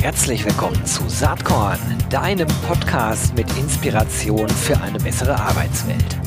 Herzlich 0.00 0.44
willkommen 0.44 0.84
zu 0.86 1.08
Saatkorn, 1.08 1.78
deinem 2.10 2.48
Podcast 2.66 3.34
mit 3.34 3.46
Inspiration 3.58 4.48
für 4.48 4.80
eine 4.80 4.98
bessere 4.98 5.38
Arbeitswelt. 5.38 6.18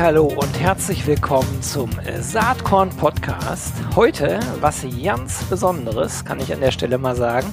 Hallo 0.00 0.24
und 0.24 0.58
herzlich 0.58 1.06
willkommen 1.06 1.62
zum 1.62 1.90
Saatkorn 2.20 2.88
Podcast. 2.90 3.74
Heute 3.94 4.40
was 4.60 4.84
ganz 5.04 5.44
Besonderes, 5.44 6.24
kann 6.24 6.40
ich 6.40 6.52
an 6.52 6.60
der 6.60 6.70
Stelle 6.70 6.98
mal 6.98 7.14
sagen. 7.14 7.46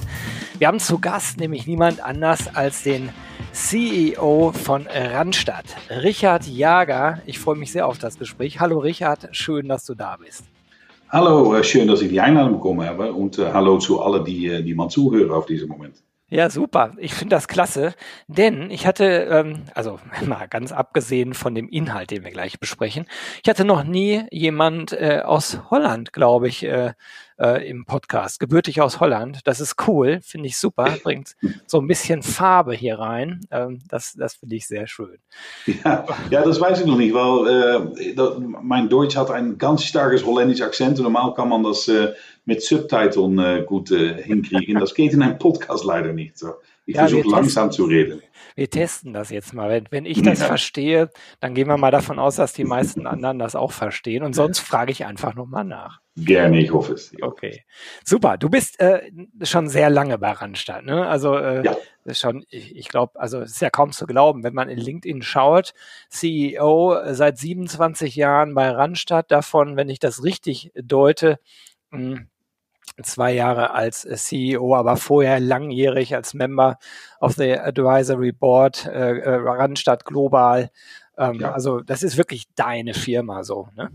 Wir 0.60 0.68
haben 0.68 0.78
zu 0.78 0.98
Gast 0.98 1.40
nämlich 1.40 1.66
niemand 1.66 2.04
anders 2.04 2.54
als 2.54 2.82
den 2.82 3.08
CEO 3.52 4.52
von 4.52 4.86
Randstadt, 4.86 5.64
Richard 5.88 6.46
Jager. 6.46 7.22
Ich 7.24 7.38
freue 7.38 7.56
mich 7.56 7.72
sehr 7.72 7.86
auf 7.86 7.96
das 7.96 8.18
Gespräch. 8.18 8.60
Hallo 8.60 8.78
Richard, 8.78 9.34
schön, 9.34 9.68
dass 9.68 9.86
du 9.86 9.94
da 9.94 10.18
bist. 10.22 10.44
Hallo, 11.08 11.54
äh, 11.54 11.64
schön, 11.64 11.88
dass 11.88 12.02
ich 12.02 12.10
die 12.10 12.20
Einladung 12.20 12.52
bekommen 12.52 12.86
habe 12.86 13.10
und 13.10 13.38
uh, 13.38 13.46
hallo 13.54 13.78
zu 13.78 14.02
allen, 14.02 14.22
die, 14.22 14.48
äh, 14.48 14.62
die 14.62 14.74
man 14.74 14.90
zuhören 14.90 15.30
auf 15.30 15.46
diesem 15.46 15.70
Moment. 15.70 15.94
Ja, 16.32 16.48
super. 16.48 16.92
Ich 16.98 17.12
finde 17.12 17.34
das 17.34 17.48
klasse, 17.48 17.92
denn 18.28 18.70
ich 18.70 18.86
hatte, 18.86 19.04
ähm, 19.04 19.62
also 19.74 19.98
mal 20.26 20.46
ganz 20.46 20.72
abgesehen 20.72 21.32
von 21.32 21.56
dem 21.56 21.68
Inhalt, 21.68 22.12
den 22.12 22.22
wir 22.22 22.30
gleich 22.30 22.60
besprechen, 22.60 23.06
ich 23.42 23.48
hatte 23.48 23.64
noch 23.64 23.82
nie 23.82 24.24
jemand 24.30 24.92
äh, 24.92 25.22
aus 25.24 25.58
Holland, 25.70 26.12
glaube 26.12 26.46
ich, 26.46 26.62
äh, 26.64 26.92
äh, 27.40 27.68
im 27.68 27.86
Podcast, 27.86 28.38
gebürtig 28.38 28.80
aus 28.80 29.00
Holland. 29.00 29.40
Das 29.44 29.60
ist 29.60 29.76
cool, 29.88 30.20
finde 30.22 30.48
ich 30.48 30.58
super, 30.58 30.96
bringt 31.02 31.36
so 31.66 31.80
ein 31.80 31.86
bisschen 31.86 32.22
Farbe 32.22 32.74
hier 32.74 32.98
rein. 32.98 33.40
Ähm, 33.50 33.80
das 33.88 34.12
das 34.12 34.34
finde 34.34 34.56
ich 34.56 34.66
sehr 34.66 34.86
schön. 34.86 35.18
Ja, 35.66 36.06
ja, 36.30 36.44
das 36.44 36.60
weiß 36.60 36.80
ich 36.80 36.86
noch 36.86 36.98
nicht, 36.98 37.14
weil 37.14 37.94
äh, 37.98 38.14
dat, 38.14 38.38
mein 38.40 38.88
Deutsch 38.88 39.16
hat 39.16 39.30
ein 39.30 39.56
ganz 39.58 39.84
starkes 39.84 40.24
holländisches 40.24 40.66
Akzent. 40.66 40.98
Normal 40.98 41.34
kann 41.34 41.48
man 41.48 41.62
das 41.62 41.88
äh, 41.88 42.12
mit 42.44 42.62
Subtiteln 42.62 43.38
äh, 43.38 43.64
gut 43.66 43.88
hinkriegen. 43.88 44.78
Das 44.78 44.94
geht 44.94 45.12
in 45.12 45.22
einem 45.22 45.38
Podcast 45.38 45.84
leider 45.84 46.12
nicht. 46.12 46.38
So. 46.38 46.54
Ich 46.90 46.96
ja, 46.96 47.02
versuche 47.02 47.28
langsam 47.28 47.70
zu 47.70 47.84
reden. 47.84 48.20
Wir 48.56 48.68
testen 48.68 49.12
das 49.12 49.30
jetzt 49.30 49.54
mal. 49.54 49.70
Wenn, 49.70 49.86
wenn 49.90 50.04
ich 50.04 50.22
das 50.22 50.40
ja. 50.40 50.46
verstehe, 50.46 51.10
dann 51.38 51.54
gehen 51.54 51.68
wir 51.68 51.76
mal 51.76 51.92
davon 51.92 52.18
aus, 52.18 52.34
dass 52.34 52.52
die 52.52 52.64
meisten 52.64 53.06
anderen 53.06 53.38
das 53.38 53.54
auch 53.54 53.70
verstehen. 53.70 54.24
Und 54.24 54.34
sonst 54.34 54.58
frage 54.58 54.90
ich 54.90 55.04
einfach 55.04 55.36
nochmal 55.36 55.64
nach. 55.64 56.00
Gerne, 56.16 56.58
ich 56.58 56.72
hoffe 56.72 56.94
es. 56.94 57.12
Okay, 57.22 57.62
super. 58.04 58.38
Du 58.38 58.50
bist 58.50 58.80
äh, 58.80 59.02
schon 59.42 59.68
sehr 59.68 59.88
lange 59.88 60.18
bei 60.18 60.32
Randstadt, 60.32 60.84
ne? 60.84 61.06
Also 61.06 61.36
äh, 61.36 61.64
ja. 61.64 61.76
schon, 62.12 62.44
ich, 62.50 62.74
ich 62.74 62.88
glaube, 62.88 63.20
also 63.20 63.40
es 63.40 63.52
ist 63.52 63.62
ja 63.62 63.70
kaum 63.70 63.92
zu 63.92 64.06
glauben, 64.06 64.42
wenn 64.42 64.54
man 64.54 64.68
in 64.68 64.78
LinkedIn 64.78 65.22
schaut, 65.22 65.72
CEO 66.08 66.98
seit 67.12 67.38
27 67.38 68.16
Jahren 68.16 68.54
bei 68.54 68.68
Randstadt, 68.68 69.30
davon, 69.30 69.76
wenn 69.76 69.88
ich 69.88 70.00
das 70.00 70.24
richtig 70.24 70.72
deute, 70.74 71.38
mh, 71.92 71.98
hm, 71.98 72.26
zwei 73.02 73.32
Jahre 73.34 73.72
als 73.72 74.02
CEO, 74.02 74.74
aber 74.74 74.96
vorher 74.96 75.40
langjährig 75.40 76.14
als 76.14 76.34
Member 76.34 76.78
of 77.20 77.34
the 77.34 77.58
Advisory 77.58 78.32
Board, 78.32 78.86
äh, 78.86 79.18
äh, 79.18 79.34
Randstadt 79.34 80.04
Global. 80.04 80.70
Ähm, 81.16 81.40
ja. 81.40 81.52
Also 81.52 81.80
das 81.80 82.02
ist 82.02 82.16
wirklich 82.16 82.44
deine 82.54 82.94
Firma 82.94 83.44
so, 83.44 83.68
ne? 83.76 83.90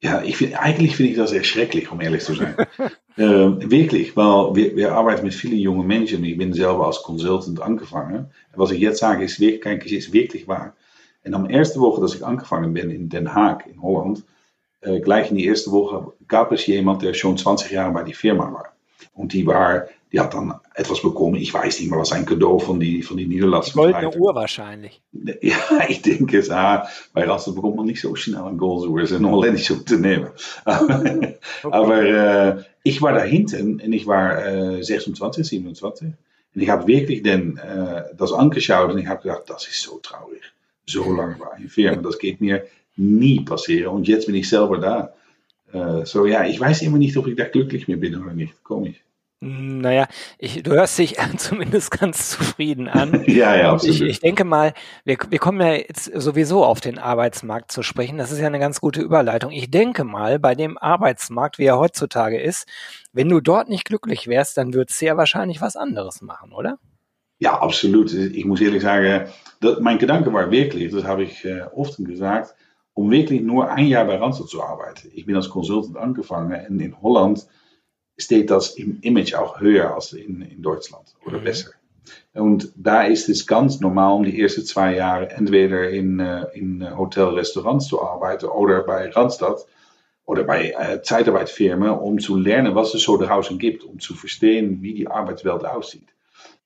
Ja, 0.00 0.22
ich 0.22 0.36
find, 0.36 0.54
eigentlich 0.54 0.94
finde 0.94 1.10
ich 1.10 1.18
das 1.18 1.32
erschrecklich, 1.32 1.90
um 1.90 2.00
ehrlich 2.00 2.22
zu 2.22 2.34
sein. 2.34 2.54
äh, 3.16 3.24
wirklich, 3.24 4.16
weil 4.16 4.54
wir, 4.54 4.76
wir, 4.76 4.92
arbeiten 4.92 5.24
mit 5.24 5.34
vielen 5.34 5.58
jungen 5.58 5.88
Menschen. 5.88 6.22
Ich 6.22 6.38
bin 6.38 6.52
selber 6.52 6.86
als 6.86 7.02
Consultant 7.02 7.60
angefangen. 7.60 8.30
En 8.52 8.58
was 8.58 8.70
ich 8.70 8.78
jetzt 8.78 9.00
sage, 9.00 9.24
ist 9.24 9.40
wirklich, 9.40 9.92
ist 9.92 10.12
wirklich 10.12 10.46
wahr. 10.46 10.76
En 11.24 11.34
am 11.34 11.50
erste 11.50 11.80
Woche, 11.80 12.00
dass 12.00 12.14
ich 12.14 12.24
angefangen 12.24 12.72
bin 12.74 12.90
in 12.90 13.08
Den 13.08 13.34
Haag, 13.34 13.66
in 13.66 13.82
Holland, 13.82 14.20
äh, 14.20 14.22
gleich 14.80 15.30
in 15.30 15.36
die 15.36 15.46
erste 15.46 15.72
Woche 15.72 16.12
gab 16.28 16.52
es 16.52 16.66
jemand, 16.66 17.02
der 17.02 17.14
schon 17.14 17.36
20 17.36 17.70
Jahre 17.72 17.92
bei 17.92 18.04
die 18.04 18.14
Firma 18.14 18.52
war. 18.52 18.72
Und 19.18 19.32
die 19.32 19.46
war, 19.46 19.88
die 20.12 20.20
hat 20.20 20.34
dann 20.34 20.54
etwas 20.74 21.02
bekommen, 21.02 21.36
ich 21.36 21.52
weiß 21.52 21.80
nicht 21.80 21.90
mehr, 21.90 21.98
was 21.98 22.12
ein 22.12 22.24
Cadeau 22.24 22.58
von 22.60 22.78
die, 22.78 23.02
von 23.02 23.16
die 23.16 23.26
Niederlassung. 23.26 23.82
Goldene 23.82 24.16
Uhr 24.16 24.34
wahrscheinlich. 24.34 25.02
Ja, 25.12 25.56
ich 25.88 26.02
denke 26.02 26.38
es, 26.38 26.50
ah, 26.50 26.88
bei 27.12 27.24
Rastad 27.24 27.56
bekommt 27.56 27.76
man 27.76 27.86
nicht 27.86 28.00
so 28.00 28.14
schnell 28.14 28.42
ein 28.42 28.58
Goldsuhr, 28.58 29.00
es 29.00 29.10
ist 29.10 29.18
ein 29.18 29.30
holländisches 29.30 29.78
Unternehmen. 29.78 30.30
okay. 30.64 31.38
Aber 31.64 32.02
äh, 32.58 32.62
ich 32.84 33.02
war 33.02 33.12
da 33.12 33.22
hinten 33.22 33.80
und 33.80 33.92
ich 33.92 34.06
war 34.06 34.46
äh, 34.46 34.82
26, 34.82 35.46
27 35.46 36.08
und 36.54 36.62
ich 36.62 36.70
habe 36.70 36.86
wirklich 36.86 37.22
den, 37.22 37.58
äh, 37.58 38.04
das 38.16 38.32
angeschaut 38.32 38.92
und 38.92 38.98
ich 38.98 39.08
habe 39.08 39.22
gedacht, 39.22 39.44
das 39.48 39.66
ist 39.66 39.82
so 39.82 39.98
traurig. 39.98 40.42
So 40.86 41.12
lange 41.12 41.38
war 41.40 41.52
eine 41.52 41.68
Firma, 41.68 42.00
das 42.00 42.18
geht 42.18 42.40
mir 42.40 42.64
nie 42.98 43.40
passieren. 43.40 43.94
Und 43.94 44.08
jetzt 44.08 44.26
bin 44.26 44.34
ich 44.34 44.48
selber 44.48 44.78
da. 44.78 45.14
Äh, 45.72 46.04
so 46.04 46.26
ja, 46.26 46.44
ich 46.44 46.60
weiß 46.60 46.82
immer 46.82 46.98
nicht, 46.98 47.16
ob 47.16 47.26
ich 47.26 47.36
da 47.36 47.44
glücklich 47.44 47.88
mit 47.88 48.00
bin 48.00 48.20
oder 48.20 48.32
nicht. 48.32 48.62
Komisch. 48.62 48.96
Hm, 49.40 49.78
naja, 49.78 50.08
ich, 50.38 50.64
du 50.64 50.72
hörst 50.72 50.98
dich 50.98 51.16
zumindest 51.36 51.92
ganz 51.92 52.30
zufrieden 52.30 52.88
an. 52.88 53.24
ja, 53.26 53.56
ja, 53.56 53.72
absolut. 53.72 54.00
Ich, 54.00 54.02
ich 54.02 54.20
denke 54.20 54.44
mal, 54.44 54.74
wir, 55.04 55.16
wir 55.28 55.38
kommen 55.38 55.60
ja 55.60 55.74
jetzt 55.74 56.10
sowieso 56.14 56.64
auf 56.64 56.80
den 56.80 56.98
Arbeitsmarkt 56.98 57.70
zu 57.70 57.82
sprechen. 57.82 58.18
Das 58.18 58.32
ist 58.32 58.40
ja 58.40 58.46
eine 58.46 58.58
ganz 58.58 58.80
gute 58.80 59.00
Überleitung. 59.00 59.52
Ich 59.52 59.70
denke 59.70 60.02
mal, 60.02 60.38
bei 60.38 60.54
dem 60.54 60.76
Arbeitsmarkt, 60.76 61.58
wie 61.58 61.66
er 61.66 61.78
heutzutage 61.78 62.40
ist, 62.40 62.66
wenn 63.12 63.28
du 63.28 63.40
dort 63.40 63.68
nicht 63.68 63.84
glücklich 63.84 64.26
wärst, 64.26 64.56
dann 64.56 64.74
würdest 64.74 65.00
du 65.00 65.06
ja 65.06 65.16
wahrscheinlich 65.16 65.60
was 65.60 65.76
anderes 65.76 66.20
machen, 66.20 66.52
oder? 66.52 66.78
Ja, 67.38 67.60
absolut. 67.60 68.12
Ich 68.12 68.44
muss 68.44 68.60
ehrlich 68.60 68.82
sagen, 68.82 69.28
mein 69.80 69.98
Gedanke 69.98 70.32
war 70.32 70.50
wirklich, 70.50 70.92
das 70.92 71.04
habe 71.04 71.22
ich 71.22 71.44
äh, 71.44 71.62
oft 71.72 71.96
gesagt, 71.98 72.56
um 72.98 73.12
wirklich 73.12 73.42
nur 73.42 73.70
ein 73.70 73.86
Jahr 73.86 74.06
bei 74.06 74.16
Randstad 74.16 74.48
zu 74.48 74.60
arbeiten. 74.60 75.08
Ich 75.14 75.24
bin 75.24 75.36
als 75.36 75.48
Consultant 75.48 75.96
angefangen 75.96 76.66
und 76.68 76.80
in 76.80 77.00
Holland 77.00 77.46
steht 78.16 78.50
das 78.50 78.70
im 78.70 78.98
Image 79.02 79.34
auch 79.34 79.60
höher 79.60 79.94
als 79.94 80.12
in, 80.12 80.42
in 80.42 80.62
Deutschland 80.62 81.14
oder 81.24 81.38
mhm. 81.38 81.44
besser. 81.44 81.70
Und 82.34 82.72
da 82.74 83.04
ist 83.04 83.28
es 83.28 83.46
ganz 83.46 83.78
normal, 83.78 84.14
um 84.14 84.24
die 84.24 84.42
ersten 84.42 84.64
zwei 84.64 84.96
Jahre 84.96 85.30
entweder 85.30 85.88
in, 85.88 86.18
in 86.54 86.98
Hotel, 86.98 87.26
Restaurants 87.26 87.86
zu 87.86 88.02
arbeiten 88.02 88.46
oder 88.46 88.82
bei 88.82 89.08
Randstad 89.10 89.64
oder 90.24 90.42
bei 90.42 90.72
äh, 90.72 91.00
Zeitarbeitsfirmen, 91.00 91.90
um 91.90 92.18
zu 92.18 92.36
lernen, 92.36 92.74
was 92.74 92.94
es 92.94 93.02
so 93.02 93.16
draußen 93.16 93.60
gibt, 93.60 93.84
um 93.84 94.00
zu 94.00 94.14
verstehen, 94.14 94.82
wie 94.82 94.94
die 94.94 95.06
Arbeitswelt 95.06 95.64
aussieht. 95.64 96.08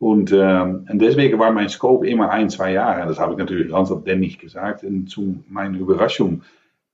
Und, 0.03 0.33
ähm, 0.33 0.89
und 0.91 0.99
deswegen 1.01 1.39
war 1.39 1.53
mein 1.53 1.69
Scope 1.69 2.09
immer 2.09 2.29
ein, 2.29 2.51
zwei 2.51 2.73
Jahre. 2.73 3.07
Das 3.07 3.21
habe 3.21 3.35
ich 3.35 3.39
natürlich 3.39 3.73
Randstad 3.73 4.03
dann 4.05 4.19
nicht 4.19 4.41
gesagt. 4.41 4.83
Und 4.83 5.07
zu 5.07 5.45
meiner 5.49 5.79
Überraschung 5.79 6.43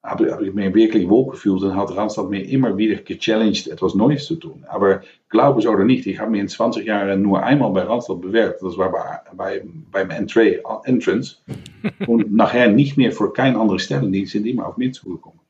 habe, 0.03 0.31
habe 0.31 0.47
ich 0.47 0.53
mir 0.53 0.75
wirklich 0.75 1.09
wohl 1.09 1.31
gefühlt 1.31 1.63
und 1.63 1.75
hat 1.75 1.97
Randstad 1.97 2.29
mir 2.29 2.47
immer 2.47 2.77
wieder 2.77 2.97
gechallenged, 2.97 3.69
etwas 3.69 3.95
Neues 3.95 4.27
zu 4.27 4.37
tun. 4.37 4.63
Aber 4.69 5.01
glaube 5.31 5.61
es 5.61 5.67
oder 5.67 5.85
nicht, 5.85 6.07
ich 6.07 6.21
habe 6.21 6.33
mir 6.33 6.43
in 6.43 6.49
20 6.49 6.85
Jahren 6.85 7.23
nur 7.23 7.43
einmal 7.43 7.73
bei 7.73 7.81
Randstad 7.81 8.21
bewerbt. 8.21 8.61
Das 8.61 8.77
war 8.77 8.93
bei, 8.93 9.21
bei, 9.35 9.63
beim 9.91 10.11
Entry, 10.11 10.61
Entrance. 10.85 11.37
und 12.07 12.31
nachher 12.31 12.69
nicht 12.69 12.99
mehr 12.99 13.13
für 13.13 13.33
keine 13.33 13.59
andere 13.59 13.79
Stellen. 13.79 14.13
Die 14.13 14.27
sind 14.27 14.47
immer 14.47 14.67
auf 14.67 14.77
mir 14.77 14.93
zugekommen. 14.93 15.41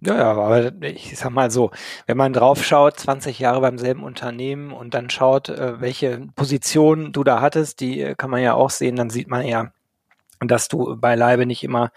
Ja, 0.00 0.16
ja, 0.16 0.32
aber 0.32 0.72
ich 0.82 1.16
sag 1.16 1.30
mal 1.30 1.50
so, 1.50 1.70
wenn 2.06 2.18
man 2.18 2.34
drauf 2.34 2.62
schaut, 2.62 3.00
20 3.00 3.38
Jahre 3.38 3.62
beim 3.62 3.78
selben 3.78 4.02
Unternehmen 4.02 4.72
und 4.72 4.92
dann 4.92 5.08
schaut, 5.08 5.48
äh, 5.48 5.80
welche 5.80 6.28
Position 6.34 7.12
du 7.12 7.24
da 7.24 7.40
hattest, 7.40 7.80
die 7.80 8.02
äh, 8.02 8.14
kann 8.14 8.30
man 8.30 8.42
ja 8.42 8.52
auch 8.52 8.68
sehen, 8.68 8.96
dann 8.96 9.08
sieht 9.08 9.28
man 9.28 9.46
ja, 9.46 9.72
dass 10.40 10.68
du 10.68 10.96
beileibe 10.96 11.46
nicht 11.46 11.64
immer 11.64 11.92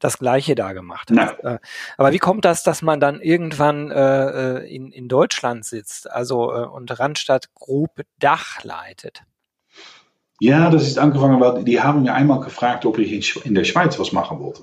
das 0.00 0.18
Gleiche 0.18 0.56
da 0.56 0.72
gemacht 0.72 1.10
hast. 1.10 1.42
Nein. 1.42 1.54
Äh, 1.54 1.58
aber 1.96 2.10
wie 2.12 2.18
kommt 2.18 2.44
das, 2.44 2.64
dass 2.64 2.82
man 2.82 2.98
dann 2.98 3.20
irgendwann 3.20 3.90
äh, 3.92 4.58
in, 4.66 4.90
in 4.90 5.06
Deutschland 5.06 5.64
sitzt, 5.64 6.10
also 6.10 6.52
äh, 6.52 6.66
und 6.66 6.98
Randstadt 6.98 7.54
Group 7.54 8.02
Dach 8.18 8.64
leitet? 8.64 9.22
Ja, 10.40 10.70
das 10.70 10.88
ist 10.88 10.98
angefangen, 10.98 11.40
weil 11.40 11.62
die 11.62 11.80
haben 11.80 12.02
mir 12.02 12.14
einmal 12.14 12.40
gefragt, 12.40 12.84
ob 12.84 12.98
ich 12.98 13.46
in 13.46 13.54
der 13.54 13.64
Schweiz 13.64 13.98
was 14.00 14.10
machen 14.10 14.40
wollte. 14.40 14.62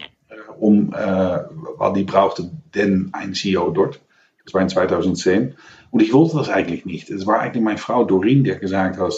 Um, 0.62 0.94
äh, 0.94 1.40
weil 1.78 1.94
die 1.94 2.04
brauchten 2.04 2.62
denn 2.76 3.10
ein 3.14 3.34
CEO 3.34 3.72
dort. 3.72 4.00
Das 4.46 4.54
war 4.54 4.62
in 4.62 4.70
2010. 4.70 5.56
Und 5.90 6.02
ich 6.02 6.14
wollte 6.14 6.38
das 6.38 6.50
eigentlich 6.50 6.86
nicht. 6.86 7.10
Es 7.10 7.26
war 7.26 7.40
eigentlich 7.40 7.64
meine 7.64 7.80
Frau 7.80 8.06
Doreen, 8.06 8.44
die 8.44 8.56
gesagt 8.58 9.00
hat, 9.00 9.14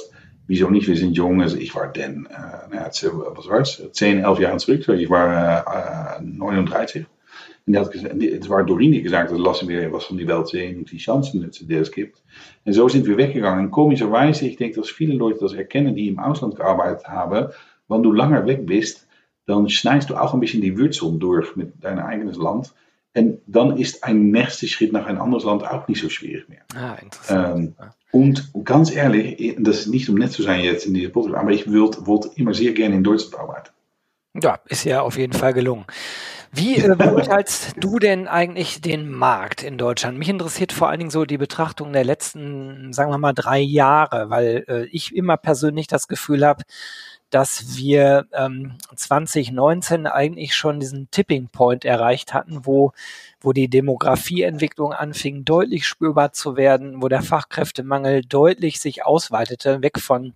wieso 0.47 0.69
nicht, 0.69 0.87
wir 0.87 0.95
sind 0.95 1.17
jung. 1.17 1.41
Also 1.41 1.57
ich 1.57 1.75
war 1.75 1.91
dann, 1.91 2.27
äh, 2.27 2.77
was 2.81 3.49
war 3.49 3.59
es, 3.59 3.81
10, 3.91 4.19
11 4.19 4.39
Jahre 4.39 4.57
zurück. 4.57 4.87
Ich 4.87 5.09
war 5.09 6.17
äh, 6.17 6.21
39. 6.23 7.05
Und 7.65 7.77
had 7.77 7.91
gezegd, 7.91 8.21
het 8.21 8.49
war 8.49 8.65
Doreen 8.65 8.91
die 8.91 9.01
gesagt 9.01 9.31
hat, 9.31 9.39
lassen 9.39 9.69
wir 9.69 9.91
was 9.91 10.05
von 10.05 10.17
die 10.17 10.25
und 10.25 10.91
die 10.91 10.97
Chancen, 10.97 11.49
die 11.49 11.73
es 11.75 11.91
gibt. 11.91 12.21
Und 12.65 12.73
so 12.73 12.89
sind 12.89 13.05
wir 13.05 13.15
weggegangen. 13.15 13.65
Und 13.65 13.71
komischerweise, 13.71 14.45
ich 14.47 14.57
denke, 14.57 14.81
dass 14.81 14.89
viele 14.89 15.13
Leute 15.13 15.39
das 15.39 15.53
erkennen, 15.53 15.95
die 15.95 16.09
im 16.09 16.19
Ausland 16.19 16.57
gearbeitet 16.57 17.07
haben, 17.07 17.53
wenn 17.87 18.03
du 18.03 18.11
langer 18.11 18.45
weg 18.47 18.65
bist, 18.65 19.07
dann 19.45 19.69
schneidest 19.69 20.09
du 20.09 20.15
auch 20.15 20.33
ein 20.33 20.39
bisschen 20.39 20.61
die 20.61 20.77
Wurzeln 20.77 21.19
durch 21.19 21.55
mit 21.55 21.73
dein 21.81 21.99
eigenes 21.99 22.37
Land. 22.37 22.73
Und 23.15 23.41
dann 23.45 23.77
ist 23.77 24.03
ein 24.03 24.31
nächster 24.31 24.67
Schritt 24.67 24.91
nach 24.91 25.05
ein 25.05 25.19
anderes 25.19 25.43
Land 25.43 25.63
auch 25.63 25.87
nicht 25.87 26.01
so 26.01 26.09
schwierig 26.09 26.49
mehr. 26.49 26.61
Ah, 26.75 26.95
interessant. 26.95 27.57
Ähm, 27.57 27.75
und 28.11 28.51
ganz 28.63 28.91
ehrlich, 28.93 29.55
das 29.59 29.81
ist 29.81 29.87
nicht 29.87 30.09
um 30.09 30.15
nett 30.15 30.31
zu 30.31 30.43
sein 30.43 30.61
jetzt 30.61 30.85
in 30.85 30.93
dieser 30.93 31.09
Podcast, 31.09 31.35
aber 31.35 31.51
ich 31.51 31.71
wollte 31.71 32.31
immer 32.35 32.53
sehr 32.53 32.73
gerne 32.73 32.95
in 32.95 33.03
Deutschland 33.03 33.39
arbeiten. 33.39 33.69
Ja, 34.41 34.59
ist 34.65 34.83
ja 34.83 35.01
auf 35.01 35.17
jeden 35.17 35.33
Fall 35.33 35.53
gelungen. 35.53 35.85
Wie 36.51 36.77
äh, 36.77 36.95
beurteilst 36.95 37.73
du 37.79 37.97
denn 37.97 38.27
eigentlich 38.27 38.81
den 38.81 39.09
Markt 39.09 39.63
in 39.63 39.77
Deutschland? 39.77 40.17
Mich 40.17 40.29
interessiert 40.29 40.71
vor 40.71 40.89
allen 40.89 40.99
Dingen 40.99 41.11
so 41.11 41.25
die 41.25 41.37
Betrachtung 41.39 41.93
der 41.93 42.03
letzten, 42.03 42.93
sagen 42.93 43.11
wir 43.11 43.17
mal, 43.17 43.33
drei 43.33 43.59
Jahre, 43.59 44.29
weil 44.29 44.63
äh, 44.67 44.85
ich 44.85 45.15
immer 45.15 45.37
persönlich 45.37 45.87
das 45.87 46.07
Gefühl 46.07 46.45
habe, 46.45 46.63
dass 47.33 47.77
wir 47.77 48.27
ähm, 48.31 48.73
2019 48.95 50.05
eigentlich 50.05 50.55
schon 50.55 50.79
diesen 50.79 51.09
Tipping 51.09 51.47
Point 51.47 51.83
erreicht 51.83 52.31
hatten, 52.31 52.59
wo, 52.67 52.91
wo 53.41 53.53
die 53.53 53.69
Demografieentwicklung 53.69 54.93
anfing 54.93 55.43
deutlich 55.43 55.87
spürbar 55.87 56.33
zu 56.33 56.57
werden, 56.57 57.01
wo 57.01 57.07
der 57.07 57.23
Fachkräftemangel 57.23 58.21
deutlich 58.21 58.79
sich 58.79 59.03
ausweitete, 59.03 59.81
weg 59.81 59.99
von 59.99 60.33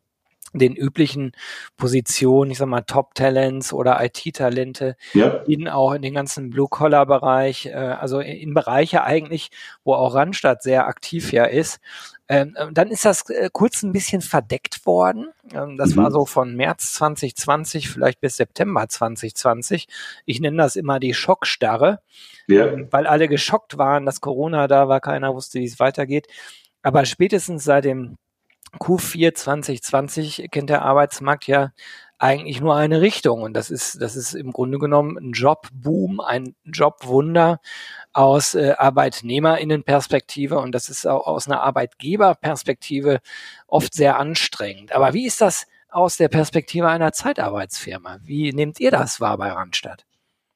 den 0.54 0.76
üblichen 0.76 1.34
Positionen, 1.76 2.50
ich 2.50 2.58
sag 2.58 2.68
mal 2.68 2.82
Top-Talents 2.82 3.74
oder 3.74 4.04
IT-Talente, 4.04 4.96
ja. 5.14 5.44
in 5.46 5.68
auch 5.68 5.94
in 5.94 6.02
den 6.02 6.16
ganzen 6.16 6.50
Blue-Collar-Bereich, 6.50 7.68
äh, 7.68 7.74
also 7.74 8.22
in 8.22 8.56
Bereiche 8.56 9.04
eigentlich, 9.04 9.52
wo 9.84 9.94
auch 9.94 10.16
Randstadt 10.16 10.64
sehr 10.64 10.88
aktiv 10.88 11.32
ja 11.32 11.44
ist. 11.46 11.80
Ähm, 12.30 12.56
äh, 12.58 12.72
dann 12.72 12.90
ist 12.90 13.06
das 13.06 13.30
äh, 13.30 13.50
kurz 13.52 13.84
ein 13.84 13.94
bisschen 13.94 14.22
verdeckt 14.22 14.86
worden. 14.86 15.30
Ähm, 15.54 15.78
das 15.78 15.92
mhm. 15.96 15.98
war 15.98 16.12
so 16.12 16.26
von 16.26 16.56
März 16.56 16.94
2020 16.94 17.90
vielleicht 17.90 18.20
bis 18.20 18.38
September 18.38 18.88
2020. 18.88 19.88
Ich 20.26 20.40
nenne 20.40 20.58
das 20.58 20.76
immer 20.76 21.00
die 21.00 21.14
Schockstarre, 21.14 22.02
ja. 22.48 22.68
ähm, 22.68 22.88
weil 22.92 23.08
alle 23.08 23.28
geschockt 23.28 23.78
waren, 23.78 24.06
dass 24.06 24.22
Corona 24.22 24.68
da 24.68 24.90
war, 24.90 25.00
keiner 25.00 25.34
wusste, 25.34 25.60
wie 25.60 25.66
es 25.66 25.80
weitergeht. 25.80 26.28
Aber 26.82 27.06
spätestens 27.06 27.64
seit 27.64 27.86
dem 27.86 28.18
Q4 28.80 29.34
2020 29.34 30.48
kennt 30.52 30.70
der 30.70 30.82
Arbeitsmarkt 30.82 31.48
ja 31.48 31.72
eigentlich 32.20 32.62
nur 32.62 32.76
eine 32.76 33.02
Richtung 33.02 33.44
und 33.44 33.54
das 33.54 33.70
ist 33.70 34.02
das 34.02 34.16
ist 34.16 34.34
im 34.34 34.52
Grunde 34.52 34.80
genommen 34.80 35.18
ein 35.18 35.32
Jobboom, 35.34 36.20
ein 36.20 36.56
Jobwunder 36.66 37.60
aus 38.18 38.56
äh, 38.56 38.74
Arbeitnehmerinnenperspektive 38.75 40.58
und 40.58 40.72
das 40.72 40.90
ist 40.90 41.06
auch 41.06 41.28
aus 41.28 41.48
einer 41.48 41.62
Arbeitgeberperspektive 41.62 43.19
oft 43.68 43.94
sehr 43.94 44.18
anstrengend. 44.18 44.92
Aber 44.92 45.14
wie 45.14 45.28
ist 45.28 45.40
das 45.40 45.68
aus 45.92 46.18
der 46.18 46.28
Perspektive 46.28 46.88
einer 46.88 47.14
Zeitarbeitsfirma? 47.14 48.18
Wie 48.24 48.52
nehmt 48.54 48.80
ihr 48.80 48.90
das 48.90 49.22
wahr 49.22 49.38
bei 49.38 49.52
Randstadt? 49.52 50.08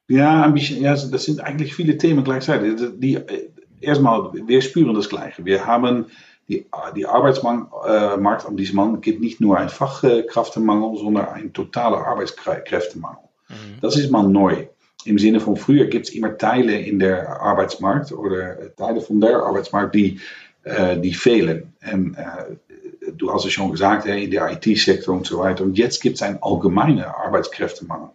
Ja, 0.08 0.42
ein 0.42 0.56
bisschen, 0.56 0.81
ja, 0.81 0.94
das 0.96 1.24
sind 1.24 1.40
eigentlich 1.40 1.75
viele 1.75 2.00
Themen 2.00 2.24
gleichzeitig. 2.24 2.81
Die, 2.96 3.18
äh, 3.18 3.50
erstmal, 3.80 4.34
wir 4.34 4.62
spüren 4.63 4.96
das 4.96 5.08
Gleiche. 5.08 5.46
Wir 5.46 5.68
haben 5.68 6.08
die, 6.50 6.66
die 6.96 7.06
Arbeitsmarkt 7.06 8.46
an 8.48 8.58
diesem 8.58 8.75
Mann 8.75 9.02
gibt 9.02 9.22
nicht 9.22 9.40
nur 9.40 9.60
einen 9.60 9.69
Fachkräftemangel, 9.69 10.98
sondern 10.98 11.28
einen 11.28 11.54
totalen 11.54 12.02
Arbeitskräftemangel. 12.04 13.24
Mhm. 13.50 13.81
Das 13.81 13.98
ist 13.98 14.10
mal 14.10 14.28
neu. 14.28 14.66
Im 15.06 15.18
Sinne 15.18 15.39
von 15.39 15.56
früher 15.56 15.86
gibt 15.86 16.07
es 16.07 16.15
immer 16.15 16.38
Teile 16.38 16.77
in 16.77 17.00
der 17.00 17.42
Arbeitsmarkt 17.42 18.12
oder 18.12 18.75
Teile 18.75 19.01
von 19.01 19.19
der 19.19 19.38
Arbeitsmarkt, 19.38 19.95
die, 19.95 20.19
äh, 20.63 20.98
die 20.98 21.13
fehlen. 21.13 21.74
Und 21.92 22.15
äh, 22.15 23.12
du 23.18 23.33
hast 23.33 23.45
es 23.45 23.53
schon 23.53 23.71
gesagt, 23.71 24.06
in 24.06 24.31
der 24.31 24.51
IT-Sektor 24.51 25.15
und 25.15 25.25
so 25.25 25.39
weiter. 25.39 25.63
Und 25.63 25.77
jetzt 25.77 26.01
gibt 26.01 26.18
es 26.18 26.21
einen 26.21 26.39
allgemeinen 26.42 27.03
Arbeitskräftemangel. 27.03 28.09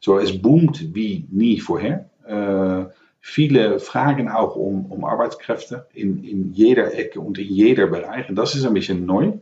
So, 0.00 0.18
boomt 0.42 0.94
wie 0.94 1.26
nie 1.30 1.58
vorher. 1.58 2.10
Äh, 2.26 2.90
viele 3.20 3.80
Fragen 3.80 4.28
auch 4.28 4.56
um, 4.56 4.86
um 4.86 5.04
in, 5.94 6.22
in 6.22 6.52
jeder 6.52 6.94
Ecke 6.94 7.20
und 7.20 7.38
in 7.38 7.48
jeder 7.48 7.86
Bereich. 7.86 8.28
Und 8.28 8.36
das 8.36 8.54
ist 8.54 8.64
ein 8.64 8.74
bisschen 8.74 9.06
neu. 9.06 9.32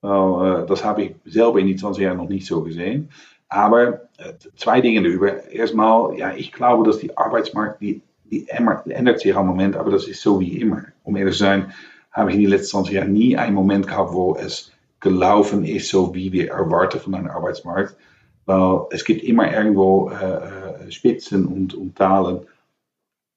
Das 0.00 0.84
habe 0.84 1.02
ich 1.02 1.14
selber 1.24 1.58
in 1.58 1.66
die 1.66 1.74
20 1.74 2.04
Jahren 2.04 2.18
noch 2.18 2.28
nicht 2.28 2.46
so 2.46 2.62
gesehen. 2.62 3.08
Aber 3.48 4.08
äh, 4.18 4.34
zwei 4.56 4.80
Dinge 4.80 5.02
darüber. 5.02 5.50
Erstmal, 5.50 6.18
ja, 6.18 6.34
ich 6.34 6.52
glaube, 6.52 6.84
dass 6.84 6.98
die 6.98 7.16
Arbeitsmarkt, 7.16 7.80
die, 7.80 8.02
die 8.24 8.48
ändert 8.48 9.20
sich 9.20 9.34
am 9.34 9.46
Moment, 9.46 9.76
aber 9.76 9.90
das 9.90 10.06
ist 10.06 10.20
so 10.20 10.40
wie 10.40 10.60
immer. 10.60 10.84
Um 11.02 11.16
ehrlich 11.16 11.34
zu 11.34 11.44
sein, 11.44 11.72
habe 12.12 12.30
ich 12.30 12.36
in 12.36 12.42
den 12.42 12.50
letzten 12.50 12.70
20 12.70 12.94
Jahren 12.94 13.12
nie 13.12 13.36
einen 13.36 13.54
Moment 13.54 13.86
gehabt, 13.86 14.12
wo 14.12 14.36
es 14.36 14.72
gelaufen 15.00 15.64
ist, 15.64 15.88
so 15.88 16.14
wie 16.14 16.32
wir 16.32 16.50
erwarten 16.50 17.00
von 17.00 17.14
einem 17.14 17.30
Arbeitsmarkt. 17.30 17.96
Weil 18.44 18.86
es 18.90 19.04
gibt 19.04 19.22
immer 19.22 19.52
irgendwo 19.52 20.10
äh, 20.10 20.90
Spitzen 20.90 21.46
und, 21.46 21.74
und 21.74 21.96
Talen. 21.96 22.46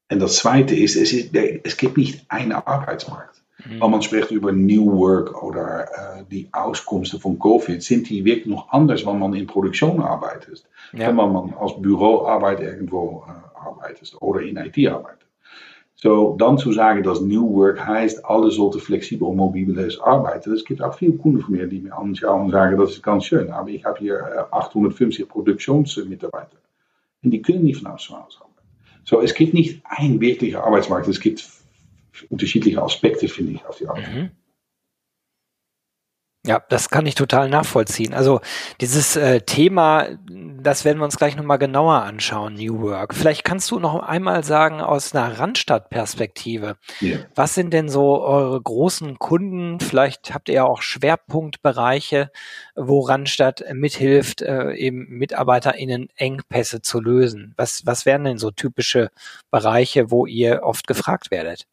En 0.08 0.20
dat 0.20 0.32
zweite 0.32 0.76
ist, 0.76 0.98
es, 0.98 1.14
ist, 1.14 1.34
es 1.34 1.78
gibt 1.78 1.96
nicht 1.96 2.26
einen 2.28 2.52
Arbeitsmarkt. 2.52 3.41
Mhm. 3.66 3.82
Wenn 3.82 3.92
man 3.92 4.02
spricht 4.02 4.32
über 4.32 4.52
New 4.52 4.92
Work 4.98 5.44
oder 5.44 5.84
äh, 5.84 6.24
die 6.30 6.48
Auskomsten 6.52 7.20
von 7.20 7.40
Covid, 7.40 7.82
sind 7.82 8.10
die 8.10 8.24
wirklich 8.26 8.48
noch 8.48 8.70
anders, 8.70 9.06
wenn 9.06 9.20
man 9.20 9.34
in 9.34 9.48
Produktion 9.48 10.02
arbeitet. 10.02 10.64
Ja. 10.94 11.08
Wenn 11.08 11.16
man 11.16 11.54
als 11.60 11.82
Büroarbeit 11.82 12.62
irgendwo 12.62 13.24
äh, 13.28 13.68
arbeitet 13.68 14.16
oder 14.20 14.42
in 14.42 14.58
IT 14.58 14.88
arbeitet. 14.88 15.22
So, 15.96 16.36
dann 16.40 16.58
zu 16.58 16.72
sagen, 16.72 17.04
dass 17.04 17.22
New 17.22 17.54
Work 17.54 17.86
heißt, 17.86 18.26
alle 18.26 18.50
sollten 18.50 18.80
flexibel 18.80 19.28
und 19.28 19.38
mobiles 19.38 20.00
arbeiten. 20.00 20.52
Es 20.52 20.66
gibt 20.66 20.82
auch 20.82 20.96
viele 20.96 21.14
Kunden 21.14 21.42
von 21.42 21.54
mir, 21.54 21.68
die 21.68 21.80
mir 21.80 21.96
anschauen 21.96 22.46
und 22.46 22.52
sagen, 22.52 22.76
das 22.80 22.92
ist 22.92 23.04
ganz 23.04 23.26
schön, 23.26 23.52
aber 23.52 23.70
ich 23.70 23.86
habe 23.86 24.00
hier 24.00 24.16
äh, 24.18 24.56
850 24.56 25.28
Produktionsmitarbeiter. 25.28 26.58
Und 27.24 27.30
die 27.30 27.42
können 27.42 27.64
nicht 27.64 27.84
von 27.84 27.92
Hause 27.92 28.16
arbeiten. 28.16 28.52
So, 29.04 29.22
es 29.22 29.34
gibt 29.36 29.54
nicht 29.54 29.82
einen 29.86 30.20
wirklichen 30.20 30.58
Arbeitsmarkt, 30.58 31.08
es 31.08 31.20
gibt 31.20 31.48
unterschiedliche 32.30 32.82
Aspekte, 32.82 33.28
finde 33.28 33.54
ich, 33.54 33.66
auf 33.66 33.78
die 33.78 33.88
Arbeit. 33.88 34.14
Mhm. 34.14 34.32
Ja, 36.44 36.60
das 36.70 36.90
kann 36.90 37.06
ich 37.06 37.14
total 37.14 37.50
nachvollziehen. 37.50 38.16
Also 38.16 38.42
dieses 38.80 39.16
äh, 39.16 39.42
Thema, 39.42 40.08
das 40.28 40.86
werden 40.86 40.98
wir 40.98 41.06
uns 41.06 41.18
gleich 41.18 41.36
nochmal 41.36 41.60
genauer 41.60 42.02
anschauen, 42.02 42.56
New 42.56 42.82
Work. 42.82 43.14
Vielleicht 43.14 43.44
kannst 43.44 43.70
du 43.70 43.78
noch 43.78 44.00
einmal 44.02 44.44
sagen 44.44 44.82
aus 44.82 45.14
einer 45.14 45.38
Randstadtperspektive, 45.38 46.78
yeah. 47.00 47.20
was 47.36 47.54
sind 47.54 47.74
denn 47.74 47.90
so 47.90 48.24
eure 48.24 48.60
großen 48.60 49.20
Kunden? 49.20 49.80
Vielleicht 49.80 50.34
habt 50.34 50.50
ihr 50.50 50.56
ja 50.56 50.64
auch 50.64 50.82
Schwerpunktbereiche, 50.82 52.32
wo 52.76 53.02
Randstadt 53.02 53.64
mithilft, 53.74 54.42
äh, 54.42 54.74
eben 54.74 55.10
MitarbeiterInnen 55.10 56.10
Engpässe 56.16 56.82
zu 56.82 57.02
lösen. 57.02 57.54
Was, 57.56 57.86
was 57.86 58.08
wären 58.08 58.24
denn 58.24 58.40
so 58.40 58.50
typische 58.50 59.12
Bereiche, 59.52 60.10
wo 60.10 60.26
ihr 60.26 60.64
oft 60.64 60.88
gefragt 60.88 61.30
werdet? 61.30 61.68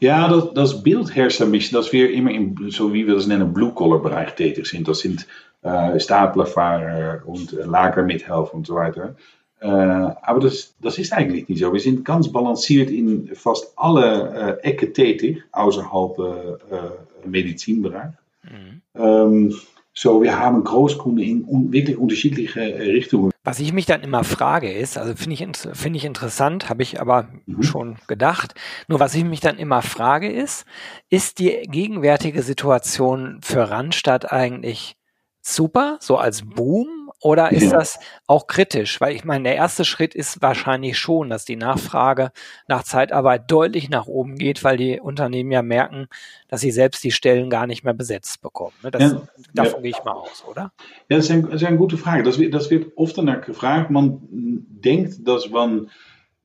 Ja, 0.00 0.28
dat, 0.28 0.56
das 0.56 0.82
Bild 0.82 1.14
herrscht 1.14 1.40
ein 1.42 1.52
bisschen, 1.52 1.76
dass 1.76 1.92
wir 1.92 2.12
immer 2.12 2.30
in, 2.30 2.56
so 2.70 2.92
wie 2.92 3.06
wir 3.06 3.14
das 3.14 3.26
nennen, 3.26 3.52
Blue-Collar-Bereich 3.52 4.30
sind. 4.64 4.88
Das 4.88 4.98
sind 4.98 5.26
äh, 5.62 5.98
Staplerfahrer 6.00 7.22
und 7.24 7.52
äh, 7.52 7.64
Lagermithelfer 7.64 8.52
und 8.52 8.66
so 8.66 8.74
weiter. 8.74 9.14
Äh, 9.60 9.68
aber 9.68 10.40
das, 10.40 10.74
das 10.80 10.98
ist 10.98 11.12
eigentlich 11.12 11.48
nicht 11.48 11.60
so. 11.60 11.72
Wir 11.72 11.80
sind 11.80 12.04
ganz 12.04 12.32
balanciert 12.32 12.90
in 12.90 13.30
fast 13.34 13.72
alle 13.76 14.58
äh, 14.62 14.68
Ecken 14.68 14.92
tätig, 14.92 15.42
außerhalb 15.52 16.18
äh 16.18 16.90
Medizinbereich. 17.24 18.12
Mhm. 18.42 18.82
Ähm, 18.94 19.54
so, 19.94 20.22
wir 20.22 20.38
haben 20.38 20.64
Großkunden 20.64 21.22
in 21.22 21.44
un 21.44 21.72
wirklich 21.72 21.96
unterschiedliche 21.96 22.60
Richtungen. 22.60 23.31
Was 23.44 23.58
ich 23.58 23.72
mich 23.72 23.86
dann 23.86 24.02
immer 24.02 24.22
frage 24.22 24.72
ist, 24.72 24.96
also 24.96 25.16
finde 25.16 25.34
ich, 25.34 25.76
finde 25.76 25.96
ich 25.96 26.04
interessant, 26.04 26.68
habe 26.68 26.82
ich 26.82 27.00
aber 27.00 27.28
mhm. 27.46 27.62
schon 27.62 27.96
gedacht. 28.06 28.54
Nur 28.86 29.00
was 29.00 29.14
ich 29.14 29.24
mich 29.24 29.40
dann 29.40 29.58
immer 29.58 29.82
frage 29.82 30.30
ist, 30.30 30.64
ist 31.08 31.40
die 31.40 31.62
gegenwärtige 31.68 32.42
Situation 32.42 33.40
für 33.42 33.68
Randstadt 33.68 34.30
eigentlich 34.30 34.96
super, 35.40 35.96
so 36.00 36.18
als 36.18 36.42
Boom 36.42 37.01
oder 37.22 37.52
ist 37.52 37.70
das 37.70 38.00
auch 38.26 38.48
kritisch? 38.48 39.00
Weil 39.00 39.14
ich 39.14 39.24
meine, 39.24 39.44
der 39.44 39.54
erste 39.54 39.84
Schritt 39.84 40.12
ist 40.14 40.42
wahrscheinlich 40.42 40.98
schon, 40.98 41.30
dass 41.30 41.44
die 41.44 41.56
Nachfrage 41.56 42.32
nach 42.66 42.82
Zeitarbeit 42.82 43.48
deutlich 43.48 43.88
nach 43.88 44.06
oben 44.06 44.36
geht, 44.36 44.64
weil 44.64 44.76
die 44.76 44.98
Unternehmen 44.98 45.52
ja 45.52 45.62
merken, 45.62 46.08
dass 46.48 46.60
sie 46.62 46.72
selbst 46.72 47.04
die 47.04 47.12
Stellen 47.12 47.48
gar 47.48 47.68
nicht 47.68 47.84
mehr 47.84 47.94
besetzt 47.94 48.42
bekommen. 48.42 48.74
Ne? 48.82 48.90
Das, 48.90 49.02
ja. 49.02 49.22
Davon 49.54 49.74
ja. 49.76 49.80
gehe 49.82 49.90
ich 49.90 50.04
mal 50.04 50.12
aus, 50.12 50.44
oder? 50.48 50.72
Ja, 51.08 51.16
das 51.16 51.26
ist, 51.26 51.30
ein, 51.30 51.42
das 51.42 51.62
ist 51.62 51.64
eine 51.64 51.76
gute 51.76 51.96
Frage. 51.96 52.24
Das 52.24 52.40
wird, 52.40 52.52
das 52.52 52.70
wird 52.70 52.92
oft 52.96 53.16
danach 53.16 53.46
gefragt. 53.46 53.90
Man 53.90 54.20
denkt, 54.30 55.26
dass 55.26 55.52
wenn 55.52 55.90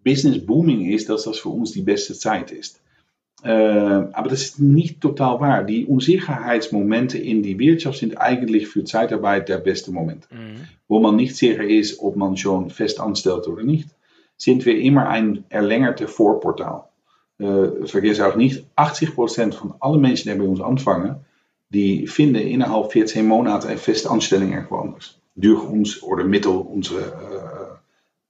Business 0.03 0.46
booming 0.46 0.91
ist, 0.91 1.10
dass 1.10 1.24
das 1.24 1.39
für 1.39 1.50
uns 1.50 1.72
die 1.72 1.81
beste 1.81 2.13
Zeit 2.13 2.51
ist. 2.51 2.81
Äh, 3.44 3.50
aber 3.50 4.29
das 4.29 4.41
ist 4.41 4.60
nicht 4.60 5.01
total 5.01 5.39
wahr. 5.39 5.63
Die 5.63 5.86
Unsicherheitsmomente 5.86 7.17
in 7.17 7.44
die 7.44 7.60
Wirtschaft 7.60 8.00
sind 8.00 8.20
eigentlich 8.20 8.67
für 8.67 8.84
Zeitarbeit 8.84 9.48
der 9.48 9.58
beste 9.58 9.91
Moment. 9.91 10.27
Mhm. 10.32 10.65
Wo 10.88 11.00
man 11.00 11.15
nicht 11.15 11.36
sicher 11.36 11.63
ist, 11.63 12.00
ob 12.00 12.15
man 12.15 12.36
schon 12.38 12.70
fest 12.70 13.00
anstellt 13.00 13.48
oder 13.48 13.63
nicht, 13.63 13.89
sind 14.38 14.65
wir 14.65 14.79
immer 14.79 15.08
ein 15.08 15.44
erlängerte 15.50 16.08
Vorportal. 16.08 16.84
Äh, 17.39 17.86
vergiss 17.86 18.20
auch 18.20 18.36
nicht, 18.36 18.65
80% 18.75 19.53
von 19.53 19.75
allen 19.79 20.01
Menschen, 20.01 20.32
die 20.32 20.38
bei 20.38 20.46
uns 20.46 20.62
anfangen, 20.62 21.17
die 21.70 22.08
finden 22.08 22.41
innerhalb 22.41 22.91
14 22.91 23.27
Monate 23.27 23.67
eine 23.67 23.77
feste 23.77 24.10
Anstellung 24.10 24.53
irgendwo 24.53 24.77
anders. 24.77 25.20
Durch 25.36 25.63
uns 25.63 26.01
oder 26.01 26.24
middel 26.24 26.53
unsere, 26.53 27.79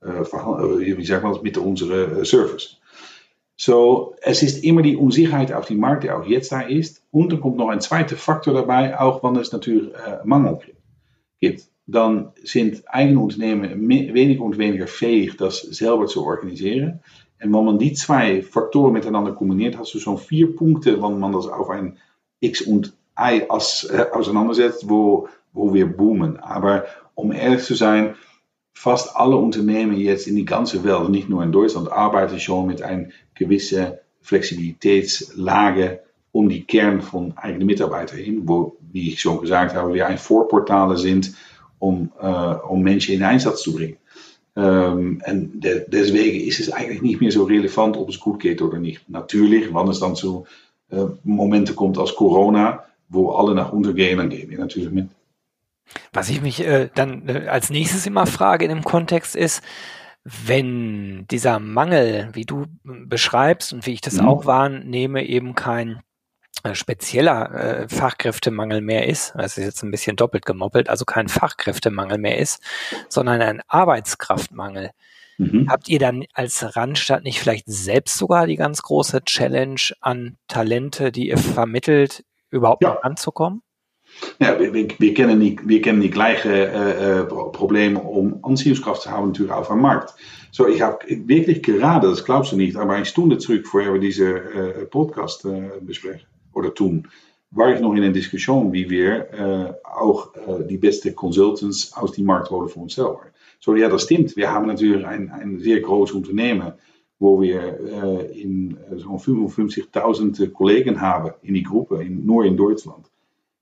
äh, 0.02 0.10
äh, 0.10 0.98
wie 0.98 1.06
sagt 1.06 1.24
man, 1.24 1.42
middel 1.42 1.64
unsere 1.64 2.26
Service. 2.26 2.78
So, 3.60 4.14
es 4.22 4.44
ist 4.44 4.64
immer 4.64 4.84
die 4.84 4.96
Unsicherheit 4.96 5.52
auf 5.52 5.66
dem 5.66 5.80
Markt, 5.80 6.04
der 6.04 6.18
auch 6.18 6.26
jetzt 6.26 6.52
da 6.52 6.62
ist. 6.62 7.04
Und 7.10 7.32
dann 7.32 7.42
kommt 7.42 7.58
noch 7.58 7.70
ein 7.70 7.82
zweiter 7.82 8.16
Faktor 8.16 8.54
dabei, 8.54 9.00
auch 9.00 9.24
wenn 9.24 9.36
es 9.36 9.52
natürlich 9.52 9.94
äh, 9.94 10.20
Mangel 10.24 10.60
gibt. 11.40 11.68
Dann 11.88 12.34
sind 12.44 12.84
eigene 12.88 13.20
Unternehmen 13.20 13.90
weniger 13.90 14.44
und 14.44 14.58
weniger 14.60 14.88
fähig, 14.88 15.38
das 15.38 15.62
selber 15.62 16.06
zu 16.06 16.24
organisieren. 16.24 17.00
En 17.40 17.54
wenn 17.54 17.66
man 17.66 17.80
die 17.80 17.94
zwei 17.94 18.44
Faktoren 18.44 18.94
miteinander 18.94 19.32
kombiniert, 19.32 19.78
hast 19.78 19.94
du 19.94 20.00
schon 20.00 20.18
vier 20.18 20.56
Punkte, 20.56 21.02
wenn 21.02 21.20
man 21.20 21.32
das 21.32 21.48
auf 21.48 21.70
ein 21.70 21.98
X 22.40 22.62
und 22.62 22.94
Y 23.20 23.42
äh, 23.42 24.12
auseinandersetzt, 24.12 24.88
wo, 24.88 25.30
wo 25.54 25.74
wir 25.74 25.88
boomen. 25.88 26.38
Aber 26.38 26.86
um 27.16 27.32
ehrlich 27.32 27.64
zu 27.64 27.74
sein, 27.74 28.16
fast 28.78 29.16
alle 29.16 29.36
Unternehmen 29.36 29.98
jetzt 29.98 30.28
in 30.28 30.36
die 30.36 30.46
ganze 30.46 30.84
Welt, 30.84 31.10
nicht 31.10 31.30
nur 31.30 31.42
in 31.42 31.52
Deutschland, 31.52 31.92
arbeiten 31.92 32.40
schon 32.40 32.68
mit 32.68 32.84
einer 32.84 33.08
gewissen 33.34 33.94
Flexibilitätslage 34.22 36.02
um 36.32 36.48
die 36.48 36.64
Kern 36.64 37.02
von 37.02 37.36
eigenen 37.38 37.66
Mitarbeitern 37.66 38.20
hin, 38.20 38.44
wo, 38.46 38.78
wie 38.92 39.10
ich 39.10 39.20
schon 39.20 39.42
gesagt 39.42 39.74
habe, 39.74 39.96
wir 39.96 40.06
ein 40.06 40.20
Vorportale 40.20 40.96
sind, 40.96 41.34
um, 41.80 42.12
in 42.20 43.24
Einsatz 43.24 43.64
zu 43.64 43.74
bringen. 43.74 43.98
Ähm, 44.56 45.22
en 45.26 45.60
de, 45.60 45.86
deswegen 45.88 46.48
ist 46.48 46.60
es 46.60 46.72
eigentlich 46.72 47.02
nicht 47.02 47.20
mehr 47.20 47.32
so 47.32 47.46
relevant, 47.46 47.98
ob 47.98 48.10
es 48.10 48.20
gut 48.20 48.40
geht 48.40 48.62
oder 48.62 48.78
nicht. 48.78 49.10
Natürlich, 49.10 49.74
wann 49.74 49.88
es 49.88 50.00
dann 50.00 50.16
zu 50.16 50.46
äh, 50.92 51.06
Momenten 51.24 51.76
kommt 51.76 51.98
als 51.98 52.14
Corona, 52.14 52.84
wo 53.10 53.32
alle 53.32 53.56
nach 53.56 53.72
unten 53.72 53.96
gehen, 53.96 54.18
dann 54.18 54.30
gehen 54.30 54.50
wir 54.50 54.60
natürlich 54.60 54.92
mit. 54.92 55.10
Was 56.14 56.30
ich 56.30 56.42
mich 56.42 56.66
äh, 56.66 56.90
dann 56.94 57.28
äh, 57.28 57.48
als 57.48 57.70
nächstes 57.70 58.06
immer 58.06 58.26
frage 58.26 58.66
in 58.66 58.70
dem 58.70 58.84
Kontext 58.84 59.36
ist, 59.36 59.64
wenn 60.24 61.26
dieser 61.28 61.60
Mangel, 61.60 62.30
wie 62.34 62.46
du 62.46 62.66
beschreibst 62.84 63.72
und 63.72 63.86
wie 63.86 63.94
ich 63.94 64.02
das 64.02 64.16
mhm. 64.16 64.28
auch 64.28 64.46
wahrnehme, 64.46 65.26
eben 65.26 65.56
kein 65.56 66.02
äh, 66.64 66.76
spezieller 66.76 67.54
äh, 67.54 67.88
Fachkräftemangel 67.88 68.82
mehr 68.82 69.08
ist, 69.08 69.34
das 69.38 69.58
ist 69.58 69.64
jetzt 69.64 69.84
ein 69.84 69.92
bisschen 69.92 70.18
doppelt 70.18 70.46
gemoppelt, 70.46 70.90
also 70.90 71.06
kein 71.06 71.30
Fachkräftemangel 71.30 72.18
mehr 72.18 72.40
ist, 72.40 72.62
sondern 73.08 73.42
ein 73.42 73.62
Arbeitskraftmangel. 73.68 74.92
Mhm. 75.38 75.68
Habt 75.70 75.88
ihr 75.88 76.00
dann 76.00 76.26
als 76.34 76.76
Randstadt 76.76 77.24
nicht 77.24 77.40
vielleicht 77.40 77.66
selbst 77.68 78.18
sogar 78.18 78.48
die 78.48 78.56
ganz 78.56 78.82
große 78.82 79.24
Challenge 79.24 79.80
an 80.02 80.38
Talente, 80.48 81.12
die 81.12 81.30
ihr 81.30 81.38
vermittelt, 81.38 82.26
überhaupt 82.50 82.84
ja. 82.84 83.00
anzukommen? 83.00 83.62
Ja, 84.40 84.60
wir, 84.60 85.14
kennen 85.14 85.40
die, 85.40 85.58
wir 85.64 85.82
kennen 85.82 86.02
die 86.02 86.10
gleiche 86.10 86.50
äh, 86.50 87.20
äh, 87.20 87.24
Probleme 87.26 88.00
um 88.00 88.40
Anziehungskraft 88.44 89.02
zu 89.02 89.12
haben 89.12 89.28
natürlich 89.28 89.52
auf 89.52 89.68
dem 89.68 89.82
Markt. 89.82 90.14
So, 90.52 90.68
ich 90.68 90.82
habe 90.82 91.00
wirklich 91.08 91.62
gerade, 91.64 92.08
das 92.08 92.24
glaubst 92.24 92.52
du 92.52 92.58
nicht, 92.58 92.78
aber 92.78 92.94
eine 92.94 93.06
Stunde 93.06 93.38
zurück, 93.38 93.68
vorher 93.68 93.94
wir 93.94 94.00
diese 94.00 94.26
äh, 94.28 94.86
Podcast 94.86 95.48
besprechen 95.82 96.28
oder 96.54 96.74
tun, 96.74 97.08
war 97.52 97.74
ich 97.74 97.80
noch 97.80 97.96
in 97.96 98.04
een 98.04 98.14
Diskussion, 98.14 98.74
wie 98.74 98.90
wir 98.90 99.34
äh, 99.34 99.74
auch 99.84 100.34
die 100.70 100.78
beste 100.78 101.14
Consultants 101.14 101.94
aus 101.94 102.12
die 102.12 102.24
Markt 102.24 102.50
holen 102.50 102.68
für 102.70 102.80
uns 102.80 102.96
selber. 102.96 103.22
So, 103.60 103.76
ja, 103.76 103.90
das 103.90 104.04
stimmt. 104.04 104.36
Natürlich 104.36 105.06
ein, 105.06 105.30
ein 105.32 105.60
sehr 105.60 105.80
großes 105.80 106.16
Unternehmen, 106.16 106.74
wo 107.20 107.42
wir 107.42 107.62
äh, 107.62 108.42
in 108.42 108.78
zo'n 108.96 109.20
55.000 109.20 110.52
Kollegen 110.52 111.02
haben 111.02 111.34
in 111.42 111.56
die 111.56 111.64
Gruppe, 111.64 112.04
in, 112.04 112.28
in 112.30 112.58
Deutschland. 112.58 113.10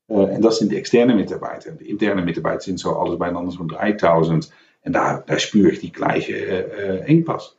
Uh, 0.08 0.34
en 0.34 0.42
dat 0.42 0.56
zijn 0.56 0.70
de 0.70 0.76
externe 0.76 1.14
Mitarbeiter. 1.14 1.78
De 1.78 1.86
interne 1.86 2.22
Mitarbeiter 2.24 2.62
sind 2.62 2.80
so 2.80 2.92
alles 2.92 3.18
beieinander 3.18 3.54
zo'n 3.54 3.68
3000. 3.68 4.54
En 4.82 4.92
daar, 4.92 5.24
daar 5.26 5.40
spüre 5.40 5.72
ich 5.72 5.80
die 5.80 5.94
gleiche 5.94 6.34
uh, 6.34 7.10
Engpass. 7.10 7.58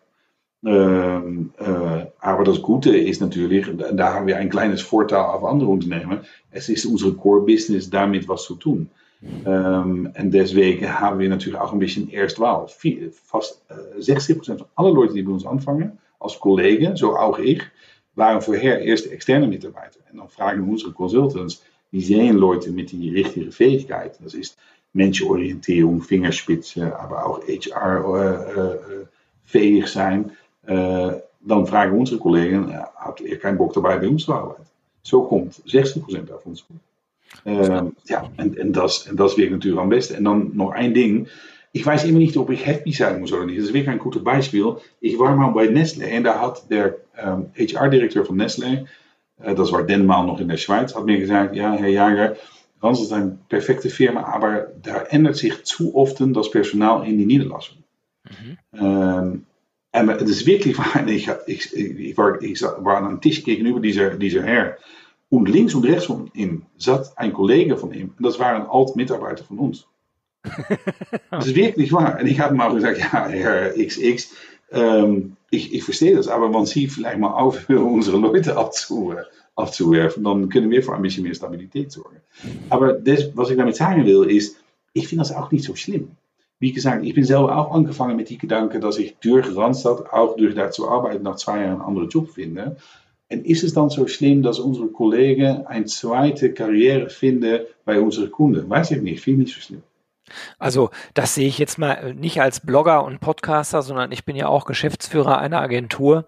Ähm, 0.65 1.53
äh, 1.59 2.07
aber 2.19 2.45
das 2.45 2.61
Gute 2.61 2.97
ist 2.97 3.21
natürlich, 3.21 3.67
da 3.93 4.15
haben 4.15 4.27
wir 4.27 4.37
ein 4.39 4.49
kleines 4.49 4.83
Vorteil 4.83 5.21
auf 5.21 5.45
andere 5.45 5.71
Unternehmen, 5.71 6.21
es 6.51 6.69
ist 6.69 6.87
unsere 6.87 7.13
Core-Business 7.13 7.89
damit 7.91 8.29
was 8.29 8.45
zu 8.45 8.57
tun. 8.57 8.91
Ähm, 9.45 10.11
en 10.15 10.31
deswegen 10.31 11.01
haben 11.01 11.19
wir 11.19 11.29
natürlich 11.29 11.59
auch 11.59 11.73
ein 11.73 11.79
bisschen 11.79 12.11
Erstwahl. 12.11 12.67
Fast 13.25 13.63
äh, 13.69 14.01
60% 14.01 14.59
von 14.59 14.67
allen 14.75 14.95
Leuten, 14.95 15.15
die 15.15 15.23
bei 15.23 15.33
uns 15.33 15.47
anfangen, 15.47 15.99
als 16.19 16.39
Kollegen, 16.41 16.97
so 16.97 17.17
auch 17.17 17.39
ich, 17.39 17.63
waren 18.15 18.43
vorher 18.43 18.81
eerst 18.81 19.11
externe 19.11 19.47
Mitarbeiter. 19.47 20.01
En 20.11 20.17
dan 20.17 20.29
vragen 20.29 20.69
unsere 20.69 20.93
Consultants, 20.93 21.63
die 21.93 22.03
sehen 22.03 22.37
Leute 22.37 22.71
mit 22.71 22.93
die 22.93 23.11
richtige 23.11 23.53
Fähigkeit. 23.53 24.19
Das 24.23 24.35
ist 24.35 24.59
Menschenorientierung, 24.93 26.03
Fingerspitze, 26.03 26.99
aber 26.99 27.27
auch 27.27 27.41
HR-fähig 27.47 29.09
äh, 29.55 29.85
äh, 29.85 29.87
sein. 29.87 30.33
Uh, 30.69 31.13
dan 31.47 31.67
vragen 31.67 31.99
onze 31.99 32.19
collega's, 32.19 32.89
had 32.95 33.21
er 33.21 33.39
geen 33.41 33.59
erbij 33.59 33.99
bij 33.99 34.09
ons 34.09 34.25
te 34.25 34.33
arbeiden. 34.33 34.67
Zo 35.01 35.23
komt 35.23 35.61
60% 35.65 36.33
af 36.33 36.45
ons 36.45 36.67
goed. 36.67 36.77
Ja, 38.03 38.31
en, 38.37 38.59
en, 38.59 38.73
dat 38.73 38.89
is, 38.89 39.07
en 39.09 39.17
dat 39.17 39.31
is 39.31 39.37
weer 39.37 39.51
natuurlijk 39.51 39.83
am 39.83 39.89
beste. 39.89 40.15
En 40.15 40.23
dan 40.23 40.51
nog 40.53 40.75
één 40.75 40.93
ding. 40.93 41.29
Ich 41.71 41.85
weiß 41.85 42.05
immer 42.05 42.19
nicht, 42.19 42.37
ob 42.37 42.51
ich 42.51 42.65
happy 42.65 42.93
sein 42.93 43.19
muss 43.19 43.33
oder 43.33 43.45
nicht. 43.45 43.59
Das 43.59 43.67
ist 43.67 43.73
wirklich 43.73 43.93
ein 43.93 43.99
gutes 43.99 44.23
Beispiel. 44.23 44.77
Ich 44.99 45.19
war 45.19 45.37
mal 45.37 45.53
bei 45.53 45.67
Nestle 45.67 46.17
und 46.17 46.25
da 46.25 46.41
hat 46.41 46.71
der 46.71 46.97
ähm, 47.17 47.51
HR-Direktor 47.55 48.25
von 48.25 48.37
Nestle, 48.37 48.67
äh, 48.67 48.85
das 49.39 49.73
war 49.73 49.83
Denmal 49.83 50.27
noch 50.27 50.41
in 50.41 50.49
der 50.49 50.57
Schweiz, 50.57 50.95
hat 50.95 51.05
mir 51.05 51.19
gesagt, 51.19 51.55
ja, 51.55 51.73
Herr 51.73 51.89
Jager, 51.89 52.37
Rans 52.83 53.01
ist 53.01 53.13
eine 53.13 53.39
perfekte 53.49 53.91
Firma, 53.91 54.25
aber 54.25 54.69
da 54.83 55.03
ändert 55.03 55.37
sich 55.37 55.65
zu 55.65 55.95
oft 55.95 56.21
das 56.21 56.51
Personal 56.51 57.07
in 57.07 57.19
die 57.19 57.27
Niederlassung. 57.27 57.79
Mhm. 58.25 58.59
Ähm, 58.73 59.47
En 59.97 60.09
het 60.09 60.29
is 60.29 60.45
wirklich 60.45 60.77
waar. 60.77 61.09
Ich, 61.09 61.31
ich, 61.47 61.75
ich, 61.75 62.17
war, 62.17 62.43
ich 62.43 62.61
war 62.61 62.97
an 62.97 63.07
einem 63.07 63.21
Tisch 63.21 63.45
gegenüber 63.45 63.81
dieser, 63.81 64.11
dieser 64.11 64.43
Herr. 64.43 64.77
Und 65.29 65.49
links 65.49 65.75
und 65.75 65.87
rechts 65.87 66.05
von 66.05 66.31
ihm 66.35 66.67
zat 66.77 67.17
ein 67.17 67.33
Kollege 67.33 67.77
von 67.77 67.93
ihm. 67.93 68.13
Und 68.17 68.27
das 68.27 68.39
war 68.39 68.55
ein 68.55 68.67
alt 68.67 68.95
Mitarbeiter 68.95 69.45
von 69.45 69.59
uns. 69.59 69.87
das 71.31 71.47
ist 71.47 71.55
wirklich 71.55 71.93
wahr. 71.93 72.19
Und 72.21 72.27
ich 72.27 72.39
habe 72.41 72.55
ihm 72.55 72.61
auch 72.61 72.75
gesagt, 72.75 72.99
ja, 72.99 73.27
Herr 73.27 73.73
XX, 73.73 74.31
ähm, 74.71 75.37
ich, 75.51 75.73
ich 75.73 75.85
verstehe 75.85 76.17
das, 76.17 76.29
aber 76.29 76.49
man 76.49 76.67
sieht 76.67 76.93
vielleicht 76.93 77.19
mal 77.19 77.51
für 77.51 77.81
unsere 77.81 78.19
Leute 78.19 78.57
abzu, 78.57 79.15
abzuwerfen, 79.55 80.25
dann 80.25 80.49
können 80.49 80.71
wir 80.71 80.83
für 80.83 80.95
ein 80.95 81.03
bisschen 81.03 81.23
mehr 81.23 81.35
Stabilität 81.35 81.93
sorgen. 81.93 82.17
Aber 82.69 82.95
das, 82.95 83.31
was 83.35 83.51
ich 83.51 83.57
damit 83.57 83.77
sagen 83.77 84.05
will, 84.05 84.25
ist, 84.31 84.57
ich 84.93 85.09
finde 85.09 85.23
das 85.23 85.33
auch 85.35 85.51
nicht 85.51 85.65
so 85.65 85.75
schlimm. 85.75 86.17
wie 86.59 86.73
gesagt, 86.73 87.05
ich 87.05 87.15
bin 87.15 87.25
selber 87.25 87.57
auch 87.57 87.73
angefangen 87.73 88.17
mit 88.17 88.31
die 88.31 88.39
Gedanken, 88.39 88.81
dass 88.81 88.99
ich 88.99 89.17
durch 89.19 89.55
Randstad, 89.55 90.13
auch 90.13 90.37
durch 90.37 90.55
da 90.55 90.71
zu 90.71 90.89
arbeiten, 90.89 91.23
nach 91.23 91.37
zwei 91.37 91.61
Jahren 91.61 91.73
einen 91.73 91.83
anderen 91.83 92.09
Job 92.09 92.31
finde. 92.31 92.77
En 93.29 93.45
ist 93.45 93.65
es 93.65 93.75
dann 93.75 93.91
so 93.91 94.07
schlimm, 94.07 94.43
dass 94.43 94.59
unsere 94.59 94.89
Kollegen 94.89 95.67
eine 95.67 95.85
zweite 95.87 96.53
Karriere 96.53 97.11
finden 97.11 97.61
bei 97.85 98.01
unseren 98.01 98.31
Kunden? 98.31 98.71
Weiß 98.71 98.93
ich 98.93 99.03
nicht, 99.03 99.21
finde 99.21 99.43
ich 99.43 99.49
nicht 99.49 99.55
so 99.57 99.61
schlimm. 99.61 99.83
Also 100.59 100.91
das 101.15 101.35
sehe 101.35 101.49
ich 101.49 101.59
jetzt 101.59 101.79
mal 101.79 101.93
äh, 101.95 102.15
nicht 102.15 102.41
als 102.41 102.61
Blogger 102.61 103.05
und 103.05 103.21
Podcaster, 103.21 103.83
sondern 103.83 104.13
ich 104.13 104.25
bin 104.25 104.37
ja 104.37 104.49
auch 104.49 104.65
Geschäftsführer 104.65 105.39
einer 105.39 105.61
Agentur. 105.61 106.25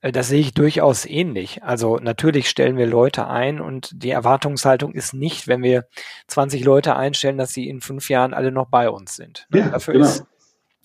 Äh, 0.00 0.12
das 0.12 0.28
sehe 0.28 0.40
ich 0.40 0.54
durchaus 0.54 1.04
ähnlich. 1.06 1.62
Also 1.62 1.96
natürlich 1.96 2.48
stellen 2.48 2.76
wir 2.76 2.86
Leute 2.86 3.26
ein 3.26 3.60
und 3.60 3.90
die 4.02 4.10
Erwartungshaltung 4.10 4.92
ist 4.92 5.14
nicht, 5.14 5.48
wenn 5.48 5.62
wir 5.62 5.86
20 6.28 6.64
Leute 6.64 6.96
einstellen, 6.96 7.38
dass 7.38 7.52
sie 7.52 7.68
in 7.68 7.80
fünf 7.80 8.08
Jahren 8.08 8.34
alle 8.34 8.52
noch 8.52 8.68
bei 8.68 8.88
uns 8.90 9.16
sind. 9.16 9.46
Ja, 9.52 9.68
dafür 9.68 9.94
genau. 9.94 10.06
ist 10.06 10.24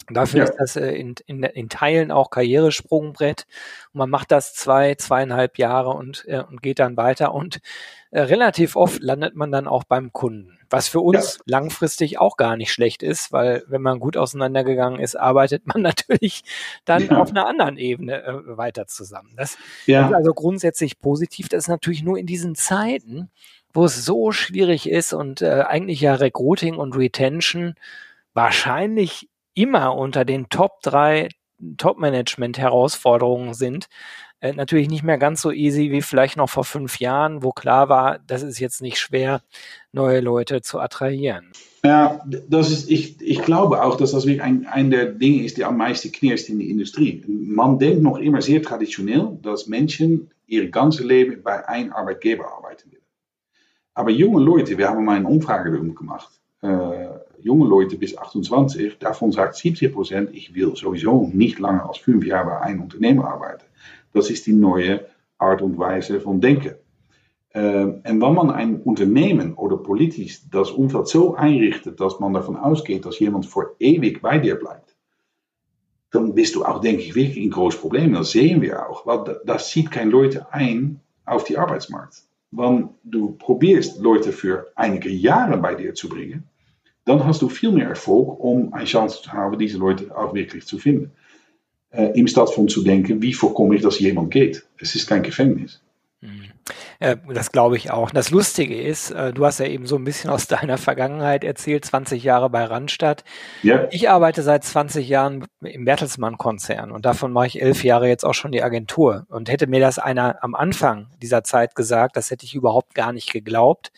Dafür 0.08 0.40
ja. 0.40 0.44
ist 0.46 0.56
das 0.58 0.76
äh, 0.76 0.92
in, 0.92 1.16
in, 1.26 1.44
in 1.44 1.70
Teilen 1.70 2.12
auch 2.12 2.30
Karrieresprungbrett. 2.30 3.48
Und 3.92 4.00
man 4.00 4.10
macht 4.10 4.32
das 4.32 4.54
zwei, 4.54 4.96
zweieinhalb 4.96 5.58
Jahre 5.58 5.92
und, 5.92 6.26
äh, 6.28 6.44
und 6.44 6.62
geht 6.62 6.80
dann 6.80 6.96
weiter. 6.96 7.34
Und 7.34 7.60
äh, 8.12 8.22
relativ 8.22 8.76
oft 8.76 9.02
landet 9.02 9.36
man 9.36 9.52
dann 9.52 9.68
auch 9.68 9.84
beim 9.84 10.14
Kunden. 10.14 10.60
Was 10.70 10.88
für 10.88 11.00
uns 11.00 11.38
ja. 11.38 11.58
langfristig 11.58 12.20
auch 12.20 12.38
gar 12.38 12.56
nicht 12.56 12.72
schlecht 12.72 13.02
ist, 13.02 13.32
weil 13.32 13.64
wenn 13.68 13.82
man 13.82 14.00
gut 14.00 14.16
auseinandergegangen 14.16 15.00
ist, 15.00 15.16
arbeitet 15.16 15.66
man 15.66 15.82
natürlich 15.82 16.44
dann 16.86 17.08
ja. 17.08 17.18
auf 17.18 17.32
einer 17.32 17.48
anderen 17.48 17.78
Ebene 17.78 18.24
äh, 18.24 18.58
weiter 18.58 18.86
zusammen. 18.86 19.34
Das, 19.36 19.58
ist 20.08 20.14
also 20.14 20.34
grundsätzlich 20.34 21.00
positiv. 21.00 21.50
Das 21.50 21.64
ist 21.64 21.70
natürlich 21.70 22.04
nur 22.04 22.20
in 22.20 22.28
diesen 22.28 22.54
Zeiten, 22.54 23.32
wo 23.74 23.86
es 23.86 24.06
so 24.06 24.32
schwierig 24.32 24.88
ist 24.88 25.14
und 25.14 25.42
äh, 25.42 25.64
eigentlich 25.68 26.02
ja 26.02 26.14
Recruiting 26.14 26.76
und 26.76 26.96
Retention 26.96 27.74
wahrscheinlich 28.34 29.30
immer 29.56 29.96
unter 29.96 30.26
den 30.26 30.50
Top 30.50 30.82
drei 30.84 31.30
Top-Management-Herausforderungen 31.78 33.54
sind. 33.54 33.88
Äh, 34.42 34.54
natürlich 34.54 34.90
nicht 34.90 35.04
mehr 35.04 35.18
ganz 35.18 35.42
so 35.42 35.52
easy 35.52 35.92
wie 35.92 36.02
vielleicht 36.02 36.38
noch 36.38 36.50
vor 36.50 36.66
fünf 36.66 37.00
Jahren, 37.00 37.42
wo 37.44 37.52
klar 37.52 37.90
war, 37.90 38.20
das 38.20 38.44
ist 38.44 38.60
jetzt 38.60 38.82
nicht 38.82 39.00
schwer, 39.00 39.42
neue 39.92 40.20
Leute 40.20 40.62
zu 40.62 40.80
attrahieren. 40.80 41.52
Ja, 41.84 42.26
das 42.50 42.72
ist, 42.72 42.90
ich, 42.90 43.22
ich 43.22 43.42
glaube 43.42 43.84
auch, 43.84 43.96
dass 43.96 44.12
das 44.12 44.26
wirklich 44.26 44.42
ein, 44.42 44.66
ein 44.66 44.92
der 44.92 45.06
Dinge 45.06 45.46
ist, 45.46 45.58
die 45.58 45.64
am 45.64 45.78
meisten 45.78 46.12
knirscht 46.12 46.50
in 46.50 46.60
die 46.60 46.70
Industrie. 46.70 47.24
Man 47.28 47.80
denkt 47.80 48.02
noch 48.02 48.18
immer 48.18 48.42
sehr 48.42 48.62
traditionell, 48.62 49.38
dass 49.42 49.68
Menschen 49.68 50.32
ihr 50.48 50.70
ganzes 50.70 51.06
Leben 51.06 51.42
bei 51.44 51.68
einem 51.68 51.94
Arbeitgeber 51.94 52.52
arbeiten 52.52 52.92
willen. 52.92 53.02
Aber 53.94 54.10
junge 54.10 54.44
Leute, 54.44 54.78
wir 54.78 54.90
haben 54.90 55.06
mal 55.06 55.18
eine 55.18 55.28
Umfrage 55.28 55.72
gemacht, 55.72 56.30
äh, 56.62 57.08
junge 57.46 57.68
Leute 57.68 57.96
bis 57.98 58.18
28, 58.18 58.98
davon 58.98 59.32
sagt 59.32 59.56
70 59.56 59.94
Prozent, 59.94 60.30
ich 60.34 60.56
will 60.56 60.76
sowieso 60.76 61.30
nicht 61.32 61.60
langer 61.60 61.88
als 61.88 62.00
fünf 62.00 62.26
Jahre 62.26 62.50
bei 62.50 62.62
einem 62.62 62.82
Unternehmen 62.82 63.22
arbeiten. 63.22 63.66
Das 64.14 64.32
ist 64.32 64.48
die 64.48 64.54
neue 64.54 65.06
Art 65.38 65.62
und 65.62 65.78
Weise 65.78 66.20
von 66.20 66.42
Denken. 66.42 66.76
Ähm, 67.54 68.02
en 68.04 68.20
wanneer 68.20 68.58
een 68.58 68.82
Unternehmen 68.82 69.54
oder 69.54 69.78
politisch 69.78 70.42
das 70.52 70.72
Umfeld 70.72 71.08
so 71.08 71.36
einrichtet, 71.36 72.00
dass 72.00 72.20
man 72.20 72.34
davon 72.34 72.58
ausgeht, 72.58 73.06
dass 73.06 73.20
jemand 73.20 73.46
voor 73.46 73.76
ewig 73.80 74.22
bij 74.22 74.40
dir 74.40 74.56
bleibt, 74.56 74.96
dann 76.10 76.34
bist 76.34 76.56
du 76.56 76.66
auch, 76.66 76.82
denke 76.82 77.04
ich, 77.04 77.16
wirklich 77.16 77.46
in 77.46 77.52
groß 77.52 77.78
Problemen. 77.78 78.14
Das 78.14 78.32
sehen 78.32 78.62
wir 78.62 78.90
auch. 78.90 79.06
Weil 79.06 79.40
das 79.46 79.70
zieht 79.70 79.92
kein 79.92 80.10
Leute 80.10 80.52
ein 80.52 81.00
auf 81.26 81.44
die 81.46 81.58
Arbeitsmarkt. 81.58 82.24
Wanneer 82.52 82.90
du 83.04 83.36
probierst, 83.38 84.02
Leute 84.02 84.32
für 84.32 84.72
einige 84.76 85.10
Jahre 85.10 85.58
bei 85.58 85.76
dir 85.76 85.94
zu 85.94 86.10
bringen, 86.10 86.44
dann 87.06 87.24
hast 87.24 87.42
du 87.42 87.50
viel 87.50 87.72
mehr 87.72 87.88
Erfolg, 87.88 88.40
um 88.40 88.74
eine 88.74 88.86
Chance 88.86 89.22
zu 89.22 89.32
haben, 89.32 89.58
diese 89.58 89.78
Leute 89.78 90.16
auch 90.16 90.34
wirklich 90.34 90.66
zu 90.66 90.80
finden. 90.80 91.12
Äh, 91.92 92.20
Im 92.20 92.28
Stadt 92.28 92.50
von 92.50 92.68
denken, 92.84 93.22
wie 93.22 93.34
voorkom 93.34 93.72
ich, 93.74 93.82
dass 93.82 94.00
jemand 94.00 94.32
geht? 94.32 94.66
Es 94.80 94.96
ist 94.96 95.08
kein 95.08 95.24
Gefängnis. 95.24 95.82
Mhm. 96.22 96.55
Äh, 97.00 97.18
das 97.34 97.52
glaube 97.52 97.78
ich 97.78 97.92
auch. 97.92 98.12
Das 98.12 98.32
Lustige 98.32 98.80
ist, 98.80 99.12
äh, 99.12 99.34
du 99.34 99.46
hast 99.46 99.60
ja 99.60 99.66
eben 99.66 99.86
so 99.86 99.96
ein 99.96 100.04
bisschen 100.04 100.30
aus 100.30 100.48
deiner 100.48 100.78
Vergangenheit 100.78 101.44
erzählt, 101.44 101.86
20 101.86 102.24
Jahre 102.24 102.50
bei 102.50 102.64
Randstadt. 102.64 103.24
Ja. 103.64 103.88
Ich 103.92 104.10
arbeite 104.10 104.44
seit 104.44 104.64
20 104.64 105.08
Jahren 105.08 105.46
im 105.62 105.86
Bertelsmann-Konzern 105.86 106.92
und 106.92 107.06
davon 107.06 107.32
mache 107.32 107.48
ich 107.48 107.62
elf 107.62 107.84
Jahre 107.84 108.08
jetzt 108.08 108.26
auch 108.26 108.34
schon 108.34 108.52
die 108.52 108.64
Agentur. 108.64 109.26
Und 109.30 109.50
hätte 109.50 109.68
mir 109.68 109.80
das 109.80 110.00
einer 110.00 110.44
am 110.44 110.56
Anfang 110.56 111.08
dieser 111.22 111.44
Zeit 111.44 111.76
gesagt, 111.76 112.18
das 112.18 112.32
hätte 112.32 112.46
ich 112.46 112.56
überhaupt 112.56 112.96
gar 112.96 113.12
nicht 113.14 113.32
geglaubt, 113.32 113.92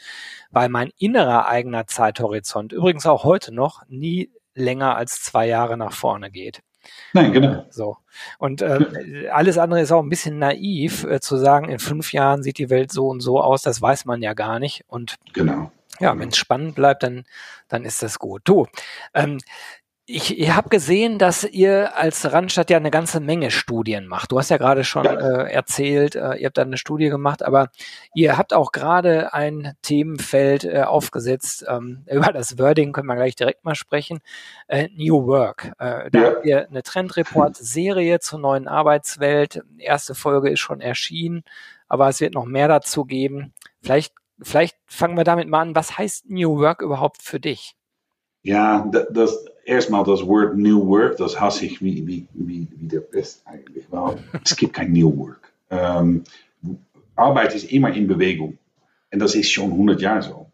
weil 0.51 0.69
mein 0.69 0.91
innerer 0.97 1.47
eigener 1.47 1.87
Zeithorizont, 1.87 2.73
übrigens 2.73 3.05
auch 3.05 3.23
heute 3.23 3.53
noch, 3.53 3.83
nie 3.87 4.31
länger 4.55 4.95
als 4.95 5.21
zwei 5.21 5.47
Jahre 5.47 5.77
nach 5.77 5.93
vorne 5.93 6.31
geht. 6.31 6.61
Nein, 7.13 7.33
genau. 7.33 7.65
So. 7.69 7.97
Und 8.37 8.61
äh, 8.61 9.29
alles 9.31 9.57
andere 9.57 9.81
ist 9.81 9.91
auch 9.91 10.01
ein 10.01 10.09
bisschen 10.09 10.39
naiv, 10.39 11.03
äh, 11.03 11.19
zu 11.19 11.37
sagen, 11.37 11.69
in 11.69 11.79
fünf 11.79 12.13
Jahren 12.13 12.43
sieht 12.43 12.57
die 12.57 12.69
Welt 12.69 12.91
so 12.91 13.07
und 13.07 13.21
so 13.21 13.41
aus, 13.41 13.61
das 13.61 13.81
weiß 13.81 14.05
man 14.05 14.21
ja 14.21 14.33
gar 14.33 14.59
nicht. 14.59 14.83
Und 14.87 15.15
genau. 15.33 15.71
Ja, 15.99 16.17
wenn 16.19 16.29
es 16.29 16.37
spannend 16.37 16.75
bleibt, 16.75 17.03
dann, 17.03 17.25
dann 17.69 17.83
ist 17.83 18.03
das 18.03 18.19
gut. 18.19 18.41
Du, 18.45 18.67
ähm, 19.13 19.39
ich, 20.09 20.39
ich 20.39 20.55
habe 20.55 20.69
gesehen, 20.69 21.19
dass 21.19 21.43
ihr 21.43 21.97
als 21.97 22.31
Randstadt 22.31 22.69
ja 22.69 22.77
eine 22.77 22.91
ganze 22.91 23.19
Menge 23.19 23.51
Studien 23.51 24.07
macht. 24.07 24.31
Du 24.31 24.39
hast 24.39 24.49
ja 24.49 24.55
gerade 24.55 24.85
schon 24.85 25.03
ja. 25.03 25.11
äh, 25.11 25.51
erzählt, 25.51 26.15
äh, 26.15 26.35
ihr 26.35 26.45
habt 26.45 26.57
da 26.57 26.61
eine 26.61 26.77
Studie 26.77 27.09
gemacht, 27.09 27.43
aber 27.43 27.71
ihr 28.15 28.37
habt 28.37 28.53
auch 28.53 28.71
gerade 28.71 29.33
ein 29.33 29.73
Themenfeld 29.81 30.63
äh, 30.63 30.83
aufgesetzt. 30.83 31.65
Ähm, 31.67 32.05
über 32.09 32.31
das 32.31 32.57
Wording 32.57 32.93
können 32.93 33.07
wir 33.07 33.17
gleich 33.17 33.35
direkt 33.35 33.65
mal 33.65 33.75
sprechen. 33.75 34.19
Äh, 34.67 34.87
New 34.95 35.27
Work. 35.27 35.73
Äh, 35.77 36.09
da 36.09 36.19
ja. 36.19 36.25
habt 36.27 36.45
ihr 36.45 36.69
eine 36.69 36.83
Trendreport-Serie 36.83 38.21
zur 38.21 38.39
neuen 38.39 38.69
Arbeitswelt. 38.69 39.61
Erste 39.77 40.15
Folge 40.15 40.49
ist 40.49 40.61
schon 40.61 40.79
erschienen, 40.79 41.43
aber 41.89 42.07
es 42.07 42.21
wird 42.21 42.33
noch 42.33 42.45
mehr 42.45 42.69
dazu 42.69 43.03
geben. 43.03 43.53
Vielleicht, 43.81 44.13
vielleicht 44.41 44.77
fangen 44.85 45.17
wir 45.17 45.25
damit 45.25 45.49
mal 45.49 45.59
an. 45.59 45.75
Was 45.75 45.97
heißt 45.97 46.29
New 46.29 46.59
Work 46.59 46.81
überhaupt 46.81 47.21
für 47.21 47.41
dich? 47.41 47.76
Ja, 48.47 48.89
das 49.11 49.43
erstmal 49.65 50.05
das 50.05 50.25
Word 50.25 50.55
New 50.55 50.87
Work, 50.87 51.17
das 51.17 51.37
hasse 51.37 51.65
ich 51.65 51.81
wie, 51.81 52.07
wie, 52.07 52.27
wie, 52.33 52.65
wie 52.77 52.87
der 52.87 53.01
Pest 53.01 53.41
eigentlich. 53.45 53.83
Weil 53.89 54.19
es 54.41 54.55
gibt 54.55 54.73
kein 54.73 54.93
New 54.93 55.17
Work. 55.17 55.51
Ähm, 55.69 56.23
Arbeit 57.17 57.55
ist 57.55 57.69
immer 57.73 57.93
in 57.93 58.07
Bewegung. 58.07 58.57
En 59.09 59.19
das 59.19 59.35
ist 59.35 59.51
schon 59.51 59.71
100 59.71 59.99
Jahre 59.99 60.21
so. 60.21 60.51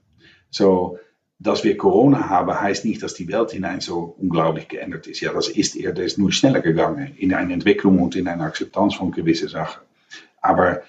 So, 0.49 0.97
dass 1.37 1.63
wir 1.63 1.77
Corona 1.77 2.29
haben, 2.29 2.59
heißt 2.59 2.83
nicht, 2.83 3.03
dass 3.03 3.13
die 3.13 3.27
Welt 3.27 3.51
hinein 3.51 3.79
so 3.79 4.15
unglaublich 4.17 4.67
geändert 4.69 5.05
ist. 5.05 5.21
Ja, 5.21 5.31
das 5.31 5.47
ist 5.47 5.75
eher, 5.75 5.93
das 5.93 6.05
ist 6.05 6.17
nur 6.17 6.31
schneller 6.31 6.61
gegangen 6.61 7.13
in 7.15 7.31
eine 7.31 7.53
Entwicklung 7.53 7.99
und 7.99 8.15
in 8.15 8.27
eine 8.27 8.45
Akzeptanz 8.45 8.95
von 8.95 9.11
gewissen 9.11 9.49
Sachen. 9.49 9.83
Aber 10.41 10.81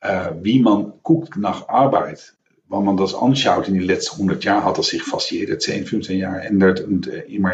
äh, 0.00 0.30
wie 0.40 0.60
man 0.60 0.94
guckt 1.02 1.36
nach 1.36 1.68
Arbeit, 1.68 2.34
wenn 2.68 2.84
man 2.84 2.96
das 2.96 3.14
anschaut 3.14 3.68
in 3.68 3.74
den 3.74 3.84
letzten 3.84 4.16
100 4.16 4.44
Jahren, 4.44 4.64
hat 4.64 4.78
das 4.78 4.88
sich 4.88 5.02
fast 5.02 5.30
jede 5.30 5.58
10, 5.58 5.86
15 5.86 6.18
Jahre 6.18 6.40
ändert 6.40 6.80
und 6.80 7.06
äh, 7.06 7.20
immer, 7.22 7.52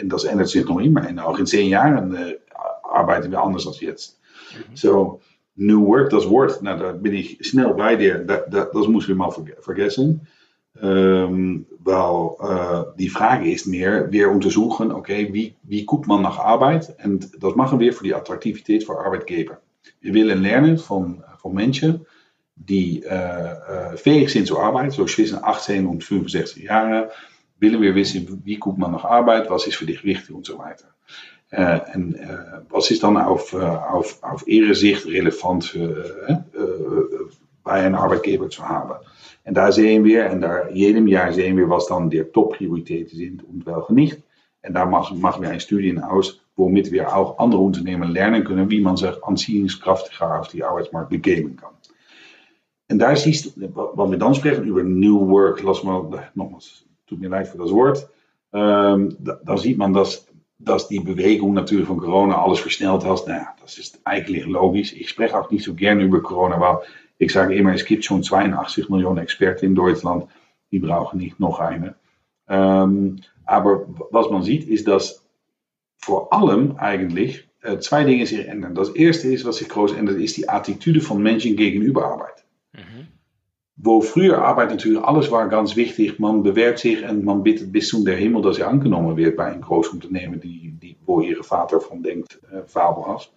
und 0.00 0.08
das 0.12 0.24
ändert 0.24 0.48
sich 0.48 0.64
noch 0.66 0.80
immer. 0.80 1.08
Und 1.08 1.18
auch 1.18 1.38
in 1.38 1.46
10 1.46 1.68
Jahren 1.68 2.14
äh, 2.14 2.38
arbeiten 2.82 3.30
wir 3.30 3.42
anders 3.42 3.66
als 3.66 3.80
jetzt. 3.80 4.18
Mhm. 4.54 4.76
So, 4.76 5.20
New 5.56 5.86
Work, 5.86 6.10
das 6.10 6.28
Wort, 6.28 6.62
nou, 6.62 6.78
da 6.78 6.92
bin 6.92 7.14
ich 7.14 7.38
schnell 7.42 7.74
bei 7.74 7.96
dir, 7.96 8.18
das, 8.18 8.42
das, 8.50 8.70
das 8.72 8.88
müssen 8.88 9.08
wir 9.08 9.16
mal 9.16 9.32
vergessen. 9.60 10.26
Ähm, 10.80 11.66
weil 11.80 12.30
äh, 12.40 12.84
die 12.98 13.10
Frage 13.10 13.52
ist 13.52 13.66
mehr, 13.66 14.10
wir 14.10 14.30
untersuchen, 14.30 14.90
okay, 14.90 15.28
wie, 15.32 15.54
wie 15.62 15.84
guckt 15.84 16.06
man 16.06 16.22
nach 16.22 16.38
Arbeit? 16.38 16.96
Und 17.04 17.42
das 17.42 17.54
machen 17.56 17.78
wir 17.78 17.92
für 17.92 18.04
die 18.04 18.14
Attraktivität 18.14 18.84
für 18.84 18.98
Arbeitgeber. 18.98 19.58
Wir 20.00 20.14
willen 20.14 20.42
lernen 20.42 20.78
von, 20.78 21.22
von 21.36 21.54
Menschen, 21.54 22.06
die 22.68 23.02
äh, 23.02 23.14
äh, 23.14 23.96
fähig 23.96 24.30
sind 24.30 24.46
zu 24.46 24.58
arbeiten, 24.58 24.90
so 24.90 25.04
zwischen 25.04 25.42
18 25.42 25.86
und 25.86 26.04
65 26.04 26.64
Jahre, 26.64 27.10
willen 27.58 27.80
wir 27.80 27.94
wissen, 27.94 28.42
wie 28.44 28.56
guckt 28.56 28.78
man 28.78 28.92
nach 28.92 29.04
Arbeit, 29.04 29.50
was 29.50 29.66
ist 29.66 29.76
für 29.76 29.86
dich 29.86 30.04
wichtig 30.04 30.34
und 30.34 30.46
so 30.46 30.58
weiter. 30.58 30.86
Äh, 31.50 31.80
en 31.92 32.14
äh, 32.14 32.62
was 32.70 32.90
ist 32.90 33.02
dann 33.02 33.16
auf, 33.16 33.52
äh, 33.52 33.58
auf, 33.58 34.18
relevant 34.46 35.78
bei 37.64 37.72
einem 37.72 37.94
Arbeitgeber 37.94 38.48
zu 38.50 38.68
haben. 38.68 38.96
En 39.44 39.54
daar 39.54 39.72
sehen 39.72 40.04
wir, 40.04 40.26
en 40.26 40.40
daar 40.40 40.72
jedem 40.72 41.06
Jahr 41.06 41.32
sehen 41.32 41.56
wir, 41.56 41.68
was 41.68 41.86
dann 41.86 42.10
die 42.10 42.22
Top-Prioritäten 42.22 43.42
welche 43.64 43.92
nicht. 43.92 44.22
En 44.60 44.72
daar 44.72 44.86
machen, 44.86 45.20
machen 45.20 45.42
wir 45.42 45.50
eine 45.50 45.60
Studie 45.60 45.98
aus, 45.98 46.40
womit 46.54 46.92
wir 46.92 47.14
auch 47.16 47.38
andere 47.38 47.60
Unternehmen 47.60 48.12
lernen 48.12 48.44
können, 48.44 48.70
wie 48.70 48.80
man 48.80 48.96
sich 48.96 49.22
anziehungskraftiger 49.24 50.40
auf 50.40 50.48
die 50.48 50.62
Arbeitsmarkt 50.62 51.10
begeben 51.10 51.56
kann. 51.56 51.74
En 52.92 52.98
daar 52.98 53.28
je, 53.28 53.70
wat 53.94 54.08
we 54.08 54.16
dan 54.16 54.34
spreken 54.34 54.70
over 54.70 54.84
new 54.84 55.16
work, 55.16 55.62
lass 55.62 55.82
mal, 55.82 56.14
nogmaals, 56.32 56.86
tut 57.04 57.20
mir 57.20 57.28
leid 57.28 57.48
voor 57.48 57.58
dat 57.58 57.70
woord. 57.70 58.08
Um, 58.50 59.16
dan 59.44 59.58
ziet 59.58 59.76
man 59.76 59.92
dat, 59.92 60.28
dat 60.56 60.88
die 60.88 61.02
beweging 61.02 61.52
natuurlijk 61.52 61.88
van 61.88 61.98
corona 61.98 62.34
alles 62.34 62.60
versneld 62.60 63.02
had. 63.02 63.26
Nou 63.26 63.38
ja, 63.38 63.54
dat 63.60 63.68
is 63.68 64.00
eigenlijk 64.02 64.46
logisch. 64.46 64.92
Ik 64.92 65.08
spreek 65.08 65.34
ook 65.34 65.50
niet 65.50 65.62
zo 65.62 65.72
gerne 65.76 66.06
over 66.06 66.20
corona, 66.20 66.58
weil 66.58 66.84
ik 67.16 67.30
sage 67.30 67.54
immer, 67.54 67.72
es 67.72 67.82
gibt 67.82 68.04
schon 68.04 68.20
82 68.20 68.88
Millionen 68.88 69.22
Experten 69.22 69.66
in 69.66 69.74
Deutschland, 69.74 70.24
die 70.68 70.80
brauchen 70.80 71.18
niet 71.18 71.38
nog 71.38 71.60
eine. 71.60 71.94
Um, 72.46 73.18
aber 73.44 73.86
was 74.10 74.28
man 74.28 74.44
ziet 74.44 74.68
is 74.68 74.84
dat 74.84 75.24
voor 75.96 76.28
allem 76.28 76.76
eigenlijk 76.76 77.48
uh, 77.60 77.72
twee 77.72 78.04
dingen 78.04 78.26
zich 78.26 78.44
ändern. 78.44 78.74
Dat 78.74 78.94
eerste 78.94 79.32
is 79.32 79.42
wat 79.42 79.56
zich 79.56 79.68
groot 79.68 79.92
ändert, 79.92 80.18
is 80.18 80.34
die 80.34 80.50
attitude 80.50 81.00
van 81.00 81.22
mensen 81.22 81.56
gegenüber 81.56 82.02
arbeid. 82.02 82.41
Wo 83.76 84.00
früher 84.00 84.44
Arbeit 84.44 84.70
natürlich 84.70 85.02
alles 85.02 85.30
war 85.30 85.48
ganz 85.48 85.76
wichtig, 85.76 86.18
man 86.18 86.42
bewerbt 86.42 86.78
sich 86.78 87.02
und 87.08 87.24
man 87.24 87.42
bittet 87.42 87.72
bis 87.72 87.88
zum 87.88 88.04
der 88.04 88.16
Himmel, 88.16 88.42
dass 88.42 88.58
er 88.58 88.68
angenommen 88.68 89.16
wird 89.16 89.36
bei 89.36 89.46
einem 89.46 89.62
Großunternehmen, 89.62 90.40
die, 90.40 90.72
die, 90.80 90.96
wo 91.06 91.20
ihre 91.20 91.42
Vater 91.42 91.80
von 91.80 92.02
denkt, 92.02 92.38
äh, 92.52 92.62
fabelhaft. 92.66 93.32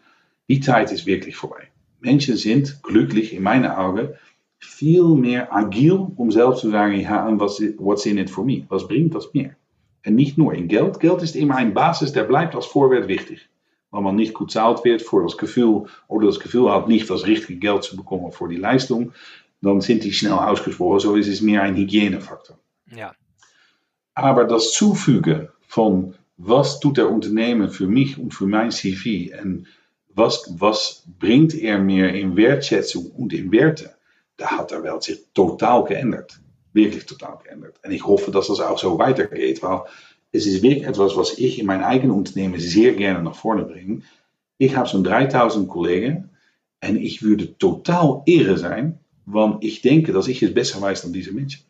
Die 0.50 0.60
Zeit 0.60 0.92
ist 0.92 1.06
wirklich 1.06 1.36
vorbei. 1.36 1.70
Menschen 2.02 2.36
sind 2.36 2.84
glücklich, 2.84 3.34
in 3.34 3.44
meinen 3.44 3.72
Augen, 3.72 4.10
viel 4.60 5.04
mehr 5.04 5.54
agil, 5.56 6.08
um 6.16 6.32
selbst 6.32 6.62
zu 6.62 6.70
sagen, 6.70 7.00
ja, 7.00 7.28
was, 7.40 7.62
what's 7.78 8.06
in 8.06 8.18
it 8.18 8.30
for 8.30 8.44
me? 8.46 8.66
Was 8.70 8.88
bringt 8.88 9.16
das 9.16 9.34
mir? 9.34 9.56
Und 10.06 10.16
nicht 10.16 10.38
nur 10.38 10.54
in 10.54 10.68
Geld. 10.68 11.00
Geld 11.00 11.22
ist 11.24 11.36
immer 11.36 11.56
ein 11.56 11.74
Basis, 11.74 12.14
der 12.14 12.24
bleibt 12.24 12.56
als 12.56 12.66
Vorwert 12.66 13.08
wichtig. 13.08 13.50
Weil 13.92 14.02
man 14.02 14.24
gut 14.34 14.52
zahlt 14.52 14.84
wird 14.84 15.02
für 15.02 15.24
das 15.24 15.38
Gefühl 15.38 15.86
oder 16.08 16.28
das 16.28 16.40
Gefühl 16.40 16.72
hat, 16.72 16.88
nicht 16.88 17.10
das 17.10 17.26
richtige 17.26 17.60
Geld 17.60 17.84
zu 17.84 17.96
bekommen 17.96 18.32
für 18.32 18.50
die 18.50 18.58
Leistung, 18.58 19.14
dann 19.66 19.82
sind 19.82 20.04
die 20.04 20.14
schnell 20.14 20.34
ausgesprochen. 20.34 21.00
So 21.00 21.16
ist 21.16 21.28
es 21.28 21.42
mehr 21.42 21.64
ein 21.64 21.76
Hygienefaktor. 21.76 22.58
Ja. 22.96 23.14
Aber 24.14 24.46
das 24.46 24.74
Zufügen 24.74 25.50
von 25.68 26.16
was 26.38 26.80
tut 26.80 26.98
der 26.98 27.10
Unternehmen 27.10 27.70
für 27.70 27.88
mich 27.88 28.18
und 28.18 28.34
für 28.34 28.46
mein 28.46 28.72
CV 28.72 29.36
und 29.42 29.68
was, 30.14 30.54
was 30.58 31.04
bringt 31.20 31.54
er 31.54 31.80
mir 31.80 32.14
in 32.14 32.38
Wertschätzung 32.38 33.08
und 33.12 33.34
in 33.34 33.52
Werte, 33.52 33.96
da 34.38 34.58
hat 34.58 34.72
der 34.72 34.84
Welt 34.84 35.04
sich 35.04 35.26
total 35.34 35.84
geändert. 35.84 36.40
Wirklich 36.74 37.06
total 37.06 37.38
geändert. 37.44 37.80
Und 37.84 37.92
ich 37.92 38.06
hoffe, 38.06 38.32
dass 38.32 38.48
das 38.48 38.60
auch 38.60 38.78
so 38.78 38.98
weitergeht, 38.98 39.62
weil 39.64 39.82
es 40.32 40.46
ist 40.46 40.62
wirklich 40.62 40.86
etwas, 40.86 41.16
was 41.16 41.38
ich 41.38 41.60
in 41.60 41.66
mein 41.66 41.84
eigenes 41.84 42.16
Unternehmen 42.16 42.60
sehr 42.60 42.94
gerne 42.94 43.24
nach 43.24 43.36
vorne 43.36 43.64
bringe. 43.64 44.02
Ich 44.58 44.76
habe 44.76 44.88
so 44.88 45.02
3000 45.02 45.68
Kollegen 45.70 46.30
und 46.84 46.98
ich 46.98 47.24
würde 47.24 47.58
total 47.58 48.22
irre 48.26 48.58
sein, 48.58 49.00
want 49.26 49.64
ich 49.64 49.82
denke, 49.82 50.14
dass 50.14 50.28
ich 50.28 50.42
es 50.44 50.54
besser 50.54 50.82
weiß 50.82 51.02
dan 51.02 51.14
diese 51.14 51.34
Menschen. 51.34 51.64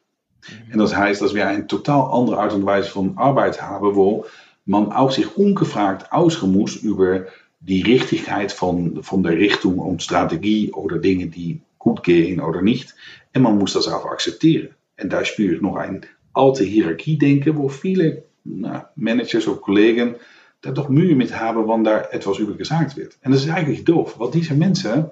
Mhm. 0.49 0.73
En 0.73 0.79
dat 0.79 0.95
heißt, 0.95 1.21
dass 1.21 1.33
wir 1.33 1.47
eine 1.47 1.67
total 1.67 2.11
andere 2.11 2.37
Art 2.37 2.53
und 2.53 2.65
Weise 2.65 2.89
von 2.89 3.17
Arbeit 3.17 3.61
haben, 3.61 3.95
wo 3.95 4.25
man 4.65 4.91
auch 4.91 5.11
sich 5.11 5.37
ungefragt 5.37 6.11
ausgemoest 6.11 6.83
über 6.83 7.25
die 7.59 7.81
Richtigkeit 7.81 8.51
von, 8.51 9.03
von 9.03 9.23
der 9.23 9.37
Richtung 9.37 9.79
und 9.79 10.03
Strategie 10.03 10.71
oder 10.71 10.99
Dinge, 10.99 11.27
die 11.27 11.61
gut 11.79 12.03
gehen 12.03 12.39
oder 12.41 12.61
nicht. 12.61 12.95
En 13.33 13.41
man 13.41 13.57
muss 13.57 13.73
das 13.73 13.87
auch 13.87 14.05
akzeptieren. 14.05 14.69
En 14.95 15.09
daar 15.09 15.25
spüre 15.25 15.55
ich 15.55 15.61
noch 15.61 15.75
ein 15.75 16.05
alte 16.33 16.63
Hierarchie-denken, 16.63 17.57
wo 17.57 17.69
viele 17.69 18.23
na, 18.43 18.89
Managers 18.95 19.47
of 19.47 19.61
Kollegen 19.61 20.15
daar 20.61 20.73
toch 20.73 20.89
Mühe 20.89 21.15
mit 21.15 21.39
haben, 21.39 21.67
wann 21.67 21.83
daar 21.83 22.11
etwas 22.11 22.39
über 22.39 22.55
gesagt 22.55 22.95
wird. 22.95 23.17
En 23.21 23.31
dat 23.31 23.39
is 23.39 23.47
eigenlijk 23.47 23.85
doof, 23.85 24.15
want 24.17 24.33
diese 24.33 24.55
Menschen 24.55 25.11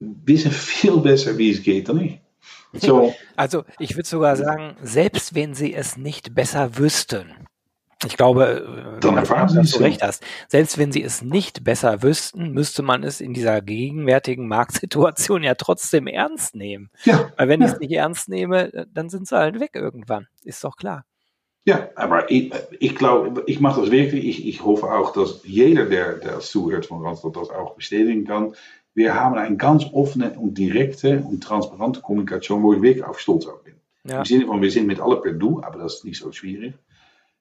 wissen 0.00 0.50
viel 0.50 0.98
besser, 0.98 1.36
wie 1.38 1.50
es 1.50 1.62
geht, 1.62 1.88
dan 1.88 2.00
ich. 2.00 2.20
So. 2.72 3.14
Also 3.36 3.64
ich 3.78 3.96
würde 3.96 4.08
sogar 4.08 4.36
sagen, 4.36 4.76
selbst 4.82 5.34
wenn 5.34 5.54
sie 5.54 5.74
es 5.74 5.96
nicht 5.96 6.34
besser 6.34 6.76
wüssten, 6.76 7.32
ich 8.04 8.18
glaube, 8.18 8.98
Dann 9.00 9.16
erfahren 9.16 9.54
dass 9.54 9.70
du 9.70 9.78
recht 9.78 10.02
hast. 10.02 10.22
Selbst 10.48 10.76
wenn 10.76 10.92
sie 10.92 11.02
es 11.02 11.22
nicht 11.22 11.64
besser 11.64 12.02
wüssten, 12.02 12.50
müsste 12.50 12.82
man 12.82 13.02
es 13.02 13.22
in 13.22 13.32
dieser 13.32 13.62
gegenwärtigen 13.62 14.48
Marktsituation 14.48 15.42
ja 15.42 15.54
trotzdem 15.54 16.06
ernst 16.06 16.54
nehmen. 16.54 16.90
Ja. 17.04 17.32
Weil 17.36 17.48
wenn 17.48 17.62
ja. 17.62 17.68
ich 17.68 17.72
es 17.72 17.78
nicht 17.80 17.92
ernst 17.92 18.28
nehme, 18.28 18.86
dann 18.92 19.08
sind 19.08 19.26
sie 19.26 19.36
halt 19.36 19.60
weg 19.60 19.70
irgendwann. 19.74 20.28
Ist 20.44 20.62
doch 20.62 20.76
klar. 20.76 21.04
Ja, 21.64 21.88
aber 21.96 22.30
ich, 22.30 22.52
ich 22.78 22.94
glaube, 22.94 23.42
ich 23.46 23.58
mache 23.58 23.80
das 23.80 23.90
wirklich. 23.90 24.24
Ich, 24.24 24.46
ich 24.46 24.62
hoffe 24.62 24.86
auch, 24.92 25.12
dass 25.12 25.40
jeder, 25.44 25.86
der, 25.86 26.12
der 26.18 26.38
zuhört 26.38 26.86
von 26.86 27.04
Randstad, 27.04 27.34
das 27.34 27.50
auch 27.50 27.74
bestätigen 27.74 28.24
kann. 28.24 28.54
Wir 28.96 29.14
haben 29.14 29.34
eine 29.36 29.58
ganz 29.58 29.84
offene 29.92 30.30
und 30.38 30.56
direkte 30.56 31.18
und 31.18 31.42
transparente 31.44 32.00
Kommunikation, 32.00 32.62
wo 32.62 32.72
ich 32.72 32.80
wirklich 32.80 33.04
auf 33.04 33.20
stolz 33.20 33.46
auf 33.46 33.62
bin. 33.62 33.74
Ja. 34.04 34.20
Im 34.20 34.24
Sinne 34.24 34.46
von, 34.46 34.62
wir 34.62 34.70
sind 34.70 34.86
mit 34.86 35.00
alle 35.00 35.16
per 35.20 35.34
Du, 35.34 35.60
aber 35.62 35.78
das 35.80 35.96
ist 35.96 36.06
nicht 36.06 36.18
so 36.18 36.32
schwierig. 36.32 36.72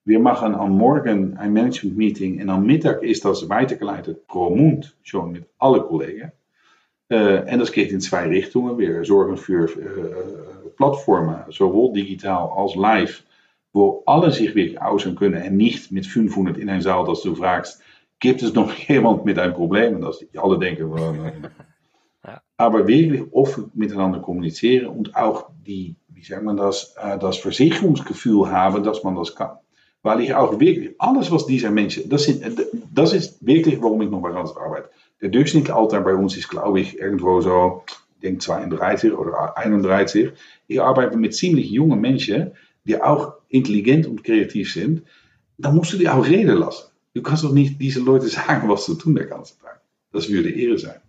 Wir 0.04 0.20
machen 0.20 0.54
am 0.54 0.78
Morgen 0.78 1.38
ein 1.38 1.54
Management-Meeting 1.54 2.42
und 2.42 2.50
am 2.50 2.66
Mittag 2.66 3.04
ist 3.04 3.24
das 3.24 3.48
weitergeleitet 3.48 4.28
pro 4.28 4.50
Mund 4.50 4.98
schon 5.02 5.32
mit 5.32 5.46
alle 5.58 5.82
Kollegen. 5.82 6.34
Uh, 7.14 7.46
en 7.46 7.60
dat 7.60 7.72
geht 7.72 7.92
in 7.92 8.02
zwei 8.02 8.28
Richtungen. 8.28 8.78
Wir 8.78 9.06
sorgen 9.06 9.38
für 9.38 9.70
uh, 9.70 10.70
Plattformen, 10.76 11.44
sowohl 11.52 11.94
digital 11.94 12.50
als 12.58 12.76
live, 12.76 13.24
wo 13.74 14.04
alle 14.08 14.32
sich 14.32 14.56
wirklich 14.56 14.82
äußern 14.82 15.16
können 15.16 15.42
und 15.42 15.56
nicht 15.56 15.92
mit 15.92 16.06
500 16.06 16.58
in 16.58 16.68
een 16.68 16.82
Saal, 16.82 17.06
dass 17.06 17.22
du 17.22 17.36
fragst, 17.36 17.80
gibt 18.20 18.42
es 18.42 18.54
noch 18.54 18.74
jemand 18.88 19.26
mit 19.26 19.40
einem 19.40 19.54
Problem? 19.54 19.96
Und 19.96 20.02
dass 20.02 20.24
alle 20.38 20.60
denken, 20.60 20.92
well, 20.92 21.14
ja. 22.26 22.42
aber 22.58 22.88
wirklich 22.88 23.24
offen 23.32 23.72
miteinander 23.74 24.20
kommunizieren 24.20 24.88
und 24.88 25.16
auch 25.16 25.50
die, 25.66 25.96
wie 26.10 26.24
sagt 26.24 26.44
man 26.44 26.58
das, 26.58 26.96
uh, 27.04 27.18
das 27.18 27.38
Versicherungsgefühl 27.38 28.52
haben, 28.52 28.84
dass 28.84 29.04
man 29.04 29.16
das 29.16 29.36
kann. 29.36 29.58
Weil 30.04 30.22
ich 30.22 30.36
auch 30.36 30.60
wirklich, 30.60 30.94
alles 31.00 31.32
was 31.32 31.48
diese 31.48 31.72
Menschen, 31.72 32.10
das, 32.10 32.26
sind, 32.26 32.44
das 32.94 33.14
ist 33.14 33.44
wirklich, 33.46 33.82
warum 33.82 34.02
ich 34.04 34.10
noch 34.10 34.22
bei 34.22 34.30
Randstad 34.30 34.62
arbeite. 34.62 34.90
Der 35.22 35.30
Durchschnittsalter 35.30 36.02
bei 36.02 36.14
uns 36.14 36.38
ist, 36.38 36.50
glaube 36.50 36.80
ich, 36.80 37.00
irgendwo 37.00 37.42
so, 37.42 37.84
ich 38.16 38.22
denke 38.22 38.40
32 38.40 39.14
oder 39.14 39.58
31. 39.58 40.30
Ich 40.68 40.80
arbeite 40.80 41.18
mit 41.18 41.34
ziemlich 41.34 41.72
jungen 41.72 42.00
Menschen, 42.00 42.52
die 42.84 43.02
auch 43.02 43.34
intelligent 43.50 44.06
und 44.06 44.24
kreativ 44.24 44.72
sind. 44.72 45.02
Da 45.58 45.72
musst 45.72 45.94
du 45.94 45.98
die 45.98 46.10
auch 46.10 46.28
reden 46.28 46.58
lassen. 46.58 46.86
Du 47.16 47.24
kannst 47.24 47.44
doch 47.44 47.52
nicht 47.52 47.82
diese 47.82 48.02
Leute 48.02 48.28
sagen, 48.40 48.70
was 48.70 48.86
zu 48.86 48.94
tun 48.94 49.16
der 49.16 49.26
ganze 49.26 49.58
Tag. 49.60 49.82
Das 50.12 50.30
würde 50.30 50.52
Ehre 50.52 50.78
sein. 50.78 51.02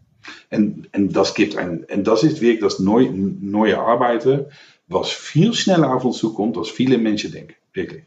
En, 0.51 0.87
en, 0.93 1.13
das 1.13 1.35
gibt 1.35 1.57
ein, 1.57 1.85
en 1.89 2.03
das 2.03 2.25
ist 2.25 2.41
wirklich 2.41 2.61
das 2.61 2.79
neue, 2.79 3.13
neue 3.13 3.79
Arbeiten, 3.79 4.47
was 4.89 5.11
viel 5.11 5.53
schneller 5.53 5.95
auf 5.95 6.05
uns 6.05 6.17
zukommt, 6.17 6.57
als 6.57 6.71
viele 6.71 6.99
Menschen 6.99 7.31
denken. 7.33 7.55
Wirklich. 7.75 8.05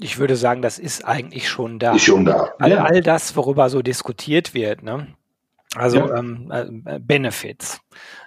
Ich 0.00 0.18
würde 0.18 0.36
sagen, 0.36 0.62
das 0.62 0.78
ist 0.78 1.04
eigentlich 1.04 1.48
schon 1.48 1.78
da. 1.80 1.96
Ist 1.96 2.04
schon 2.04 2.24
da. 2.24 2.52
All, 2.58 2.70
ja. 2.70 2.84
all 2.84 3.00
das, 3.00 3.34
worüber 3.34 3.70
so 3.70 3.82
diskutiert 3.82 4.54
wird, 4.54 4.82
ne? 4.82 5.08
also 5.74 5.98
ja. 5.98 6.18
ähm, 6.18 6.50
äh, 6.84 6.98
Benefits, 7.00 7.80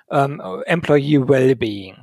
ähm, 0.10 0.42
Employee 0.66 1.28
Wellbeing, 1.28 1.96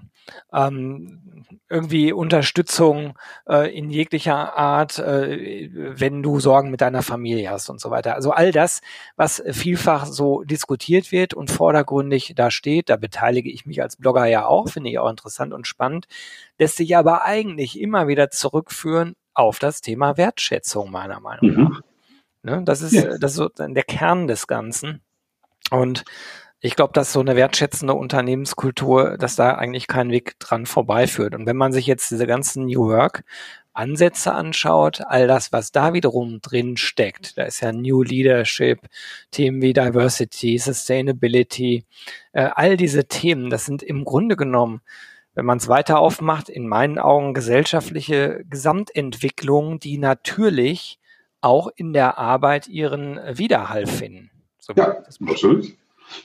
ähm, 0.53 1.45
irgendwie 1.69 2.13
Unterstützung 2.13 3.19
äh, 3.49 3.77
in 3.77 3.91
jeglicher 3.91 4.57
Art, 4.57 4.99
äh, 4.99 5.71
wenn 5.73 6.23
du 6.23 6.41
Sorgen 6.41 6.71
mit 6.71 6.81
deiner 6.81 7.03
Familie 7.03 7.51
hast 7.51 7.69
und 7.71 7.81
so 7.81 7.91
weiter. 7.91 8.15
Also 8.15 8.31
all 8.31 8.53
das, 8.53 8.81
was 9.17 9.43
vielfach 9.51 10.07
so 10.07 10.43
diskutiert 10.43 11.13
wird 11.13 11.35
und 11.35 11.51
vordergründig 11.51 12.35
da 12.37 12.51
steht, 12.51 12.89
da 12.89 12.97
beteilige 12.97 13.51
ich 13.51 13.67
mich 13.67 13.83
als 13.83 13.97
Blogger 13.97 14.27
ja 14.27 14.47
auch, 14.47 14.69
finde 14.69 14.91
ich 14.91 14.99
auch 14.99 15.11
interessant 15.11 15.53
und 15.53 15.67
spannend, 15.67 16.07
lässt 16.59 16.77
sich 16.77 16.97
aber 16.97 17.25
eigentlich 17.25 17.81
immer 17.81 18.09
wieder 18.09 18.31
zurückführen 18.31 19.15
auf 19.35 19.59
das 19.59 19.81
Thema 19.81 20.17
Wertschätzung, 20.17 20.91
meiner 20.91 21.21
Meinung 21.21 21.51
mhm. 21.51 21.63
nach. 21.65 21.81
Ne? 22.43 22.63
Das 22.65 22.83
ist, 22.83 22.93
ja. 22.93 23.19
das 23.19 23.33
ist 23.33 23.37
so 23.37 23.49
der 23.49 23.85
Kern 23.85 24.27
des 24.27 24.47
Ganzen. 24.47 25.03
Und 25.71 26.05
ich 26.61 26.75
glaube, 26.75 26.93
dass 26.93 27.13
so 27.13 27.21
eine 27.21 27.37
wertschätzende 27.37 27.95
Unternehmenskultur, 27.95 29.17
dass 29.17 29.37
da 29.37 29.55
eigentlich 29.55 29.87
kein 29.87 30.11
Weg 30.11 30.39
dran 30.41 30.67
vorbeiführt. 30.67 31.35
Und 31.35 31.47
wenn 31.47 31.57
man 31.57 31.73
sich 31.73 31.87
jetzt 31.87 32.11
diese 32.11 32.27
ganzen 32.27 32.67
New 32.67 32.89
Work 32.89 33.25
Ansätze 33.73 34.33
anschaut, 34.33 35.01
all 35.07 35.29
das, 35.29 35.53
was 35.53 35.71
da 35.71 35.93
wiederum 35.93 36.41
drin 36.41 36.77
steckt, 36.77 37.39
da 37.39 37.45
ist 37.45 37.61
ja 37.61 37.71
New 37.71 38.03
Leadership, 38.03 38.81
Themen 39.31 39.63
wie 39.63 39.73
Diversity, 39.73 40.59
Sustainability, 40.59 41.85
äh, 42.33 42.49
all 42.55 42.77
diese 42.77 43.07
Themen, 43.07 43.51
das 43.51 43.67
sind 43.67 43.83
im 43.83 44.05
Grunde 44.05 44.37
genommen 44.37 44.81
wenn 45.39 45.47
man 45.47 45.59
es 45.59 45.69
weiter 45.69 46.01
aufmacht, 46.01 46.49
in 46.49 46.67
meinen 46.67 46.99
Augen 46.99 47.33
gesellschaftliche 47.33 48.45
Gesamtentwicklungen, 48.51 49.79
die 49.79 49.97
natürlich 49.97 50.99
auch 51.41 51.69
in 51.77 51.93
der 51.93 52.19
Arbeit 52.19 52.67
ihren 52.67 53.21
Widerhall 53.39 53.87
finden. 53.87 54.33
So 54.59 54.73
ja, 54.73 54.99
absolut. 54.99 55.77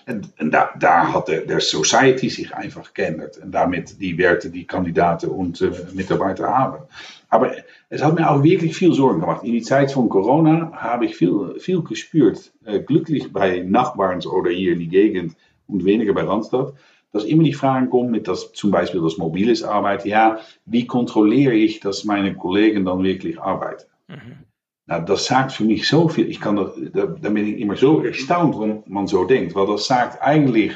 En, 0.06 0.24
en 0.36 0.54
had 0.54 1.26
de, 1.26 1.44
de, 1.46 1.60
society 1.60 2.30
zich 2.30 2.52
einfach 2.52 2.94
geändert. 2.94 3.38
En 3.38 3.52
damit 3.52 3.96
die 4.00 4.18
Werte 4.18 4.50
die 4.50 4.66
Kandidaten 4.66 5.30
und 5.30 5.62
äh, 5.62 5.72
Mitarbeiter 5.94 6.48
haben. 6.48 6.84
Aber 7.30 7.52
es 7.90 8.02
hat 8.02 8.16
mir 8.16 8.30
auch 8.30 8.44
wirklich 8.44 8.76
viel 8.76 8.94
Sorgen 8.94 9.22
gemacht. 9.22 9.44
In 9.44 9.54
die 9.54 9.62
Zeit 9.62 9.92
von 9.92 10.10
Corona 10.10 10.72
habe 10.74 11.06
ich 11.06 11.16
viel, 11.16 11.56
viel 11.60 11.82
gespürt. 11.82 12.52
Äh, 12.66 12.80
glücklich 12.80 13.32
bei 13.32 13.60
Nachbarns 13.60 14.28
oder 14.28 14.52
hier 14.52 14.74
in 14.74 14.80
die 14.80 14.90
Gegend 14.90 15.36
und 15.68 15.86
weniger 15.86 16.14
bei 16.14 16.24
Randstad 16.24 16.74
dass 17.14 17.26
immer 17.26 17.44
die 17.44 17.54
Frage 17.54 17.88
kommt 17.88 18.10
mit 18.10 18.28
das, 18.28 18.52
zum 18.54 18.72
Beispiel 18.72 19.00
das 19.00 19.18
mobiles 19.18 19.64
Arbeiten, 19.64 20.08
ja, 20.08 20.40
wie 20.66 20.88
kontrolliere 20.88 21.54
ich, 21.54 21.80
dass 21.80 22.04
meine 22.04 22.34
Kollegen 22.34 22.86
dann 22.86 23.04
wirklich 23.04 23.40
arbeiten? 23.40 23.86
Mhm. 24.08 24.38
Nou, 24.86 25.00
das 25.00 25.26
sagt 25.26 25.54
für 25.54 25.64
mich 25.64 25.88
so 25.88 26.10
viel, 26.10 26.30
ich 26.30 26.42
kann 26.42 26.58
das, 26.58 26.72
da, 26.94 27.06
da 27.06 27.30
immer 27.30 27.78
so 27.78 28.04
erstaunt, 28.04 28.88
man 28.90 29.08
so 29.08 29.24
denkt, 29.24 29.56
weil 29.56 29.68
das 29.68 29.86
sagt 29.86 30.22
eigentlich, 30.22 30.74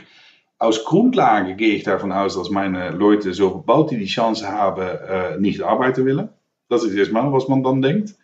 aus 0.60 0.86
Grundlage 0.86 1.56
gehe 1.56 1.76
ich 1.76 1.84
davon 1.84 2.12
aus, 2.12 2.36
dass 2.36 2.50
meine 2.50 2.91
Leute, 2.91 3.34
sobald 3.34 3.91
die 3.91 3.98
die 3.98 4.06
Chance 4.06 4.48
haben, 4.48 4.82
äh, 4.82 5.38
nicht 5.39 5.62
arbeiten 5.62 6.06
willen. 6.06 6.30
Das 6.70 6.84
ist 6.84 6.96
erstmal, 6.96 7.32
was 7.32 7.48
man 7.48 7.63
dann 7.63 7.82
denkt. 7.82 8.15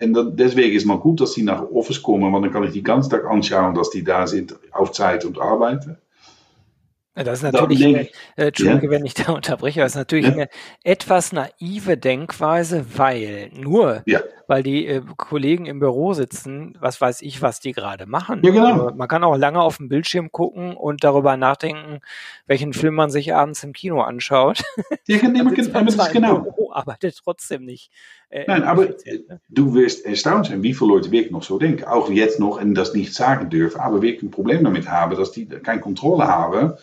En 0.00 0.12
dat, 0.12 0.38
deswegen 0.38 0.76
ist 0.76 0.86
man 0.86 1.00
gut, 1.00 1.20
dass 1.20 1.32
sie 1.32 1.42
nach 1.42 1.62
Office 1.70 2.02
kommen, 2.02 2.32
want 2.32 2.44
dann 2.44 2.52
kann 2.52 2.62
ich 2.62 2.72
die 2.72 2.84
ganze 2.84 3.10
Tag 3.10 3.24
dass 3.74 3.90
die 3.90 4.04
da 4.04 4.26
sind 4.26 4.56
auf 4.70 4.92
Zeit 4.92 5.24
und 5.24 5.40
arbeiten. 5.40 5.98
Das 7.14 7.42
ist 7.42 7.52
natürlich, 7.52 7.84
eine, 7.84 8.00
äh, 8.36 8.46
Entschuldige, 8.46 8.86
ja. 8.86 8.90
wenn 8.92 9.04
ich 9.04 9.14
da 9.14 9.32
unterbreche, 9.32 9.80
das 9.80 9.92
ist 9.92 9.96
natürlich 9.96 10.26
ja. 10.26 10.32
eine 10.32 10.48
etwas 10.84 11.32
naive 11.32 11.96
Denkweise, 11.96 12.84
weil 12.96 13.50
nur, 13.54 14.02
ja. 14.06 14.20
weil 14.46 14.62
die 14.62 14.86
äh, 14.86 15.02
Kollegen 15.16 15.66
im 15.66 15.80
Büro 15.80 16.12
sitzen, 16.12 16.76
was 16.80 17.00
weiß 17.00 17.22
ich, 17.22 17.42
was 17.42 17.60
die 17.60 17.72
gerade 17.72 18.06
machen. 18.06 18.40
Ja, 18.44 18.52
genau. 18.52 18.84
Also 18.84 18.94
man 18.94 19.08
kann 19.08 19.24
auch 19.24 19.36
lange 19.36 19.60
auf 19.60 19.78
dem 19.78 19.88
Bildschirm 19.88 20.30
gucken 20.30 20.76
und 20.76 21.02
darüber 21.02 21.36
nachdenken, 21.36 22.00
welchen 22.46 22.72
Film 22.72 22.94
man 22.94 23.10
sich 23.10 23.34
abends 23.34 23.64
im 23.64 23.72
Kino 23.72 24.00
anschaut. 24.00 24.62
Ja, 25.06 25.18
genau, 25.18 25.50
genau, 25.50 26.08
genau. 26.12 26.67
Arbeitet 26.78 27.20
trotzdem 27.22 27.64
nicht. 27.64 27.90
Äh, 28.30 28.44
Nein, 28.46 28.62
aber 28.62 28.84
ne? 28.86 29.40
du 29.48 29.74
wirst 29.74 30.04
erstaunt 30.06 30.46
sein, 30.46 30.62
wie 30.62 30.74
viele 30.74 30.90
Leute 30.90 31.10
wirklich 31.10 31.32
noch 31.32 31.42
so 31.42 31.58
denken. 31.58 31.84
Auch 31.84 32.10
jetzt 32.10 32.40
noch 32.40 32.60
und 32.60 32.74
das 32.74 32.94
nicht 32.94 33.14
sagen 33.14 33.50
dürfen, 33.50 33.80
aber 33.80 34.02
wirklich 34.02 34.22
ein 34.22 34.30
Problem 34.30 34.64
damit 34.64 34.88
haben, 34.88 35.16
dass 35.16 35.32
die 35.32 35.46
keine 35.46 35.80
Kontrolle 35.80 36.26
haben 36.26 36.74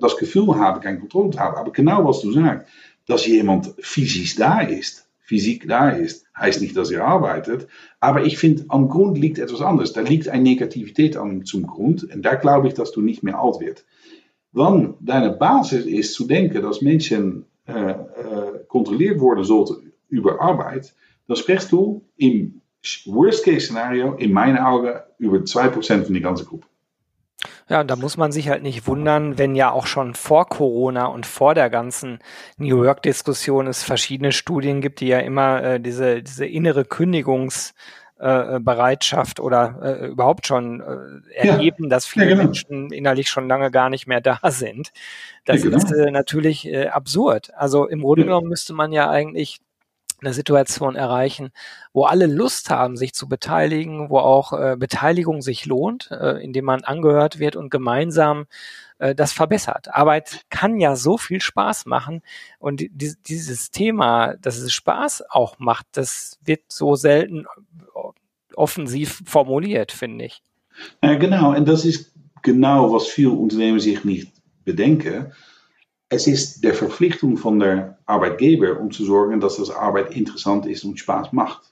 das 0.00 0.16
Gefühl 0.16 0.56
haben, 0.56 0.80
keine 0.80 0.98
Kontrolle 0.98 1.30
zu 1.30 1.38
haben. 1.38 1.56
Aber 1.56 1.72
genau 1.72 2.04
was 2.06 2.20
du 2.20 2.32
sagst, 2.32 2.68
dass 3.06 3.26
jemand 3.26 3.74
physisch 3.80 4.36
da 4.36 4.60
ist, 4.60 5.04
Physik 5.20 5.66
da 5.66 5.90
ist, 5.90 6.24
heißt 6.38 6.60
nicht, 6.60 6.76
dass 6.76 6.92
er 6.92 7.04
arbeitet. 7.04 7.66
Aber 7.98 8.24
ich 8.24 8.38
finde, 8.38 8.64
am 8.68 8.88
Grund 8.88 9.18
liegt 9.18 9.38
etwas 9.38 9.60
anderes. 9.60 9.92
Da 9.92 10.00
liegt 10.00 10.28
eine 10.28 10.44
Negativität 10.44 11.16
an, 11.16 11.44
zum 11.44 11.66
Grund. 11.66 12.04
Und 12.04 12.22
da 12.22 12.36
glaube 12.36 12.68
ich, 12.68 12.74
dass 12.74 12.92
du 12.92 13.00
nicht 13.00 13.24
mehr 13.24 13.40
alt 13.40 13.58
wird. 13.58 13.84
Wann 14.52 14.94
deine 15.00 15.32
Basis 15.32 15.84
ist 15.84 16.14
zu 16.14 16.26
denken, 16.26 16.62
dass 16.62 16.80
Menschen 16.80 17.44
äh, 17.66 17.90
äh, 17.90 18.64
kontrolliert 18.68 19.20
worden 19.20 19.44
sollten 19.44 19.92
über 20.08 20.40
Arbeit, 20.40 20.94
dann 21.26 21.36
sprichst 21.36 21.72
du 21.72 22.04
im 22.16 22.60
Worst-Case-Szenario 23.06 24.14
in 24.14 24.32
meinen 24.32 24.58
Augen 24.58 24.92
über 25.18 25.38
2% 25.38 26.04
von 26.04 26.14
die 26.14 26.20
ganze 26.20 26.44
Gruppe. 26.44 26.66
Ja, 27.68 27.80
und 27.80 27.90
da 27.90 27.96
muss 27.96 28.16
man 28.16 28.30
sich 28.30 28.48
halt 28.48 28.62
nicht 28.62 28.86
wundern, 28.86 29.38
wenn 29.38 29.56
ja 29.56 29.72
auch 29.72 29.86
schon 29.86 30.14
vor 30.14 30.48
Corona 30.48 31.06
und 31.06 31.26
vor 31.26 31.54
der 31.54 31.68
ganzen 31.68 32.20
New 32.56 32.84
Work-Diskussion 32.84 33.66
es 33.66 33.82
verschiedene 33.82 34.30
Studien 34.30 34.80
gibt, 34.80 35.00
die 35.00 35.08
ja 35.08 35.18
immer 35.18 35.62
äh, 35.62 35.80
diese, 35.80 36.22
diese 36.22 36.46
innere 36.46 36.84
Kündigungsbereitschaft 36.84 37.74
äh, 38.18 38.60
oder 39.40 39.78
äh, 39.82 40.06
überhaupt 40.06 40.46
schon 40.46 40.80
äh, 40.80 41.34
erheben, 41.34 41.84
ja. 41.84 41.90
dass 41.90 42.06
viele 42.06 42.26
ja, 42.26 42.30
genau. 42.32 42.44
Menschen 42.44 42.92
innerlich 42.92 43.28
schon 43.28 43.48
lange 43.48 43.70
gar 43.70 43.90
nicht 43.90 44.06
mehr 44.06 44.20
da 44.20 44.38
sind. 44.50 44.92
Das 45.44 45.62
ja, 45.62 45.70
genau. 45.70 45.76
ist 45.76 45.92
äh, 45.92 46.10
natürlich 46.10 46.66
äh, 46.66 46.88
absurd. 46.88 47.52
Also 47.54 47.86
im 47.86 48.00
Grunde 48.00 48.24
genommen 48.24 48.48
müsste 48.48 48.72
man 48.72 48.92
ja 48.92 49.10
eigentlich 49.10 49.60
eine 50.20 50.32
Situation 50.32 50.96
erreichen, 50.96 51.50
wo 51.92 52.04
alle 52.04 52.26
Lust 52.26 52.70
haben, 52.70 52.96
sich 52.96 53.12
zu 53.12 53.28
beteiligen, 53.28 54.08
wo 54.08 54.18
auch 54.18 54.52
äh, 54.54 54.76
Beteiligung 54.78 55.42
sich 55.42 55.66
lohnt, 55.66 56.10
äh, 56.10 56.42
indem 56.42 56.64
man 56.64 56.84
angehört 56.84 57.38
wird 57.38 57.54
und 57.54 57.70
gemeinsam 57.70 58.46
äh, 58.98 59.14
das 59.14 59.32
verbessert. 59.32 59.88
Arbeit 59.92 60.44
kann 60.50 60.80
ja 60.80 60.96
so 60.96 61.18
viel 61.18 61.40
Spaß 61.40 61.86
machen 61.86 62.22
und 62.58 62.80
die, 62.80 63.14
dieses 63.26 63.70
Thema, 63.70 64.34
dass 64.36 64.58
es 64.58 64.72
Spaß 64.72 65.24
auch 65.30 65.58
macht, 65.58 65.86
das 65.92 66.38
wird 66.44 66.62
so 66.68 66.94
selten 66.94 67.46
offensiv 68.54 69.22
formuliert, 69.26 69.92
finde 69.92 70.26
ich. 70.26 70.42
Ja, 71.02 71.14
genau, 71.14 71.54
und 71.54 71.68
das 71.68 71.84
ist 71.84 72.14
genau, 72.42 72.92
was 72.92 73.06
viele 73.06 73.30
Unternehmen 73.30 73.80
sich 73.80 74.04
nicht 74.04 74.32
bedenken. 74.64 75.32
Es 76.08 76.26
ist 76.26 76.62
der 76.62 76.74
Verpflichtung 76.74 77.36
von 77.36 77.58
der 77.58 77.98
Arbeitgeber, 78.06 78.78
um 78.78 78.90
zu 78.90 79.04
sorgen, 79.04 79.40
dass 79.40 79.56
das 79.56 79.70
Arbeit 79.70 80.14
interessant 80.14 80.66
ist 80.66 80.84
und 80.84 80.98
Spaß 80.98 81.32
macht. 81.32 81.62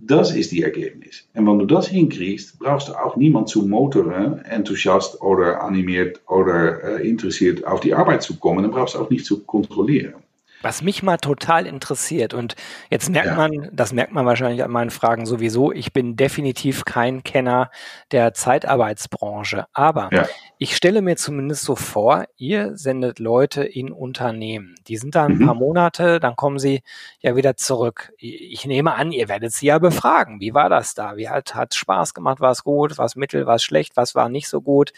Das 0.00 0.34
ist 0.34 0.52
die 0.52 0.62
Ergebnis. 0.62 1.26
Und 1.34 1.46
wenn 1.46 1.58
du 1.58 1.66
das 1.66 1.88
hinkriegst, 1.88 2.58
brauchst 2.58 2.88
du 2.88 2.92
auch 2.92 3.16
niemand 3.16 3.48
zu 3.48 3.66
motoren, 3.66 4.38
enthousiast 4.44 5.20
oder 5.20 5.62
animiert 5.62 6.20
oder 6.28 7.00
äh, 7.00 7.08
interessiert 7.08 7.66
auf 7.66 7.80
die 7.80 7.94
Arbeit 7.94 8.22
zu 8.22 8.38
kommen. 8.38 8.62
Dann 8.62 8.70
brauchst 8.70 8.94
du 8.94 9.00
auch 9.00 9.10
nicht 9.10 9.26
zu 9.26 9.42
kontrollieren. 9.44 10.14
Was 10.62 10.82
mich 10.82 11.02
mal 11.02 11.18
total 11.18 11.66
interessiert 11.66 12.34
und 12.34 12.56
jetzt 12.90 13.10
merkt 13.10 13.28
ja. 13.28 13.36
man, 13.36 13.68
das 13.72 13.92
merkt 13.92 14.12
man 14.12 14.26
wahrscheinlich 14.26 14.62
an 14.62 14.70
meinen 14.70 14.90
Fragen 14.90 15.26
sowieso, 15.26 15.72
ich 15.72 15.92
bin 15.92 16.16
definitiv 16.16 16.84
kein 16.84 17.22
Kenner 17.22 17.70
der 18.12 18.34
Zeitarbeitsbranche, 18.34 19.66
aber 19.72 20.08
ja. 20.12 20.26
ich 20.58 20.74
stelle 20.74 21.02
mir 21.02 21.16
zumindest 21.16 21.62
so 21.62 21.76
vor, 21.76 22.24
ihr 22.36 22.76
sendet 22.76 23.18
Leute 23.18 23.62
in 23.62 23.92
Unternehmen, 23.92 24.74
die 24.86 24.96
sind 24.96 25.14
da 25.14 25.26
ein 25.26 25.38
mhm. 25.38 25.46
paar 25.46 25.54
Monate, 25.54 26.20
dann 26.20 26.36
kommen 26.36 26.58
sie 26.58 26.82
ja 27.20 27.36
wieder 27.36 27.56
zurück. 27.56 28.12
Ich 28.18 28.64
nehme 28.66 28.94
an, 28.94 29.12
ihr 29.12 29.28
werdet 29.28 29.52
sie 29.52 29.66
ja 29.66 29.78
befragen, 29.78 30.40
wie 30.40 30.54
war 30.54 30.68
das 30.68 30.94
da? 30.94 31.16
Wie 31.16 31.28
hat 31.28 31.54
hat 31.54 31.74
Spaß 31.74 32.14
gemacht, 32.14 32.40
war 32.40 32.52
es 32.52 32.64
gut, 32.64 32.98
war 32.98 33.06
es 33.06 33.16
mittel, 33.16 33.46
war 33.46 33.56
es 33.56 33.62
schlecht, 33.62 33.96
was 33.96 34.14
war 34.14 34.28
nicht 34.28 34.48
so 34.48 34.60
gut? 34.60 34.92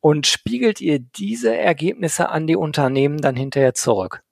Und 0.00 0.26
spiegelt 0.26 0.80
ihr 0.80 0.98
diese 0.98 1.56
Ergebnisse 1.56 2.30
an 2.30 2.46
die 2.46 2.56
Unternehmen 2.56 3.18
dann 3.18 3.36
hinterher 3.36 3.74
zurück? 3.74 4.22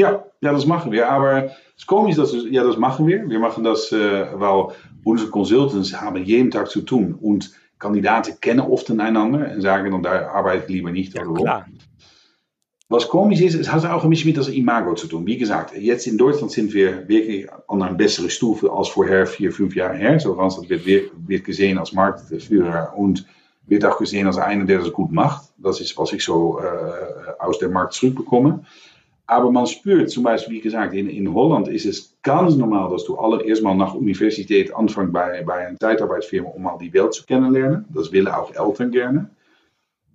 Ja, 0.00 0.24
ja, 0.40 0.52
das 0.52 0.64
machen 0.64 0.92
wir. 0.92 1.10
Aber 1.10 1.44
es 1.44 1.52
ist 1.78 1.86
komisch, 1.86 2.16
dass 2.16 2.32
wir, 2.32 2.50
ja, 2.50 2.64
das 2.64 2.78
machen 2.78 3.06
wir. 3.06 3.28
Wir 3.28 3.38
machen 3.38 3.64
das, 3.64 3.92
äh, 3.92 4.26
weil 4.32 4.68
unsere 5.04 5.30
Consultants 5.30 5.92
haben 6.00 6.24
jeden 6.24 6.50
Tag 6.50 6.68
zu 6.68 6.80
tun 6.80 7.14
und 7.20 7.52
Kandidaten 7.78 8.40
kennen 8.40 8.60
oft 8.60 8.90
einander 8.90 9.52
und 9.54 9.60
sagen 9.60 9.90
dann, 9.90 10.02
da 10.02 10.28
arbeite 10.28 10.64
ich 10.64 10.68
lieber 10.70 10.90
nicht 10.90 11.14
ja, 11.14 11.24
klar. 11.24 11.66
Was 12.88 13.08
komisch 13.08 13.40
ist, 13.40 13.54
es 13.54 13.70
hat 13.70 13.86
auch 13.86 14.02
ein 14.02 14.10
bisschen 14.10 14.28
mit 14.28 14.36
das 14.36 14.48
Imago 14.48 14.94
zu 14.94 15.06
tun. 15.06 15.24
Wie 15.24 15.38
gesagt, 15.38 15.76
jetzt 15.76 16.06
in 16.06 16.18
Deutschland 16.18 16.50
sind 16.50 16.74
wir 16.74 17.06
wirklich 17.08 17.48
an 17.68 17.82
einer 17.82 17.94
besseren 17.94 18.30
Stufe 18.30 18.72
als 18.72 18.88
vorher, 18.88 19.26
vier, 19.26 19.52
fünf 19.52 19.76
Jahre 19.76 19.96
her. 19.96 20.18
So 20.18 20.32
Randstad 20.32 20.68
wird, 20.68 21.12
wird 21.14 21.44
gesehen 21.44 21.78
als 21.78 21.92
Marktführer 21.92 22.92
und 22.96 23.26
wird 23.66 23.84
auch 23.84 23.98
gesehen 23.98 24.26
als 24.26 24.38
einer, 24.38 24.64
der 24.64 24.80
das 24.80 24.92
gut 24.92 25.12
macht. 25.12 25.52
Das 25.58 25.80
ist, 25.80 25.96
was 25.98 26.12
ich 26.12 26.24
so 26.24 26.58
äh, 26.58 27.30
aus 27.38 27.58
der 27.60 27.68
Markt 27.68 27.92
zurückbekomme. 27.92 28.64
Aber 29.30 29.52
man 29.52 29.68
spürt 29.68 30.10
zum 30.10 30.24
wie 30.24 30.60
gesagt, 30.60 30.92
in, 30.92 31.08
in 31.08 31.32
Holland 31.32 31.68
ist 31.68 31.86
es 31.86 32.16
ganz 32.24 32.56
normal, 32.56 32.90
dass 32.90 33.04
du 33.04 33.16
allereerst 33.16 33.62
mal 33.62 33.76
nach 33.76 33.94
Universität 33.94 34.74
anfängst 34.74 35.12
bei, 35.12 35.44
bei 35.44 35.68
einer 35.68 35.78
Zeitarbeitsfirma, 35.78 36.48
um 36.48 36.62
mal 36.62 36.76
die 36.78 36.92
Welt 36.92 37.14
zu 37.14 37.24
kennenlernen. 37.26 37.84
Das 37.94 38.10
willen 38.10 38.26
auch 38.26 38.52
Eltern 38.52 38.90
gerne. 38.90 39.30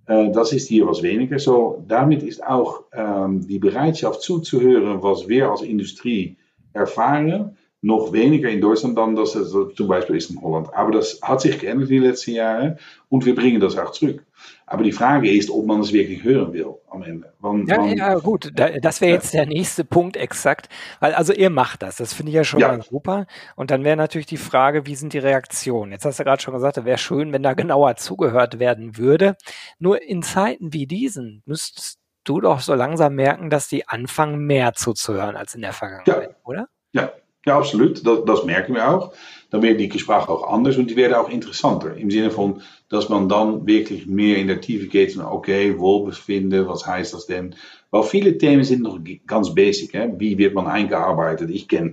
Äh, 0.04 0.30
das 0.32 0.52
ist 0.52 0.68
hier 0.68 0.86
was 0.86 1.02
weniger. 1.02 1.38
So, 1.38 1.82
damit 1.88 2.22
ist 2.22 2.46
auch 2.46 2.82
ähm, 2.92 3.46
die 3.48 3.58
Bereitschaft 3.58 4.20
zuzuhören, 4.20 5.02
was 5.02 5.26
wir 5.26 5.50
als 5.50 5.62
Industrie 5.62 6.36
erfahren, 6.74 7.56
noch 7.86 8.12
weniger 8.12 8.48
in 8.48 8.60
Deutschland 8.60 8.98
dann, 8.98 9.14
dass 9.14 9.36
es 9.36 9.52
zum 9.52 9.86
Beispiel 9.86 10.16
ist 10.16 10.30
in 10.30 10.42
Holland. 10.42 10.74
Aber 10.74 10.90
das 10.90 11.20
hat 11.22 11.40
sich 11.40 11.60
geändert 11.60 11.88
in 11.88 12.02
den 12.02 12.10
letzten 12.10 12.32
Jahren 12.32 12.78
und 13.08 13.24
wir 13.24 13.36
bringen 13.36 13.60
das 13.60 13.78
auch 13.78 13.92
zurück. 13.92 14.24
Aber 14.66 14.82
die 14.82 14.90
Frage 14.90 15.30
ist, 15.30 15.50
ob 15.50 15.66
man 15.66 15.80
es 15.80 15.92
wirklich 15.92 16.24
hören 16.24 16.52
will 16.52 16.66
am 16.90 17.04
Ende. 17.04 17.32
Wann, 17.38 17.64
ja, 17.66 17.76
wann, 17.78 17.96
ja, 17.96 18.14
gut, 18.16 18.50
das 18.56 19.00
wäre 19.00 19.12
jetzt 19.12 19.32
der 19.34 19.46
nächste 19.46 19.84
Punkt 19.84 20.16
exakt. 20.16 20.68
Weil, 20.98 21.14
also 21.14 21.32
ihr 21.32 21.48
macht 21.48 21.82
das, 21.82 21.96
das 21.96 22.12
finde 22.12 22.30
ich 22.30 22.34
ja 22.34 22.42
schon 22.42 22.58
ja. 22.58 22.68
mal 22.68 22.82
super. 22.82 23.26
Und 23.54 23.70
dann 23.70 23.84
wäre 23.84 23.96
natürlich 23.96 24.26
die 24.26 24.36
Frage, 24.36 24.84
wie 24.86 24.96
sind 24.96 25.12
die 25.12 25.18
Reaktionen? 25.18 25.92
Jetzt 25.92 26.04
hast 26.04 26.18
du 26.18 26.24
gerade 26.24 26.42
schon 26.42 26.54
gesagt, 26.54 26.84
wäre 26.84 26.98
schön, 26.98 27.32
wenn 27.32 27.44
da 27.44 27.54
genauer 27.54 27.94
zugehört 27.94 28.58
werden 28.58 28.96
würde. 28.96 29.36
Nur 29.78 30.02
in 30.02 30.24
Zeiten 30.24 30.72
wie 30.72 30.88
diesen 30.88 31.44
müsstest 31.46 32.00
du 32.24 32.40
doch 32.40 32.58
so 32.58 32.74
langsam 32.74 33.14
merken, 33.14 33.48
dass 33.48 33.68
die 33.68 33.86
anfangen, 33.86 34.44
mehr 34.44 34.72
zuzuhören 34.72 35.36
als 35.36 35.54
in 35.54 35.60
der 35.60 35.72
Vergangenheit, 35.72 36.30
ja. 36.30 36.36
oder? 36.42 36.68
Ja, 36.92 37.12
ja, 37.46 37.56
absolut. 37.56 38.06
Das, 38.06 38.24
das, 38.24 38.44
merken 38.44 38.74
wir 38.74 38.88
auch. 38.88 39.12
Dann 39.50 39.62
werden 39.62 39.78
die 39.78 39.88
Gespräche 39.88 40.28
auch 40.28 40.52
anders 40.52 40.76
und 40.76 40.90
die 40.90 40.96
werden 40.96 41.14
auch 41.14 41.30
interessanter. 41.30 41.96
Im 41.96 42.10
Sinne 42.10 42.30
von, 42.30 42.62
dass 42.88 43.08
man 43.08 43.28
dann 43.28 43.66
wirklich 43.66 44.06
mehr 44.06 44.38
in 44.38 44.48
der 44.48 44.60
Tiefe 44.60 44.88
geht 44.88 45.12
von, 45.12 45.24
okay, 45.24 45.78
Wohlbefinden, 45.78 46.66
was 46.66 46.86
heißt 46.86 47.14
das 47.14 47.26
denn? 47.26 47.54
Weil 47.90 48.02
viele 48.02 48.36
Themen 48.38 48.64
sind 48.64 48.82
noch 48.82 48.98
ganz 49.26 49.54
basic. 49.54 49.94
Hè? 49.94 50.12
Wie 50.18 50.36
wird 50.36 50.54
man 50.54 50.66
eingearbeitet? 50.66 51.68
Kenne 51.68 51.92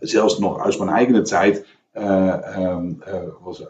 selbst 0.00 0.40
noch 0.40 0.58
aus 0.58 0.78
meiner 0.78 0.94
eigenen 0.94 1.26
Zeit 1.26 1.64
äh, 1.94 2.00
ähm, 2.00 3.02
äh, 3.06 3.28
was, 3.44 3.62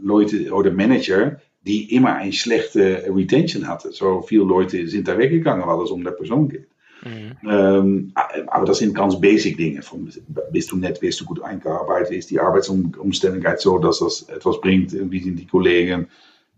Leute 0.00 0.50
oder 0.52 0.70
Manager, 0.70 1.40
die 1.62 1.94
immer 1.94 2.14
eine 2.14 2.32
schlechte 2.32 3.04
Retention 3.08 3.68
hatten. 3.68 3.92
So 3.92 4.22
viele 4.22 4.44
Leute 4.44 4.86
sind 4.86 5.08
da 5.08 5.18
weggegangen, 5.18 5.66
weil 5.66 5.82
es 5.82 5.90
um 5.90 6.04
der 6.04 6.12
Person 6.12 6.48
geht. 6.48 6.68
Mhm. 7.04 7.48
Ähm, 7.48 8.12
aber 8.46 8.66
das 8.66 8.78
sind 8.78 8.94
ganz 8.94 9.20
basic 9.20 9.56
Dinge. 9.56 9.82
Von, 9.82 10.10
bist 10.50 10.72
du 10.72 10.76
nett, 10.76 11.02
wirst 11.02 11.20
du 11.20 11.24
gut 11.24 11.42
eingearbeitet, 11.42 12.12
ist 12.12 12.30
die 12.30 12.40
Arbeitsumständigkeit 12.40 13.60
so, 13.60 13.78
dass 13.78 14.00
das 14.00 14.22
etwas 14.22 14.60
bringt, 14.60 14.92
wie 14.92 15.20
sind 15.20 15.38
die 15.38 15.46
Kollegen. 15.46 16.08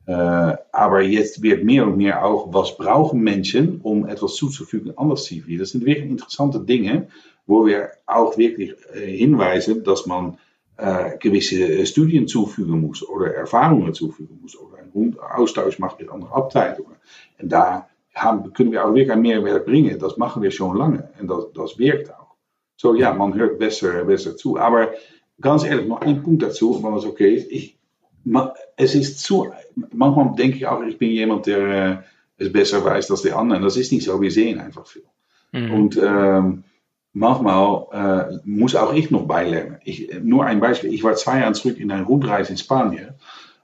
Äh, 0.07 0.13
aber 0.73 1.03
jetzt 1.03 1.43
wird 1.43 1.65
mehr 1.65 1.87
und 1.87 1.97
mehr 1.97 2.25
auch, 2.25 2.53
was 2.55 2.77
brauchen 2.77 3.21
Menschen, 3.21 3.81
um 3.81 4.07
etwas 4.07 4.35
zuzufügen 4.35 4.97
an 4.97 5.09
das 5.09 5.25
CV. 5.25 5.59
Das 5.59 5.71
sind 5.71 5.85
wirklich 5.85 6.09
interessante 6.11 6.61
Dinge, 6.61 7.09
wo 7.47 7.67
wir 7.67 7.91
auch 8.07 8.39
wirklich 8.39 8.75
äh, 8.95 9.17
hinweisen, 9.17 9.83
dass 9.83 10.07
man 10.07 10.39
äh, 10.77 11.17
gewisse 11.19 11.85
Studien 11.87 12.29
zufügen 12.29 12.81
muss 12.81 13.07
oder 13.07 13.35
Erfahrungen 13.35 13.95
zufügen 13.95 14.39
muss 14.43 14.57
oder 14.57 14.79
einen 14.79 15.17
Austausch 15.19 15.79
macht 15.79 15.99
mit 15.99 16.09
anderen 16.11 16.33
Abteilungen. 16.33 16.97
Und 17.41 17.51
da 17.51 17.89
haben, 18.17 18.53
kunnen 18.53 18.73
wir 18.73 18.85
auch 18.85 18.95
wirklich 18.95 19.13
einen 19.13 19.23
Mehrwert 19.23 19.67
bringen. 19.67 19.99
Das 19.99 20.17
machen 20.17 20.43
wir 20.43 20.51
schon 20.51 20.77
lange 20.77 21.09
und 21.21 21.29
das, 21.29 21.53
das 21.55 21.79
wirkt 21.79 22.11
auch. 22.13 22.35
So 22.77 22.95
ja, 22.95 23.13
man 23.13 23.35
hört 23.35 23.59
besser, 23.59 24.05
besser 24.05 24.37
zu. 24.37 24.59
Aber 24.59 24.93
ganz 25.41 25.65
ehrlich, 25.65 25.87
noch 25.87 26.01
ein 26.01 26.23
Punkt 26.23 26.43
dazu, 26.43 26.83
wenn 26.83 26.95
es 26.95 27.05
okay 27.05 27.35
ist. 27.35 27.51
Ich, 27.51 27.79
es 28.77 28.95
ist 28.95 29.21
zu, 29.21 29.53
manchmal 29.93 30.35
denke 30.35 30.57
ich 30.57 30.67
auch, 30.67 30.83
ich 30.83 30.99
bin 30.99 31.11
jemand, 31.11 31.47
der 31.47 31.59
äh, 31.69 31.97
es 32.39 32.53
besser 32.53 32.85
weiß 32.85 33.11
als 33.11 33.23
der 33.23 33.37
anderen. 33.37 33.63
Das 33.63 33.77
ist 33.77 33.93
nicht 33.93 34.05
so, 34.05 34.21
wir 34.21 34.31
sehen 34.31 34.61
einfach 34.61 34.87
viel. 34.87 35.05
Mhm. 35.53 35.73
Und 35.73 36.01
ähm, 36.03 36.65
manchmal 37.13 37.87
äh, 37.93 38.39
muss 38.45 38.75
auch 38.75 38.93
ich 38.93 39.11
noch 39.11 39.27
beilernen. 39.27 39.79
Ich, 39.85 40.11
nur 40.23 40.45
ein 40.45 40.61
Beispiel, 40.61 40.93
ich 40.93 41.05
war 41.05 41.15
zwei 41.15 41.41
Jahre 41.41 41.53
zurück 41.53 41.79
in 41.79 41.91
einer 41.91 42.05
Rundreise 42.05 42.53
in 42.53 42.59
Spanien. 42.59 43.15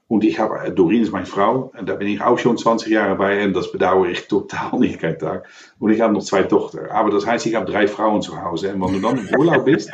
Und 0.07 0.23
ich 0.23 0.39
habe, 0.39 0.71
Doreen 0.71 1.01
ist 1.01 1.11
meine 1.11 1.25
Frau, 1.25 1.71
da 1.85 1.95
bin 1.95 2.07
ich 2.07 2.21
auch 2.21 2.37
schon 2.37 2.57
20 2.57 2.91
Jahre 2.91 3.15
bei, 3.15 3.43
und 3.45 3.55
das 3.55 3.71
bedauere 3.71 4.09
ich 4.09 4.27
total 4.27 4.79
nicht, 4.79 4.99
kein 4.99 5.17
Tag. 5.17 5.47
Und 5.79 5.91
ich 5.91 6.01
habe 6.01 6.13
noch 6.13 6.23
zwei 6.23 6.43
Tochter. 6.43 6.91
Aber 6.91 7.09
das 7.09 7.25
heißt, 7.25 7.45
ich 7.45 7.55
habe 7.55 7.71
drei 7.71 7.87
Frauen 7.87 8.21
zu 8.21 8.41
Hause. 8.41 8.73
Und 8.73 8.81
wenn 8.81 9.01
du 9.01 9.07
dann 9.07 9.17
im 9.17 9.39
Urlaub 9.39 9.65
bist, 9.65 9.91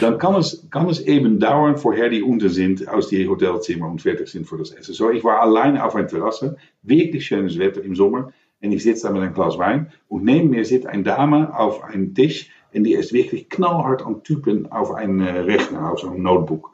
dann 0.00 0.18
kann 0.18 0.34
es, 0.36 0.66
kann 0.70 0.88
es 0.88 1.00
eben 1.00 1.38
dauern, 1.38 1.76
vorher 1.76 2.08
die 2.08 2.22
unten 2.22 2.48
sind 2.48 2.88
aus 2.88 3.08
die 3.08 3.28
Hotelzimmer 3.28 3.88
und 3.88 4.02
fertig 4.02 4.28
sind 4.28 4.46
für 4.46 4.58
das 4.58 4.70
Essen. 4.70 4.94
So, 4.94 5.10
ich 5.10 5.24
war 5.24 5.40
allein 5.40 5.78
auf 5.78 5.94
einer 5.94 6.06
Terrasse, 6.06 6.56
wirklich 6.82 7.26
schönes 7.26 7.58
Wetter 7.58 7.82
im 7.82 7.94
Sommer. 7.94 8.32
Und 8.62 8.72
ich 8.72 8.82
sitze 8.82 9.06
da 9.06 9.12
mit 9.12 9.22
einem 9.22 9.34
Glas 9.34 9.58
Wein. 9.58 9.92
Und 10.08 10.24
neben 10.24 10.50
mir 10.50 10.64
sitzt 10.64 10.86
eine 10.86 11.02
Dame 11.02 11.56
auf 11.56 11.84
einem 11.84 12.14
Tisch. 12.14 12.50
Und 12.72 12.84
die 12.84 12.94
ist 12.94 13.12
wirklich 13.12 13.50
knallhart 13.50 14.02
am 14.02 14.22
Typen 14.24 14.72
auf 14.72 14.90
einem 14.90 15.20
Rechner, 15.20 15.92
auf 15.92 16.02
zo'n 16.02 16.16
Notebook 16.16 16.73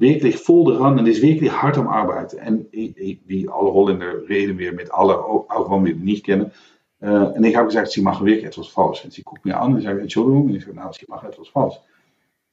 wirklich 0.00 0.36
vol 0.36 0.64
dran 0.64 0.98
en 0.98 1.06
is 1.06 1.20
wirklich 1.20 1.52
hard 1.52 1.76
am 1.76 1.86
Arbeiten. 1.86 2.38
En 2.38 2.66
wie 3.26 3.48
alle 3.48 3.72
Holländer 3.72 4.28
reden 4.28 4.58
wir 4.58 4.72
mit 4.72 4.90
alle, 4.90 5.14
wir 5.18 5.92
het 5.92 6.02
nicht 6.02 6.24
kennen. 6.24 6.52
Uh, 7.02 7.36
en 7.36 7.44
ik 7.44 7.54
heb 7.54 7.64
gezegd, 7.64 7.92
ze 7.92 8.02
machen 8.02 8.26
wirklich 8.26 8.46
etwas 8.46 8.68
falsch. 8.68 9.04
En 9.04 9.10
ze 9.10 9.22
guckt 9.24 9.44
mir 9.44 9.54
an 9.54 9.74
und 9.74 9.82
sagt, 9.82 10.00
Entschuldigung. 10.00 10.44
Und 10.44 10.54
ich 10.54 10.64
sage, 10.64 10.76
nou, 10.76 10.92
sie 10.92 11.06
machen 11.08 11.28
etwas 11.28 11.48
falsch. 11.48 11.76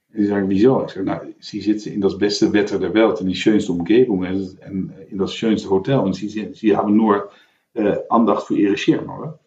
Und 0.08 0.20
sie 0.20 0.26
sagen, 0.26 0.48
wieso? 0.48 0.84
Ich 0.84 0.92
sage, 0.92 1.04
nou, 1.04 1.20
sie 1.38 1.60
sitzen 1.60 1.92
in 1.92 2.00
das 2.00 2.16
beste 2.16 2.52
Wetter 2.52 2.78
der 2.78 2.94
Welt, 2.94 3.20
in 3.20 3.26
die 3.26 3.34
schönste 3.34 3.72
Umgebung 3.72 4.24
en 4.24 4.92
in 5.10 5.18
das 5.18 5.34
schönste 5.34 5.68
Hotel. 5.68 5.98
Und 5.98 6.14
sie, 6.14 6.28
sie 6.28 6.76
haben 6.76 6.96
nur 6.96 7.30
uh, 7.74 7.96
Andacht 8.08 8.46
für 8.46 8.56
ihre 8.56 8.76
oder? 9.02 9.38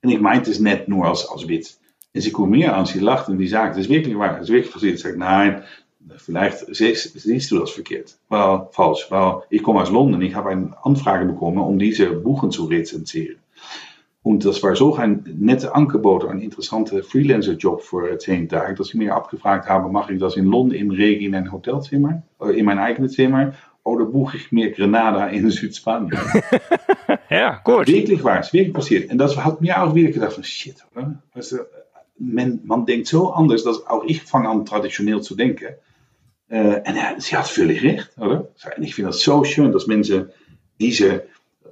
En 0.00 0.10
ik 0.10 0.20
meinte 0.20 0.50
es 0.50 0.58
net 0.58 0.88
nur 0.88 1.06
als, 1.06 1.28
als 1.28 1.46
Witz. 1.46 1.78
En 2.12 2.22
ze 2.22 2.30
komt 2.30 2.50
mir 2.50 2.74
an, 2.74 2.86
sie 2.86 3.00
lacht 3.00 3.28
und 3.28 3.38
die 3.38 3.48
sagt, 3.48 3.76
das 3.76 3.84
ist 3.84 3.90
wirklich 3.90 4.16
wahr, 4.16 4.34
das 4.34 4.48
ist 4.48 4.52
wirklich 4.52 4.72
passiert. 4.72 4.94
Ich 4.94 5.02
sage, 5.02 5.18
nein, 5.18 5.62
vielleicht 6.16 6.66
siehst 6.74 7.50
du 7.50 7.58
das 7.58 7.70
verkehrt. 7.70 8.16
Weil, 8.28 8.68
falsch. 8.70 9.06
Weil 9.10 9.42
ich 9.50 9.62
komme 9.62 9.82
aus 9.82 9.90
London, 9.90 10.22
ich 10.22 10.34
habe 10.34 10.50
eine 10.50 10.76
Anfrage 10.82 11.26
bekommen, 11.26 11.58
um 11.58 11.78
diese 11.78 12.06
Buchen 12.12 12.50
zu 12.50 12.64
rezensieren. 12.64 13.36
Und 14.22 14.44
das 14.44 14.60
war 14.64 14.74
so 14.74 14.96
ein 14.96 15.24
netter 15.38 15.76
Angebot, 15.76 16.24
ein 16.24 16.40
interessanter 16.40 17.04
Freelancer-Job 17.04 17.80
für 17.82 18.18
zehn 18.18 18.48
Tage, 18.48 18.74
dass 18.74 18.88
ich 18.88 18.94
mir 18.94 19.14
abgefragt 19.14 19.68
habe, 19.68 19.88
mache 19.88 20.14
ich 20.14 20.20
das 20.20 20.36
in 20.36 20.46
London 20.46 20.76
im 20.76 20.90
Regen 20.90 21.26
in 21.26 21.34
ein 21.36 21.52
Hotelzimmer, 21.52 22.22
in 22.52 22.64
mein 22.64 22.80
eigenes 22.80 23.12
Zimmer, 23.12 23.52
oder 23.84 24.04
buche 24.04 24.36
ich 24.36 24.50
mir 24.50 24.72
Grenada 24.72 25.28
in 25.28 25.48
Südspanien? 25.52 26.18
ja, 27.30 27.60
gut. 27.62 27.86
Wirklich 27.86 28.24
waar, 28.24 28.40
es 28.40 28.48
ist 28.48 28.52
wirklich 28.52 28.74
passiert. 28.74 29.12
Und 29.12 29.18
das 29.18 29.36
hat 29.36 29.60
mir 29.60 29.80
auch 29.80 29.94
wieder 29.94 30.10
gedacht, 30.10 30.36
van 30.36 30.42
shit, 30.42 30.84
oder? 30.92 31.22
Also, 31.32 31.58
man, 32.18 32.60
man 32.64 32.84
denkt 32.84 33.06
so 33.06 33.32
anders, 33.32 33.62
dass 33.62 33.86
auch 33.86 34.02
ich 34.04 34.22
fange 34.22 34.48
an 34.48 34.64
traditionell 34.64 35.20
zu 35.20 35.36
denken. 35.36 35.74
Uh, 36.48 36.78
en 36.84 37.20
sie 37.20 37.36
hat 37.36 37.48
völlig 37.48 37.82
recht, 37.82 38.14
oder? 38.18 38.46
En 38.76 38.82
ik 38.82 38.94
vind 38.94 39.06
het 39.06 39.20
zo 39.20 39.44
schön, 39.44 39.72
dass 39.72 39.86
mensen 39.86 40.30
diese 40.76 41.24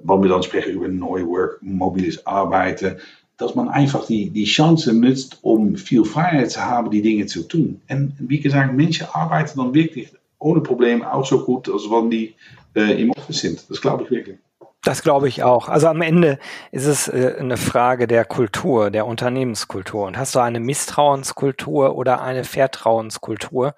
wat 0.05 0.19
we 0.19 0.27
dan 0.27 0.43
spreken 0.43 0.71
über 0.71 0.89
neue 0.89 1.25
Work, 1.25 1.57
mobiles 1.61 2.25
Arbeiten, 2.25 2.99
dass 3.37 3.53
man 3.53 3.69
einfach 3.69 4.05
die, 4.05 4.29
die 4.29 4.45
Chance 4.45 4.93
nutzt, 4.93 5.39
um 5.41 5.75
viel 5.75 6.05
Freiheit 6.05 6.51
zu 6.51 6.61
haben, 6.61 6.91
die 6.91 7.01
Dinge 7.01 7.25
zu 7.25 7.43
tun. 7.43 7.81
Und 7.89 8.15
wie 8.19 8.39
gesagt, 8.39 8.73
Menschen 8.73 9.07
arbeiten 9.11 9.59
dann 9.59 9.73
wirklich 9.73 10.09
ohne 10.39 10.61
Probleme 10.61 11.11
auch 11.11 11.25
so 11.25 11.43
gut, 11.43 11.69
als 11.69 11.83
wenn 11.89 12.09
die 12.09 12.35
äh, 12.75 13.01
im 13.01 13.11
Office 13.11 13.39
sind. 13.39 13.69
Das 13.69 13.81
glaube 13.81 14.03
ich 14.03 14.11
wirklich. 14.11 14.37
Das 14.83 15.01
glaube 15.01 15.27
ich 15.27 15.41
auch. 15.41 15.67
Also 15.67 15.87
am 15.87 16.01
Ende 16.01 16.37
ist 16.71 16.85
es 16.85 17.07
äh, 17.07 17.35
eine 17.39 17.57
Frage 17.57 18.07
der 18.07 18.23
Kultur, 18.23 18.91
der 18.91 19.07
Unternehmenskultur. 19.07 20.05
Und 20.05 20.17
hast 20.17 20.35
du 20.35 20.39
eine 20.39 20.59
Misstrauenskultur 20.59 21.95
oder 21.95 22.21
eine 22.21 22.43
Vertrauenskultur? 22.43 23.73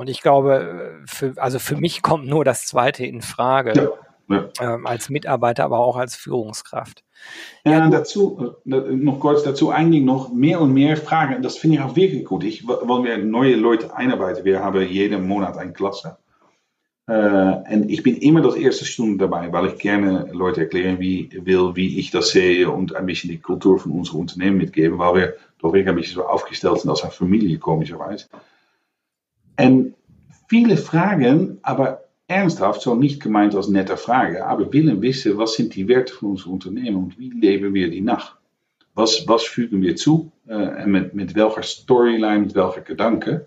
Und 0.00 0.08
ich 0.08 0.22
glaube, 0.22 1.02
für, 1.04 1.34
also 1.36 1.58
für 1.58 1.76
mich 1.76 2.00
kommt 2.10 2.26
nur 2.26 2.42
das 2.42 2.64
Zweite 2.64 3.04
in 3.04 3.20
Frage. 3.20 3.74
Ja. 3.74 3.88
Ja. 4.30 4.48
Ähm, 4.60 4.86
als 4.86 5.10
Mitarbeiter, 5.10 5.64
aber 5.64 5.80
auch 5.80 5.96
als 5.96 6.14
Führungskraft. 6.14 7.02
Ja, 7.64 7.72
ja 7.72 7.90
dazu, 7.90 8.54
äh, 8.64 8.70
noch 8.70 9.18
kurz 9.18 9.42
dazu 9.42 9.70
eingehen, 9.70 10.04
noch 10.04 10.32
mehr 10.32 10.60
und 10.60 10.72
mehr 10.72 10.96
Fragen. 10.96 11.42
Das 11.42 11.58
finde 11.58 11.76
ich 11.76 11.82
auch 11.82 11.96
wirklich 11.96 12.24
gut. 12.24 12.44
Ich, 12.44 12.64
wollen 12.66 13.02
wir 13.02 13.18
neue 13.18 13.56
Leute 13.56 13.94
einarbeiten. 13.96 14.44
Wir 14.44 14.62
haben 14.62 14.80
jeden 14.82 15.26
Monat 15.26 15.58
eine 15.58 15.72
Klasse. 15.72 16.16
Äh, 17.08 17.12
und 17.74 17.90
ich 17.90 18.04
bin 18.04 18.18
immer 18.18 18.40
das 18.40 18.54
erste 18.54 18.84
Stunde 18.84 19.18
dabei, 19.18 19.52
weil 19.52 19.66
ich 19.66 19.78
gerne 19.78 20.28
Leute 20.32 20.60
erklären 20.60 21.00
wie, 21.00 21.28
will, 21.44 21.72
wie 21.74 21.98
ich 21.98 22.12
das 22.12 22.30
sehe 22.30 22.70
und 22.70 22.94
ein 22.94 23.06
bisschen 23.06 23.30
die 23.30 23.40
Kultur 23.40 23.80
von 23.80 23.90
unserem 23.90 24.20
Unternehmen 24.20 24.58
mitgeben, 24.58 24.98
weil 25.00 25.14
wir 25.16 25.34
doch 25.58 25.72
wirklich 25.72 25.88
ein 25.88 25.96
bisschen 25.96 26.14
so 26.14 26.26
aufgestellt 26.26 26.78
sind 26.78 26.90
als 26.90 27.02
eine 27.02 27.10
Familie, 27.10 27.58
komischerweise. 27.58 28.26
Und 29.66 29.94
viele 30.48 30.76
Fragen, 30.76 31.58
aber 31.62 32.04
ernsthaft, 32.30 32.82
zo 32.82 32.94
niet 32.94 33.22
gemeint 33.22 33.54
als 33.54 33.68
nette 33.68 33.96
Frage, 33.96 34.44
aber 34.44 34.72
willen 34.72 35.00
wissen, 35.00 35.36
was 35.36 35.54
sind 35.54 35.74
die 35.74 35.88
Werte 35.88 36.12
von 36.12 36.30
unserem 36.30 36.52
Unternehmen 36.52 36.96
und 36.96 37.18
wie 37.18 37.30
leben 37.30 37.74
wir 37.74 37.90
die 37.90 38.00
nach? 38.00 38.36
Was, 38.94 39.26
was 39.26 39.44
fügen 39.44 39.82
wir 39.82 39.96
zu 39.96 40.32
uh, 40.48 40.82
en 40.82 40.90
met, 40.90 41.14
met 41.14 41.32
welke 41.32 41.62
Storyline, 41.62 42.40
met 42.40 42.52
welke 42.52 42.82
Gedanken? 42.84 43.46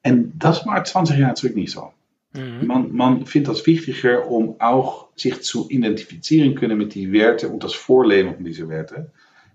En 0.00 0.32
dat 0.34 0.64
war 0.64 0.84
20 0.84 1.18
Jahre 1.18 1.34
zurück 1.34 1.56
nicht 1.56 1.72
so. 1.72 1.92
Mhm. 2.32 2.66
Man, 2.66 2.92
man 2.92 3.26
vindt 3.26 3.48
das 3.48 3.66
wichtiger, 3.66 4.26
um 4.30 4.56
auch 4.58 5.08
sich 5.14 5.42
zu 5.42 5.68
identifizieren 5.68 6.54
können 6.54 6.78
mit 6.78 6.94
die 6.94 7.12
Werte 7.12 7.48
und 7.48 7.62
das 7.62 7.74
Vorleben 7.74 8.34
von 8.34 8.44
diese 8.44 8.68
Werte. 8.68 9.10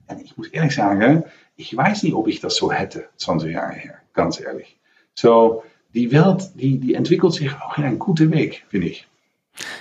En 0.07 0.19
ich 0.19 0.37
muss 0.37 0.47
ehrlich 0.47 0.75
sagen, 0.75 1.23
ich 1.55 1.75
weiß 1.75 2.03
nicht, 2.03 2.13
ob 2.13 2.27
ich 2.27 2.39
das 2.39 2.55
so 2.55 2.71
hätte, 2.71 3.05
20 3.17 3.53
Jahre 3.53 3.73
her, 3.73 3.95
ganz 4.13 4.39
ehrlich. 4.39 4.77
So, 5.13 5.63
die 5.95 6.11
Welt, 6.11 6.51
die, 6.55 6.77
die 6.77 6.93
entwickelt 6.93 7.33
sich 7.33 7.51
auch 7.53 7.77
in 7.77 7.85
einen 7.85 7.99
guten 7.99 8.31
Weg, 8.31 8.65
finde 8.69 8.87
ich. 8.87 9.07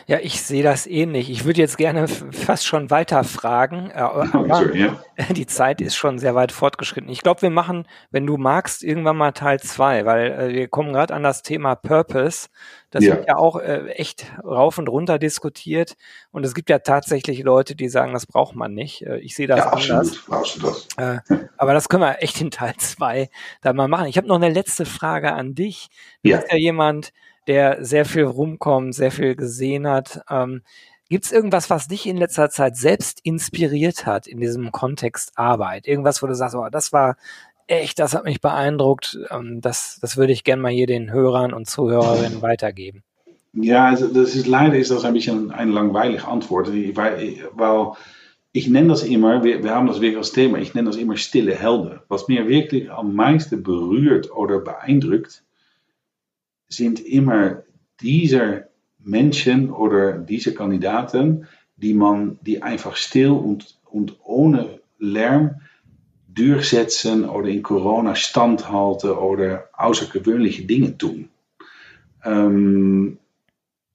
Ja, 0.06 0.18
ich 0.20 0.42
sehe 0.42 0.62
das 0.62 0.86
ähnlich. 0.86 1.30
Ich 1.30 1.44
würde 1.44 1.60
jetzt 1.60 1.78
gerne 1.78 2.06
fast 2.08 2.66
schon 2.66 2.90
weiter 2.90 3.24
fragen, 3.24 3.90
äh, 3.90 3.94
aber 3.98 4.64
die 5.30 5.46
Zeit 5.46 5.80
ist 5.80 5.96
schon 5.96 6.18
sehr 6.18 6.34
weit 6.34 6.52
fortgeschritten. 6.52 7.10
Ich 7.10 7.22
glaube, 7.22 7.42
wir 7.42 7.50
machen, 7.50 7.86
wenn 8.10 8.26
du 8.26 8.36
magst, 8.36 8.82
irgendwann 8.84 9.16
mal 9.16 9.32
Teil 9.32 9.60
zwei, 9.60 10.04
weil 10.04 10.32
äh, 10.32 10.54
wir 10.54 10.68
kommen 10.68 10.92
gerade 10.92 11.14
an 11.14 11.22
das 11.22 11.42
Thema 11.42 11.74
Purpose. 11.74 12.48
Das 12.90 13.04
ja. 13.04 13.16
wird 13.16 13.26
ja 13.26 13.36
auch 13.36 13.56
äh, 13.56 13.88
echt 13.88 14.26
rauf 14.44 14.78
und 14.78 14.88
runter 14.88 15.18
diskutiert. 15.18 15.96
Und 16.30 16.44
es 16.44 16.54
gibt 16.54 16.70
ja 16.70 16.78
tatsächlich 16.78 17.42
Leute, 17.42 17.74
die 17.74 17.88
sagen, 17.88 18.12
das 18.12 18.26
braucht 18.26 18.54
man 18.54 18.72
nicht. 18.72 19.02
Ich 19.02 19.34
sehe 19.34 19.48
das 19.48 19.58
ja, 19.58 19.70
anders. 19.70 20.18
Absolut, 20.30 20.86
Äh, 20.96 21.18
aber 21.56 21.74
das 21.74 21.88
können 21.88 22.02
wir 22.02 22.22
echt 22.22 22.40
in 22.40 22.50
Teil 22.50 22.74
zwei 22.78 23.30
da 23.62 23.72
mal 23.72 23.88
machen. 23.88 24.06
Ich 24.06 24.16
habe 24.16 24.28
noch 24.28 24.36
eine 24.36 24.50
letzte 24.50 24.86
Frage 24.86 25.32
an 25.32 25.54
dich. 25.54 25.88
Du 26.22 26.30
ja. 26.30 26.36
bist 26.36 26.52
ja 26.52 26.58
jemand, 26.58 27.12
der 27.46 27.84
sehr 27.84 28.04
viel 28.04 28.24
rumkommt, 28.24 28.94
sehr 28.94 29.10
viel 29.10 29.36
gesehen 29.36 29.86
hat. 29.86 30.22
Ähm, 30.30 30.62
Gibt 31.08 31.26
es 31.26 31.32
irgendwas, 31.32 31.68
was 31.68 31.86
dich 31.86 32.06
in 32.06 32.16
letzter 32.16 32.48
Zeit 32.48 32.76
selbst 32.76 33.20
inspiriert 33.22 34.06
hat 34.06 34.26
in 34.26 34.40
diesem 34.40 34.72
Kontext 34.72 35.32
Arbeit? 35.36 35.86
Irgendwas, 35.86 36.22
wo 36.22 36.26
du 36.26 36.34
sagst, 36.34 36.56
oh, 36.56 36.68
das 36.70 36.92
war 36.92 37.16
echt, 37.66 37.98
das 37.98 38.14
hat 38.14 38.24
mich 38.24 38.40
beeindruckt. 38.40 39.18
Ähm, 39.30 39.60
das, 39.60 39.98
das 40.00 40.16
würde 40.16 40.32
ich 40.32 40.44
gerne 40.44 40.62
mal 40.62 40.72
hier 40.72 40.86
den 40.86 41.12
Hörern 41.12 41.52
und 41.52 41.68
Zuhörerinnen 41.68 42.42
weitergeben. 42.42 43.02
Ja, 43.52 43.86
also 43.86 44.08
das 44.08 44.34
ist 44.34 44.46
leider 44.46 44.76
ist 44.76 44.90
das 44.90 45.04
ein 45.04 45.14
bisschen 45.14 45.52
eine 45.52 45.70
langweilige 45.70 46.26
Antwort, 46.26 46.72
weil, 46.72 47.48
weil 47.52 47.92
ich 48.52 48.68
nenne 48.68 48.88
das 48.88 49.04
immer, 49.04 49.44
wir, 49.44 49.62
wir 49.62 49.74
haben 49.74 49.86
das 49.86 50.00
wirklich 50.00 50.16
als 50.16 50.32
Thema, 50.32 50.58
ich 50.58 50.74
nenne 50.74 50.88
das 50.88 50.96
immer 50.96 51.16
stille 51.16 51.54
Helden. 51.54 52.00
Was 52.08 52.28
mir 52.28 52.48
wirklich 52.48 52.90
am 52.90 53.14
meisten 53.14 53.62
berührt 53.62 54.30
oder 54.32 54.58
beeindruckt, 54.58 55.44
sind 56.68 57.00
immer 57.00 57.62
diese 58.00 58.68
Menschen 58.98 59.70
oder 59.70 60.18
diese 60.18 60.54
Kandidaten, 60.54 61.46
die 61.76 61.94
man, 61.94 62.38
die 62.42 62.62
einfach 62.62 62.96
still 62.96 63.30
und, 63.30 63.78
und 63.84 64.16
ohne 64.24 64.80
Lärm 64.98 65.60
durchsetzen 66.28 67.28
oder 67.28 67.48
in 67.48 67.62
Corona 67.62 68.14
standhalten 68.14 69.10
oder 69.10 69.68
außergewöhnliche 69.74 70.64
Dinge 70.64 70.98
tun. 70.98 71.28
Ähm, 72.24 73.18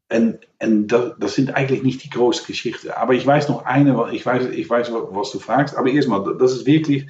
en, 0.07 0.39
en 0.57 0.87
dat, 0.87 1.21
dat 1.21 1.53
eigentlich 1.53 1.83
nicht 1.83 2.03
die 2.03 2.09
große 2.09 2.45
Geschichte. 2.45 2.97
Aber 2.97 3.13
ich 3.13 3.25
weiß 3.25 3.49
noch 3.49 3.65
eine, 3.65 4.11
ich 4.11 4.25
weiß, 4.25 4.47
ich 4.51 4.69
weiß 4.69 4.91
was 4.91 5.31
du 5.31 5.39
fragst, 5.39 5.75
aber 5.75 5.89
erstmal, 5.89 6.37
das 6.37 6.53
ist 6.53 6.65
wirklich 6.65 7.07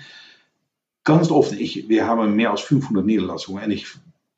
ganz 1.03 1.31
oft, 1.31 1.53
ich, 1.53 1.87
wir 1.89 2.07
haben 2.07 2.35
mehr 2.35 2.51
als 2.51 2.61
500 2.61 3.05
Niederlassungen 3.05 3.63
und 3.63 3.71
ich 3.71 3.87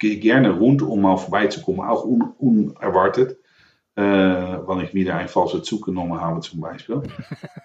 gehe 0.01 0.17
gerne 0.17 0.51
rund, 0.51 0.81
um 0.81 1.01
mal 1.01 1.15
vorbeizukommen, 1.15 1.87
auch 1.87 2.03
un, 2.03 2.33
unerwartet. 2.37 3.37
Äh, 3.95 4.01
weil 4.03 4.85
ich 4.85 4.93
wieder 4.93 5.15
einen 5.15 5.27
falschen 5.27 5.63
Zug 5.63 5.85
genommen 5.85 6.19
habe, 6.19 6.39
zum 6.39 6.61
Beispiel. 6.61 7.01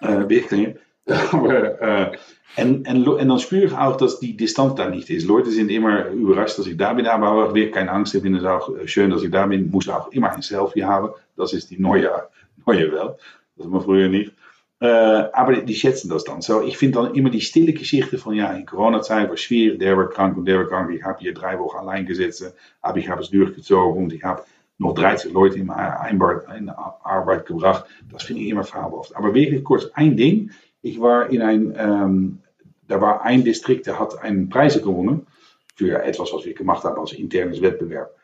äh, 0.01 0.29
wirklich. 0.29 0.77
Aber, 1.07 1.81
äh, 1.81 2.13
en, 2.57 2.85
en, 2.85 3.07
en 3.07 3.29
dan 3.29 3.39
spüre 3.39 3.67
ich 3.67 3.73
auch, 3.73 3.97
dass 3.97 4.19
die 4.19 4.37
Distanz 4.37 4.75
da 4.75 4.91
nicht 4.91 5.09
ist. 5.09 5.27
Leute 5.27 5.51
sind 5.51 5.71
immer 5.71 6.09
überrascht, 6.09 6.59
dass 6.59 6.67
ich 6.67 6.77
da 6.77 6.95
bin, 6.95 7.07
aber 7.07 7.31
auch 7.31 7.55
wirklich 7.55 7.73
keine 7.73 7.93
Angst. 7.93 8.15
Ich 8.15 8.23
finde 8.23 8.41
es 8.41 8.45
auch 8.45 8.71
schön, 8.87 9.11
dass 9.11 9.23
ich 9.23 9.31
da 9.31 9.47
bin. 9.47 9.71
Muss 9.71 9.89
auch 9.89 10.11
immer 10.11 10.33
ein 10.33 10.43
Selfie 10.43 10.85
haben. 10.85 11.11
Das 11.37 11.53
ist 11.53 11.71
die 11.71 11.79
neue, 11.79 12.11
neue 12.67 12.91
Welt. 12.91 13.15
Das 13.57 13.71
war 13.71 13.81
früher 13.81 14.09
nicht. 14.09 14.33
Uh, 14.79 15.33
aber 15.33 15.57
die 15.63 15.75
schätzen 15.75 16.11
das 16.11 16.25
dann. 16.25 16.43
So, 16.43 16.61
ich 16.61 16.77
finde 16.77 17.01
dann 17.01 17.15
immer 17.15 17.31
die 17.31 17.41
stille 17.41 17.73
Geschichte 17.73 18.19
von, 18.19 18.35
ja, 18.35 18.53
in 18.53 18.67
Corona-Zeit 18.67 19.31
war 19.31 19.37
schwierig, 19.39 19.79
der 19.79 19.97
war 19.97 20.11
krank 20.11 20.37
und 20.37 20.45
der 20.45 20.59
war 20.59 20.67
krank. 20.67 20.95
Ich 20.95 21.03
habe 21.03 21.19
hier 21.19 21.33
drei 21.33 21.59
Wochen 21.59 21.79
allein 21.79 22.05
gesessen, 22.05 22.53
aber 22.83 22.99
ich 22.99 23.09
habe 23.09 23.23
es 23.23 23.31
durchgezogen 23.31 24.05
und 24.05 24.13
ich 24.13 24.23
habe 24.23 24.43
noch 24.79 24.95
30 24.95 25.33
Leute 25.33 25.59
in 25.59 25.67
meine 25.67 26.77
Arbeit 27.03 27.47
gebracht. 27.47 27.87
Das 28.13 28.25
finde 28.25 28.43
ich 28.43 28.49
immer 28.49 28.65
fabelhaft. 28.65 29.17
Aber 29.17 29.33
wirklich 29.33 29.65
kurz, 29.65 29.87
ein 29.95 30.17
Ding. 30.17 30.51
Ich 30.83 31.01
war 31.01 31.31
in 31.31 31.41
ein, 31.41 31.75
ähm, 31.79 32.39
da 32.87 33.01
war 33.01 33.23
ein 33.23 33.45
Distrikt, 33.45 33.87
der 33.87 33.99
hat 33.99 34.21
einen 34.23 34.51
Preis 34.51 34.77
gewonnen 34.83 35.27
für 35.75 36.03
etwas, 36.03 36.33
was 36.35 36.45
wir 36.45 36.55
gemacht 36.55 36.85
haben 36.85 37.01
als 37.01 37.13
internes 37.13 37.63
Wettbewerb. 37.63 38.15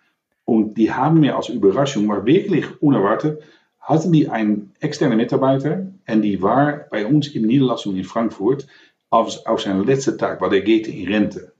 Und 0.45 0.77
die 0.77 0.93
haben 0.93 1.21
mir 1.21 1.37
als 1.37 1.49
Überraschung, 1.49 2.07
maar 2.07 2.27
wirklich 2.27 2.67
unerwartet, 2.83 3.43
hatten 3.83 4.13
die 4.13 4.29
einen 4.29 4.73
externen 4.81 5.19
Mitarbeiter 5.19 5.87
und 6.09 6.23
die 6.23 6.41
war 6.41 6.87
bei 6.91 7.05
uns 7.05 7.29
in 7.29 7.47
Niederlassung 7.47 7.97
in 7.97 8.05
Frankfurt 8.05 8.67
auf, 9.11 9.45
auf 9.47 9.61
zijn 9.61 9.85
letzten 9.85 10.17
Tag, 10.17 10.41
weil 10.41 10.51
der 10.51 10.67
in 10.67 11.09
Rente. 11.09 11.53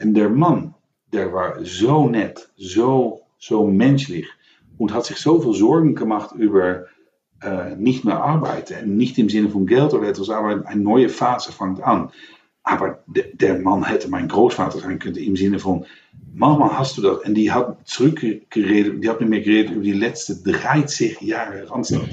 Und 0.00 0.14
der 0.14 0.30
Mann, 0.30 0.74
der 1.12 1.32
war 1.32 1.64
so 1.64 2.08
nett, 2.08 2.48
so, 2.56 3.22
so 3.38 3.66
menschlich 3.66 4.26
und 4.78 4.94
hat 4.94 5.04
sich 5.04 5.16
so 5.16 5.40
viel 5.40 5.54
Sorgen 5.54 5.94
gemacht 5.94 6.34
über 6.34 6.86
äh, 7.42 7.76
nicht 7.76 8.04
mehr 8.04 8.22
arbeiten. 8.22 8.96
Nicht 8.96 9.18
im 9.18 9.28
Sinne 9.28 9.50
von 9.50 9.66
Geld 9.66 9.92
oder 9.94 10.08
etwas, 10.08 10.30
aber 10.30 10.66
eine 10.66 10.82
neue 10.82 11.08
Phase 11.08 11.52
fängt 11.52 11.82
an. 11.82 12.10
Aber 12.64 13.04
der, 13.06 13.24
der 13.34 13.58
Mann 13.58 13.84
hätte 13.84 14.08
mein 14.08 14.26
Großvater 14.26 14.78
sein 14.78 14.98
können 14.98 15.16
im 15.16 15.36
Sinne 15.36 15.58
von, 15.58 15.84
Mama, 16.32 16.76
hast 16.78 16.96
du 16.96 17.02
das? 17.02 17.18
Und 17.18 17.34
die 17.34 17.52
hat 17.52 17.86
zurückgeredet, 17.86 19.04
die 19.04 19.08
hat 19.08 19.20
mit 19.20 19.28
mir 19.28 19.42
geredet 19.42 19.72
über 19.72 19.84
die 19.84 19.92
letzten 19.92 20.42
30 20.50 21.20
Jahre 21.20 21.70
Randstad. 21.70 22.08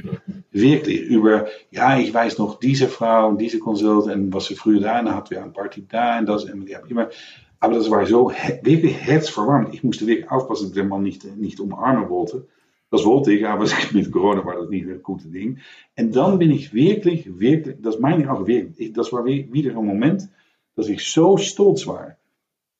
Wirklich, 0.50 1.00
über, 1.02 1.46
ja, 1.70 1.98
ich 1.98 2.12
weiß 2.12 2.36
noch, 2.38 2.58
diese 2.58 2.88
Frau 2.88 3.28
und 3.28 3.40
diese 3.40 3.58
Consult 3.58 4.12
und 4.12 4.34
was 4.34 4.46
sie 4.46 4.54
früher 4.54 4.80
da, 4.80 4.98
und 4.98 5.06
dann 5.06 5.14
hatten 5.14 5.30
wir 5.30 5.42
eine 5.42 5.52
Party 5.52 5.86
da 5.88 6.18
und 6.18 6.26
das, 6.26 6.44
und 6.44 6.66
die 6.66 6.76
haben 6.76 6.88
immer, 6.88 7.08
aber 7.60 7.76
das 7.76 7.88
war 7.88 8.04
so 8.04 8.30
wirklich 8.62 8.96
herzverwarmend. 8.98 9.72
Ich 9.72 9.84
musste 9.84 10.06
wirklich 10.06 10.28
aufpassen, 10.28 10.64
dass 10.64 10.72
der 10.72 10.84
Mann 10.84 11.04
nicht, 11.04 11.24
nicht 11.36 11.60
umarmen 11.60 12.08
wollte. 12.10 12.48
Das 12.92 13.04
wollte 13.06 13.32
ich, 13.32 13.46
aber 13.46 13.66
mit 13.92 14.12
Corona 14.12 14.44
war 14.44 14.56
das 14.56 14.68
nicht 14.68 14.86
ein 14.86 15.02
gutes 15.02 15.30
Ding. 15.30 15.58
Und 15.98 16.14
dann 16.14 16.38
bin 16.38 16.50
ich 16.50 16.72
wirklich, 16.74 17.40
wirklich, 17.40 17.76
das 17.80 17.98
meine 17.98 18.22
ich 18.22 18.28
auch 18.28 18.46
wirklich, 18.46 18.92
das 18.92 19.12
war 19.12 19.24
wieder 19.24 19.70
ein 19.70 19.86
Moment, 19.86 20.28
dass 20.76 20.88
ich 20.88 21.04
so 21.10 21.38
stolz 21.38 21.86
war 21.86 22.16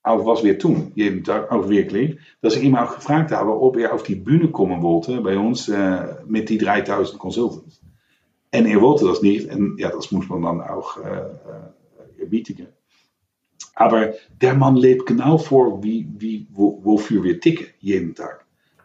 auf 0.05 0.27
was 0.27 0.43
wir 0.43 0.59
tun, 0.59 0.91
jeden 0.97 1.23
Tag 1.23 1.53
auch 1.53 1.69
wirklich, 1.69 2.19
dass 2.41 2.57
ich 2.57 2.63
gefragt 2.63 3.31
habe, 3.31 3.61
ob 3.61 3.77
er 3.77 3.95
auf 3.95 4.03
die 4.03 4.17
Bühne 4.17 4.49
kommen 4.49 4.83
wollte 4.83 5.21
bei 5.21 5.39
uns 5.39 5.69
äh, 5.69 6.17
mit 6.27 6.49
die 6.49 6.59
3000 6.59 7.19
Consultants. 7.19 7.81
En 8.51 8.67
er 8.67 8.81
wollte 8.81 9.07
das 9.07 9.23
nicht, 9.23 9.49
en 9.49 9.77
ja, 9.79 9.91
das 9.91 10.11
muss 10.11 10.29
man 10.29 10.43
dann 10.43 10.61
auch 10.61 10.97
äh, 10.99 11.09
äh, 11.09 12.21
erbietigen. 12.21 12.67
Aber 13.75 14.13
der 14.41 14.55
Mann 14.55 14.77
lebt 14.77 15.07
genau 15.07 15.39
vor, 15.39 15.83
wie, 15.85 16.09
wie, 16.19 16.49
wo, 16.51 16.81
wofür 16.83 17.23
wir 17.23 17.41
ticken, 17.41 17.69
jeden. 17.79 18.15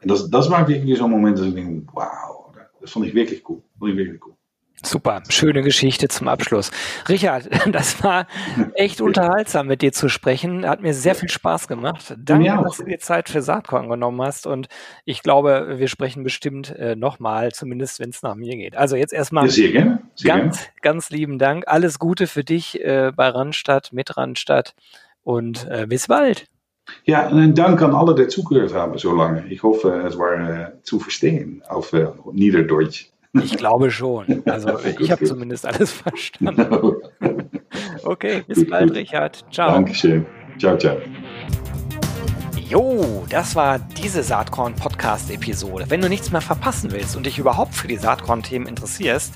En 0.08 0.10
das, 0.10 0.30
das 0.30 0.50
war 0.50 0.68
wirklich 0.68 0.98
so 0.98 1.06
ein 1.06 1.12
Moment, 1.12 1.38
dass 1.38 1.48
ich 1.48 1.54
denke, 1.54 1.86
wow, 1.94 2.56
das 2.80 2.92
fand 2.92 3.06
ich 3.08 3.14
wirklich 3.14 3.48
cool. 3.50 3.62
Fand 3.78 3.92
ich 3.92 3.98
wirklich 3.98 4.26
cool. 4.26 4.34
Super, 4.84 5.24
schöne 5.28 5.64
Geschichte 5.64 6.08
zum 6.08 6.28
Abschluss. 6.28 6.72
Richard, 7.10 7.50
das 7.74 8.04
war 8.04 8.28
echt 8.76 9.02
unterhaltsam 9.02 9.68
mit 9.68 9.82
dir 9.82 9.92
zu 9.92 10.08
sprechen. 10.08 10.66
Hat 10.66 10.82
mir 10.82 10.94
sehr 10.94 11.16
viel 11.16 11.30
Spaß 11.30 11.68
gemacht. 11.68 12.16
Danke, 12.18 12.64
dass 12.64 12.78
du 12.78 12.84
dir 12.84 13.00
Zeit 13.00 13.28
für 13.28 13.42
Saatkorn 13.42 13.90
genommen 13.90 14.22
hast. 14.22 14.48
Und 14.48 14.68
ich 15.04 15.24
glaube, 15.24 15.76
wir 15.78 15.88
sprechen 15.88 16.24
bestimmt 16.24 16.70
äh, 16.70 16.96
nochmal, 16.96 17.52
zumindest 17.52 18.00
wenn 18.00 18.12
es 18.12 18.22
nach 18.22 18.36
mir 18.36 18.56
geht. 18.56 18.78
Also 18.78 18.96
jetzt 18.96 19.14
erstmal 19.14 19.50
sehr 19.50 19.72
gerne. 19.72 20.04
Sehr 20.16 20.38
ganz, 20.38 20.58
gerne. 20.58 20.72
ganz 20.82 21.10
lieben 21.10 21.40
Dank. 21.40 21.64
Alles 21.68 21.98
Gute 21.98 22.28
für 22.28 22.44
dich 22.44 22.80
äh, 22.80 23.12
bei 23.16 23.28
Randstadt, 23.28 23.92
mit 23.92 24.16
Randstadt 24.16 24.74
und 25.24 25.68
äh, 25.70 25.88
bis 25.88 26.08
bald. 26.08 26.48
Ja, 27.04 27.30
en 27.30 27.54
dank 27.54 27.82
aan 27.82 27.94
alle 27.94 28.16
die 28.16 28.28
zugehört 28.28 28.74
haben 28.74 28.98
so 28.98 29.16
lange. 29.16 29.46
Ich 29.50 29.64
hoffe, 29.64 30.04
es 30.08 30.18
war 30.18 30.72
zu 30.84 31.00
verstehen 31.00 31.62
auf 31.68 31.94
äh, 31.94 32.08
Niederdeutsch. 32.32 33.10
Ich 33.34 33.58
glaube 33.58 33.92
schon. 33.92 34.42
Also 34.46 34.80
ich 35.00 35.12
habe 35.12 35.26
zumindest 35.26 35.66
alles 35.66 35.92
verstanden. 36.04 36.96
Okay, 38.04 38.44
bis 38.48 38.66
bald, 38.70 38.96
Richard. 38.96 39.44
Ciao. 39.52 39.72
Dankeschön. 39.72 40.26
Ciao, 40.58 40.78
ciao. 40.78 40.98
Jo, 42.70 43.26
das 43.30 43.56
war 43.56 43.80
diese 43.80 44.24
Saatkorn-Podcast-Episode. 44.24 45.86
Wenn 45.90 46.02
du 46.02 46.08
nichts 46.08 46.32
mehr 46.32 46.42
verpassen 46.42 46.92
willst 46.92 47.16
und 47.18 47.26
dich 47.26 47.38
überhaupt 47.38 47.76
für 47.76 47.88
die 47.88 47.98
Saatkorn-Themen 47.98 48.66
interessierst, 48.66 49.36